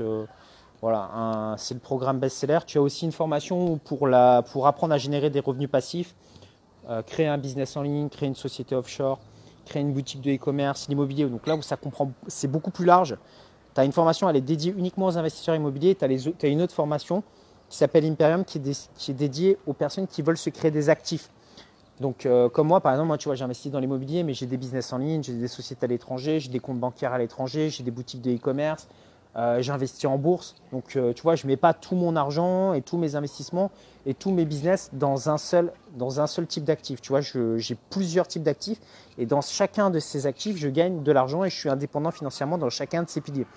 voilà, 0.82 1.56
c'est 1.58 1.73
le 1.73 1.82
programme 1.82 2.19
best-seller. 2.19 2.60
Tu 2.65 2.78
as 2.78 2.82
aussi 2.82 3.04
une 3.04 3.12
formation 3.12 3.78
pour, 3.78 4.08
la, 4.08 4.41
pour 4.41 4.67
apprendre 4.67 4.93
à 4.93 4.97
générer 4.97 5.30
des 5.30 5.41
revenus 5.41 5.69
passifs, 5.69 6.15
créer 7.08 7.28
un 7.28 7.38
business 7.38 7.75
en 7.75 7.82
ligne, 7.82 8.08
créer 8.08 8.30
une 8.30 8.36
société 8.36 8.73
offshore, 8.73 9.19
créer 9.65 9.82
une 9.82 9.91
boutique 9.91 10.21
de 10.21 10.32
e-commerce, 10.32 10.88
l'immobilier. 10.88 11.25
Donc 11.25 11.45
là 11.45 11.58
où 11.58 11.62
ça 11.62 11.75
comprend, 11.75 12.12
c'est 12.28 12.47
beaucoup 12.47 12.71
plus 12.71 12.86
large. 12.86 13.17
Tu 13.76 13.82
as 13.82 13.84
une 13.84 13.92
formation, 13.92 14.30
elle 14.30 14.38
est 14.38 14.42
dédiée 14.42 14.74
uniquement 14.76 15.08
aux 15.08 15.18
investisseurs 15.18 15.54
immobiliers. 15.54 15.96
Tu 15.96 16.06
as, 16.06 16.48
une 16.48 16.62
autre 16.62 16.74
formation 16.74 17.24
qui 17.70 17.78
s'appelle 17.78 18.06
Imperium 18.06 18.46
qui 18.46 18.58
est, 18.58 19.14
dédiée 19.14 19.58
aux 19.68 19.74
personnes 19.74 20.08
qui 20.08 20.22
veulent 20.22 20.38
se 20.38 20.50
créer 20.50 20.72
des 20.72 20.90
actifs. 20.90 21.30
Donc, 22.00 22.26
euh, 22.26 22.50
comme 22.50 22.68
moi, 22.68 22.80
par 22.80 22.94
exemple, 22.94 23.08
moi, 23.08 23.18
tu 23.18 23.28
vois, 23.28 23.36
j'investis 23.36 23.72
dans 23.72 23.80
l'immobilier, 23.80 24.24
mais 24.24 24.34
j'ai 24.34 24.46
des 24.46 24.58
business 24.58 24.92
en 24.94 24.98
ligne, 24.98 25.24
j'ai 25.24 25.34
des 25.34 25.48
sociétés 25.48 25.86
à 25.86 25.88
l'étranger, 25.88 26.40
j'ai 26.40 26.50
des 26.50 26.60
comptes 26.60 26.80
bancaires 26.80 27.14
à 27.14 27.18
l'étranger, 27.18 27.70
j'ai 27.70 27.84
des 27.84 27.92
boutiques 27.92 28.22
de 28.22 28.34
e-commerce, 28.34 28.88
euh, 29.36 29.62
j'investis 29.62 30.06
en 30.06 30.18
bourse. 30.18 30.56
Donc, 30.72 30.96
euh, 30.96 31.14
tu 31.14 31.22
vois, 31.22 31.36
je 31.36 31.46
ne 31.46 31.52
mets 31.52 31.58
pas 31.58 31.74
tout 31.74 31.96
mon 31.96 32.16
argent 32.16 32.74
et 32.74 32.82
tous 32.82 32.98
mes 32.98 33.16
investissements 33.16 33.72
et 34.06 34.13
tous 34.13 34.32
mes 34.32 34.46
business 34.46 34.89
dans 34.94 35.30
un 35.30 35.38
seul, 35.38 35.72
dans 35.96 36.20
un 36.20 36.28
seul 36.28 36.46
type 36.46 36.63
d'actif. 36.63 37.02
Tu 37.02 37.10
vois, 37.10 37.22
j'ai 37.22 37.78
plusieurs 37.89 38.28
types 38.28 38.43
d'actifs 38.43 38.80
et 39.18 39.26
dans 39.26 39.41
chacun 39.41 39.89
de 39.89 39.99
ces 39.99 40.28
actifs, 40.28 40.58
je 40.58 40.70
gagne 40.70 41.03
de 41.03 41.12
l'argent 41.12 41.43
et 41.43 41.49
je 41.49 41.56
suis 41.56 41.70
indépendant 41.70 42.12
financièrement 42.12 42.58
dans 42.58 42.70
chacun 42.70 43.03
de 43.03 43.10
ces 43.10 43.22
piliers. 43.22 43.47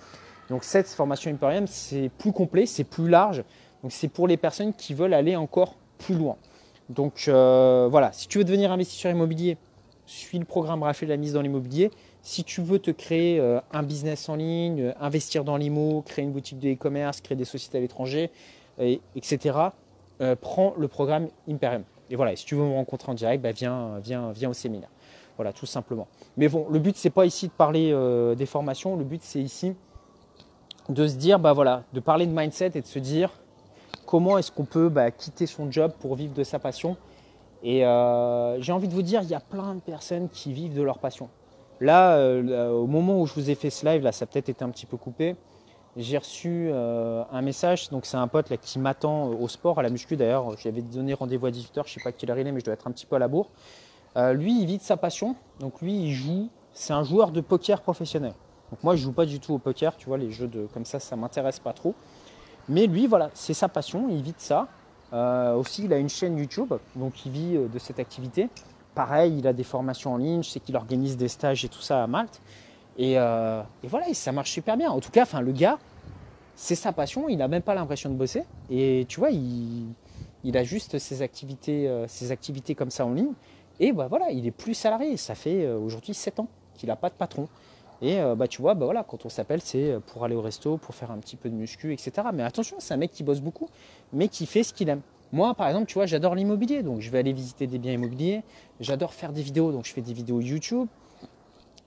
Donc, 0.48 0.64
cette 0.64 0.88
formation 0.88 1.30
Imperium, 1.30 1.66
c'est 1.66 2.10
plus 2.18 2.32
complet, 2.32 2.64
c'est 2.64 2.84
plus 2.84 3.08
large. 3.08 3.44
Donc, 3.82 3.92
c'est 3.92 4.08
pour 4.08 4.26
les 4.26 4.36
personnes 4.36 4.72
qui 4.72 4.94
veulent 4.94 5.14
aller 5.14 5.36
encore 5.36 5.74
plus 5.98 6.14
loin. 6.14 6.36
Donc, 6.88 7.26
euh, 7.28 7.86
voilà, 7.90 8.12
si 8.12 8.28
tu 8.28 8.38
veux 8.38 8.44
devenir 8.44 8.72
investisseur 8.72 9.12
immobilier, 9.12 9.58
suis 10.06 10.38
le 10.38 10.46
programme 10.46 10.82
Raphaël 10.82 11.10
la 11.10 11.18
mise 11.18 11.34
dans 11.34 11.42
l'immobilier. 11.42 11.90
Si 12.22 12.44
tu 12.44 12.62
veux 12.62 12.78
te 12.78 12.90
créer 12.90 13.38
euh, 13.38 13.60
un 13.72 13.82
business 13.82 14.28
en 14.30 14.36
ligne, 14.36 14.80
euh, 14.80 14.92
investir 15.00 15.44
dans 15.44 15.58
l'IMO, 15.58 16.02
créer 16.02 16.24
une 16.24 16.32
boutique 16.32 16.58
de 16.58 16.72
e-commerce, 16.72 17.20
créer 17.20 17.36
des 17.36 17.44
sociétés 17.44 17.78
à 17.78 17.80
l'étranger, 17.80 18.30
etc., 19.16 19.70
euh, 20.20 20.36
prends 20.40 20.74
le 20.76 20.88
programme 20.88 21.28
Imperium. 21.48 21.84
Et 22.10 22.16
voilà, 22.16 22.34
si 22.36 22.44
tu 22.44 22.54
veux 22.54 22.64
me 22.64 22.74
rencontrer 22.74 23.10
en 23.12 23.14
direct, 23.14 23.42
bah, 23.42 23.52
viens, 23.52 23.98
viens, 23.98 24.32
viens 24.32 24.50
au 24.50 24.54
séminaire. 24.54 24.90
Voilà, 25.36 25.52
tout 25.52 25.66
simplement. 25.66 26.08
Mais 26.36 26.48
bon, 26.48 26.66
le 26.70 26.78
but, 26.78 26.96
c'est 26.96 27.10
pas 27.10 27.26
ici 27.26 27.46
de 27.46 27.52
parler 27.52 27.92
euh, 27.92 28.34
des 28.34 28.46
formations. 28.46 28.96
Le 28.96 29.04
but, 29.04 29.22
c'est 29.22 29.40
ici 29.40 29.74
de 30.88 31.06
se 31.06 31.16
dire, 31.16 31.38
bah 31.38 31.52
voilà, 31.52 31.84
de 31.92 32.00
parler 32.00 32.26
de 32.26 32.32
mindset 32.32 32.72
et 32.74 32.80
de 32.80 32.86
se 32.86 32.98
dire 32.98 33.30
comment 34.06 34.38
est-ce 34.38 34.50
qu'on 34.50 34.64
peut 34.64 34.88
bah, 34.88 35.10
quitter 35.10 35.46
son 35.46 35.70
job 35.70 35.92
pour 36.00 36.14
vivre 36.14 36.34
de 36.34 36.42
sa 36.42 36.58
passion. 36.58 36.96
Et 37.62 37.84
euh, 37.84 38.60
j'ai 38.60 38.72
envie 38.72 38.88
de 38.88 38.94
vous 38.94 39.02
dire, 39.02 39.22
il 39.22 39.28
y 39.28 39.34
a 39.34 39.40
plein 39.40 39.74
de 39.74 39.80
personnes 39.80 40.28
qui 40.28 40.52
vivent 40.52 40.74
de 40.74 40.82
leur 40.82 40.98
passion. 40.98 41.28
Là, 41.80 42.16
euh, 42.16 42.70
au 42.70 42.86
moment 42.86 43.20
où 43.20 43.26
je 43.26 43.34
vous 43.34 43.50
ai 43.50 43.54
fait 43.54 43.70
ce 43.70 43.86
live, 43.86 44.02
là, 44.02 44.12
ça 44.12 44.24
a 44.24 44.26
peut-être 44.26 44.48
été 44.48 44.64
un 44.64 44.70
petit 44.70 44.86
peu 44.86 44.96
coupé. 44.96 45.36
J'ai 45.96 46.18
reçu 46.18 46.70
un 46.72 47.42
message, 47.42 47.90
donc 47.90 48.06
c'est 48.06 48.16
un 48.16 48.28
pote 48.28 48.50
là, 48.50 48.56
qui 48.56 48.78
m'attend 48.78 49.28
au 49.28 49.48
sport, 49.48 49.80
à 49.80 49.82
la 49.82 49.90
muscu 49.90 50.16
d'ailleurs. 50.16 50.56
J'avais 50.58 50.82
donné 50.82 51.14
rendez-vous 51.14 51.46
à 51.46 51.50
18h, 51.50 51.72
je 51.74 51.80
ne 51.80 51.84
sais 51.84 52.00
pas 52.04 52.12
quelle 52.12 52.30
heure 52.30 52.38
il 52.38 52.46
est, 52.46 52.52
mais 52.52 52.60
je 52.60 52.64
dois 52.64 52.74
être 52.74 52.86
un 52.86 52.92
petit 52.92 53.06
peu 53.06 53.16
à 53.16 53.18
la 53.18 53.26
bourre. 53.26 53.50
Euh, 54.16 54.32
lui, 54.32 54.60
il 54.60 54.66
vit 54.66 54.78
de 54.78 54.82
sa 54.82 54.96
passion. 54.96 55.36
Donc 55.60 55.80
lui, 55.80 55.94
il 55.94 56.12
joue. 56.12 56.48
C'est 56.72 56.92
un 56.92 57.02
joueur 57.02 57.30
de 57.30 57.40
poker 57.40 57.80
professionnel. 57.80 58.34
Donc 58.70 58.82
moi, 58.82 58.96
je 58.96 59.02
joue 59.02 59.12
pas 59.12 59.26
du 59.26 59.40
tout 59.40 59.54
au 59.54 59.58
poker. 59.58 59.96
Tu 59.96 60.06
vois, 60.06 60.18
les 60.18 60.30
jeux 60.30 60.48
de 60.48 60.66
comme 60.72 60.84
ça, 60.84 60.98
ça 60.98 61.16
m'intéresse 61.16 61.58
pas 61.58 61.72
trop. 61.72 61.94
Mais 62.68 62.86
lui, 62.86 63.06
voilà, 63.06 63.30
c'est 63.34 63.54
sa 63.54 63.68
passion. 63.68 64.08
Il 64.10 64.22
vit 64.22 64.32
de 64.32 64.40
ça. 64.40 64.68
Euh, 65.12 65.54
aussi, 65.54 65.84
il 65.84 65.92
a 65.92 65.98
une 65.98 66.08
chaîne 66.08 66.36
YouTube, 66.36 66.74
donc 66.94 67.24
il 67.24 67.32
vit 67.32 67.56
euh, 67.56 67.68
de 67.68 67.78
cette 67.78 67.98
activité. 67.98 68.50
Pareil, 68.94 69.38
il 69.38 69.46
a 69.46 69.52
des 69.52 69.64
formations 69.64 70.14
en 70.14 70.16
ligne. 70.18 70.42
Je 70.42 70.50
sais 70.50 70.60
qu'il 70.60 70.76
organise 70.76 71.16
des 71.16 71.28
stages 71.28 71.64
et 71.64 71.68
tout 71.68 71.80
ça 71.80 72.02
à 72.02 72.06
Malte. 72.06 72.40
Et, 72.98 73.14
voilà, 73.84 74.12
ça 74.12 74.32
marche 74.32 74.50
super 74.50 74.76
bien. 74.76 74.90
En 74.90 75.00
tout 75.00 75.10
cas, 75.10 75.22
enfin, 75.22 75.40
le 75.40 75.52
gars, 75.52 75.78
c'est 76.56 76.74
sa 76.74 76.92
passion. 76.92 77.28
Il 77.28 77.38
n'a 77.38 77.48
même 77.48 77.62
pas 77.62 77.74
l'impression 77.74 78.10
de 78.10 78.16
bosser. 78.16 78.42
Et 78.70 79.06
tu 79.08 79.20
vois, 79.20 79.30
il, 79.30 80.56
a 80.56 80.64
juste 80.64 80.98
ses 80.98 81.22
activités, 81.22 81.90
ses 82.08 82.32
activités 82.32 82.74
comme 82.74 82.90
ça 82.90 83.06
en 83.06 83.12
ligne. 83.12 83.32
Et 83.80 83.92
bah 83.92 84.06
voilà, 84.08 84.30
il 84.30 84.46
est 84.46 84.52
plus 84.52 84.74
salarié. 84.74 85.16
Ça 85.16 85.34
fait 85.34 85.64
euh, 85.64 85.78
aujourd'hui 85.78 86.14
7 86.14 86.40
ans 86.40 86.48
qu'il 86.74 86.88
n'a 86.88 86.96
pas 86.96 87.10
de 87.10 87.14
patron. 87.14 87.48
Et 88.00 88.20
euh, 88.20 88.34
bah 88.34 88.48
tu 88.48 88.62
vois, 88.62 88.74
bah 88.74 88.84
voilà, 88.84 89.04
quand 89.04 89.24
on 89.24 89.28
s'appelle, 89.28 89.60
c'est 89.60 89.92
euh, 89.92 90.00
pour 90.00 90.24
aller 90.24 90.34
au 90.34 90.42
resto, 90.42 90.76
pour 90.76 90.94
faire 90.94 91.10
un 91.10 91.18
petit 91.18 91.36
peu 91.36 91.48
de 91.48 91.54
muscu, 91.54 91.92
etc. 91.92 92.12
Mais 92.32 92.42
attention, 92.42 92.76
c'est 92.80 92.94
un 92.94 92.96
mec 92.96 93.10
qui 93.10 93.22
bosse 93.22 93.40
beaucoup, 93.40 93.68
mais 94.12 94.28
qui 94.28 94.46
fait 94.46 94.62
ce 94.62 94.72
qu'il 94.72 94.88
aime. 94.88 95.00
Moi, 95.32 95.52
par 95.54 95.68
exemple, 95.68 95.86
tu 95.86 95.94
vois, 95.94 96.06
j'adore 96.06 96.34
l'immobilier, 96.34 96.82
donc 96.82 97.00
je 97.00 97.10
vais 97.10 97.18
aller 97.18 97.32
visiter 97.32 97.66
des 97.66 97.78
biens 97.78 97.92
immobiliers. 97.92 98.42
J'adore 98.80 99.12
faire 99.12 99.32
des 99.32 99.42
vidéos, 99.42 99.72
donc 99.72 99.84
je 99.84 99.92
fais 99.92 100.00
des 100.00 100.14
vidéos 100.14 100.40
YouTube. 100.40 100.86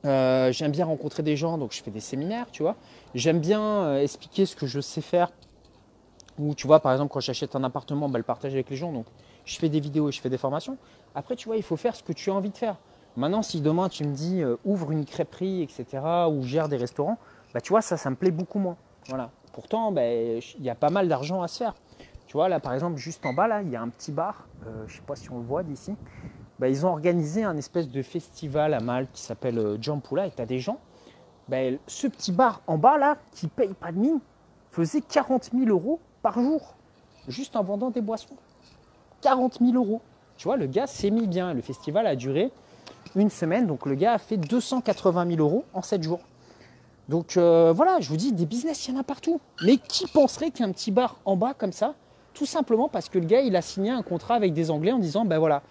J'aime 0.04 0.72
bien 0.72 0.86
rencontrer 0.86 1.24
des 1.24 1.36
gens, 1.36 1.58
donc 1.58 1.74
je 1.74 1.82
fais 1.84 1.92
des 1.92 2.00
séminaires, 2.00 2.48
tu 2.52 2.64
vois. 2.64 2.76
J'aime 3.16 3.40
bien 3.40 3.98
expliquer 3.98 4.46
ce 4.46 4.56
que 4.56 4.66
je 4.66 4.80
sais 4.80 5.02
faire. 5.02 5.32
Ou 6.40 6.56
tu 6.56 6.66
vois, 6.68 6.80
par 6.80 6.92
exemple, 6.92 7.14
quand 7.14 7.20
j'achète 7.20 7.56
un 7.56 7.64
appartement, 7.64 8.10
bah, 8.10 8.18
le 8.18 8.24
partager 8.24 8.56
avec 8.56 8.70
les 8.70 8.76
gens. 8.76 8.92
Donc 8.92 9.06
je 9.46 9.58
fais 9.58 9.70
des 9.70 9.80
vidéos 9.80 10.10
et 10.10 10.12
je 10.12 10.22
fais 10.22 10.30
des 10.30 10.38
formations. 10.38 10.78
Après, 11.16 11.36
tu 11.36 11.48
vois, 11.48 11.58
il 11.58 11.64
faut 11.64 11.78
faire 11.78 11.96
ce 11.96 12.04
que 12.04 12.14
tu 12.14 12.30
as 12.30 12.34
envie 12.34 12.50
de 12.50 12.58
faire. 12.58 12.78
Maintenant, 13.18 13.42
si 13.42 13.62
demain 13.62 13.90
tu 13.90 14.06
me 14.06 14.14
dis 14.14 14.42
euh, 14.42 14.56
ouvre 14.64 14.92
une 14.92 15.06
crêperie, 15.06 15.62
etc., 15.62 15.86
ou 16.30 16.44
gère 16.44 16.70
des 16.70 16.78
restaurants, 16.78 17.18
bah, 17.54 17.60
tu 17.62 17.70
vois, 17.70 17.82
ça, 17.82 17.98
ça 17.98 18.10
me 18.10 18.16
plaît 18.16 18.32
beaucoup 18.32 18.60
moins. 18.60 18.78
Voilà. 19.08 19.32
Pourtant, 19.52 19.92
bah, 19.92 20.06
il 20.06 20.64
y 20.64 20.70
a 20.70 20.76
pas 20.76 20.90
mal 20.90 21.10
d'argent 21.10 21.42
à 21.42 21.48
se 21.48 21.58
faire. 21.58 21.76
Tu 22.28 22.38
vois, 22.38 22.48
là, 22.48 22.62
par 22.62 22.74
exemple, 22.74 22.98
juste 22.98 23.26
en 23.26 23.34
bas, 23.34 23.48
là, 23.48 23.62
il 23.62 23.70
y 23.70 23.76
a 23.76 23.82
un 23.82 23.90
petit 23.90 24.14
bar. 24.14 24.48
Euh, 24.66 24.88
je 24.88 24.94
ne 24.94 24.98
sais 24.98 25.06
pas 25.06 25.18
si 25.18 25.30
on 25.30 25.40
le 25.40 25.44
voit 25.44 25.64
d'ici. 25.64 25.94
Bah, 26.62 26.70
ils 26.70 26.86
ont 26.86 26.90
organisé 26.90 27.44
un 27.44 27.58
espèce 27.58 27.90
de 27.90 28.04
festival 28.04 28.76
à 28.76 28.80
Malte 28.80 29.10
qui 29.14 29.24
s'appelle 29.24 29.58
euh, 29.58 29.78
Jampoula 29.82 30.28
et 30.28 30.32
tu 30.32 30.44
as 30.44 30.46
des 30.46 30.60
gens. 30.60 30.78
Bah, 31.50 31.58
ce 31.88 32.06
petit 32.06 32.32
bar 32.32 32.62
en 32.68 32.78
bas, 32.78 33.00
là, 33.00 33.18
qui 33.32 33.48
paye 33.48 33.74
pas 33.74 33.92
de 33.92 33.98
mine, 33.98 34.20
faisait 34.70 35.02
40 35.02 35.50
000 35.58 35.66
euros 35.66 36.00
par 36.22 36.40
jour, 36.40 36.76
juste 37.28 37.56
en 37.56 37.64
vendant 37.64 37.90
des 37.90 38.02
boissons. 38.02 38.36
40 39.22 39.58
000 39.60 39.74
euros. 39.74 40.02
Tu 40.38 40.44
vois, 40.44 40.56
le 40.56 40.68
gars 40.68 40.86
s'est 40.86 41.10
mis 41.10 41.26
bien. 41.26 41.56
Le 41.56 41.64
festival 41.64 42.06
a 42.06 42.16
duré 42.16 42.52
une 43.16 43.32
semaine, 43.32 43.66
donc 43.66 43.88
le 43.88 43.96
gars 43.96 44.14
a 44.14 44.18
fait 44.20 44.38
280 44.38 45.30
000 45.30 45.40
euros 45.40 45.66
en 45.74 45.82
7 45.82 46.04
jours. 46.04 46.22
Donc 47.10 47.38
euh, 47.38 47.74
voilà, 47.76 48.00
je 48.02 48.08
vous 48.08 48.18
dis, 48.18 48.34
des 48.34 48.46
business, 48.46 48.88
il 48.88 48.94
y 48.94 48.98
en 48.98 49.00
a 49.00 49.04
partout. 49.04 49.42
Mais 49.64 49.78
qui 49.78 50.06
penserait 50.06 50.52
qu'un 50.52 50.72
petit 50.72 50.92
bar 50.92 51.18
en 51.26 51.36
bas 51.36 51.56
comme 51.56 51.74
ça 51.74 51.96
Tout 52.36 52.46
simplement 52.46 52.88
parce 52.88 53.10
que 53.10 53.18
le 53.18 53.26
gars, 53.26 53.42
il 53.42 53.56
a 53.56 53.64
signé 53.64 53.90
un 53.90 54.04
contrat 54.04 54.36
avec 54.36 54.54
des 54.54 54.70
Anglais 54.70 54.92
en 54.92 55.00
disant, 55.00 55.26
ben 55.26 55.40
voilà, 55.40 55.64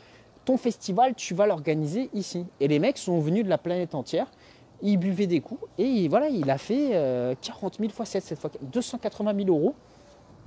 ton 0.44 0.56
festival, 0.56 1.14
tu 1.14 1.34
vas 1.34 1.46
l'organiser 1.46 2.10
ici. 2.14 2.46
Et 2.60 2.68
les 2.68 2.78
mecs 2.78 2.98
sont 2.98 3.20
venus 3.20 3.44
de 3.44 3.48
la 3.48 3.58
planète 3.58 3.94
entière, 3.94 4.26
ils 4.82 4.96
buvaient 4.96 5.26
des 5.26 5.40
coups, 5.40 5.62
et 5.78 6.08
voilà, 6.08 6.28
il 6.28 6.48
a 6.50 6.56
fait 6.56 7.36
40 7.42 7.78
000 7.78 7.90
fois 7.90 8.06
7, 8.06 8.24
cette 8.24 8.38
fois 8.38 8.50
280 8.62 9.34
000 9.44 9.48
euros 9.48 9.74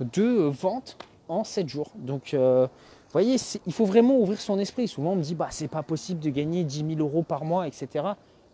de 0.00 0.50
vente 0.50 0.96
en 1.28 1.44
7 1.44 1.68
jours. 1.68 1.90
Donc, 1.94 2.34
euh, 2.34 2.66
vous 2.66 3.12
voyez, 3.12 3.36
il 3.66 3.72
faut 3.72 3.84
vraiment 3.84 4.18
ouvrir 4.18 4.40
son 4.40 4.58
esprit. 4.58 4.88
Souvent, 4.88 5.12
on 5.12 5.16
me 5.16 5.22
dit, 5.22 5.34
bah, 5.34 5.48
c'est 5.50 5.68
pas 5.68 5.82
possible 5.82 6.20
de 6.20 6.30
gagner 6.30 6.64
10 6.64 6.96
000 6.96 7.00
euros 7.00 7.22
par 7.22 7.44
mois, 7.44 7.66
etc. 7.66 8.04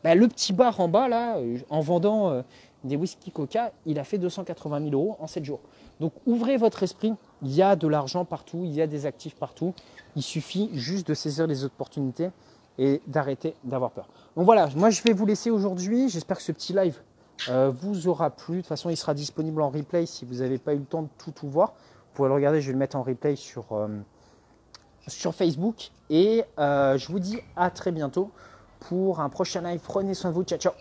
Bah, 0.05 0.15
le 0.15 0.29
petit 0.29 0.53
bar 0.53 0.81
en 0.81 0.89
bas, 0.89 1.09
là, 1.09 1.39
euh, 1.39 1.59
en 1.71 1.81
vendant 1.81 2.31
euh, 2.31 2.43
des 2.85 2.97
whisky 2.97 3.31
coca, 3.31 3.73
il 3.87 3.99
a 3.99 4.05
fait 4.05 4.19
280 4.19 4.91
000 4.91 4.93
euros 4.93 5.17
en 5.21 5.27
7 5.27 5.45
jours. 5.45 5.61
Donc, 5.99 6.13
ouvrez 6.27 6.57
votre 6.57 6.83
esprit. 6.83 7.15
Il 7.43 7.55
y 7.55 7.63
a 7.63 7.77
de 7.77 7.89
l'argent 7.89 8.25
partout, 8.25 8.63
il 8.65 8.73
y 8.73 8.83
a 8.83 8.87
des 8.87 9.07
actifs 9.07 9.35
partout. 9.35 9.75
Il 10.17 10.23
suffit 10.23 10.71
juste 10.75 11.07
de 11.07 11.15
saisir 11.15 11.47
les 11.47 11.65
opportunités 11.65 12.31
et 12.79 13.01
d'arrêter 13.07 13.55
d'avoir 13.65 13.91
peur. 13.91 14.09
Donc 14.37 14.45
voilà, 14.45 14.69
moi 14.77 14.91
je 14.91 15.03
vais 15.03 15.13
vous 15.13 15.27
laisser 15.27 15.51
aujourd'hui. 15.51 16.09
J'espère 16.09 16.39
que 16.39 16.43
ce 16.43 16.53
petit 16.53 16.73
live 16.73 17.01
vous 17.49 18.09
aura 18.09 18.31
plu. 18.31 18.57
De 18.57 18.61
toute 18.61 18.69
façon, 18.69 18.91
il 18.91 18.97
sera 18.97 19.15
disponible 19.15 19.63
en 19.63 19.71
replay 19.71 20.07
si 20.07 20.25
vous 20.25 20.37
n'avez 20.37 20.59
pas 20.59 20.75
eu 20.75 20.79
le 20.79 20.85
temps 20.85 21.03
de 21.03 21.09
tout, 21.19 21.49
voir. 21.49 21.71
Vous 21.71 22.15
pouvez 22.15 22.29
le 22.29 22.35
regarder, 22.35 22.61
je 22.61 22.67
vais 22.67 22.73
le 22.73 22.79
mettre 22.79 22.97
en 22.97 23.03
replay 23.03 23.37
sur, 23.37 23.73
euh, 23.73 23.89
Facebook. 25.33 25.91
Et 26.11 26.45
euh, 26.59 26.99
je 26.99 27.11
vous 27.11 27.19
dis 27.19 27.39
à 27.57 27.71
très 27.71 27.93
bientôt 27.93 28.31
pour 28.81 29.21
un 29.21 29.29
prochain 29.29 29.63
live. 29.63 29.81
Prenez 29.83 30.15
soin 30.15 30.31
de 30.31 30.35
vous. 30.35 30.43
Ciao, 30.45 30.59
ciao. 30.59 30.73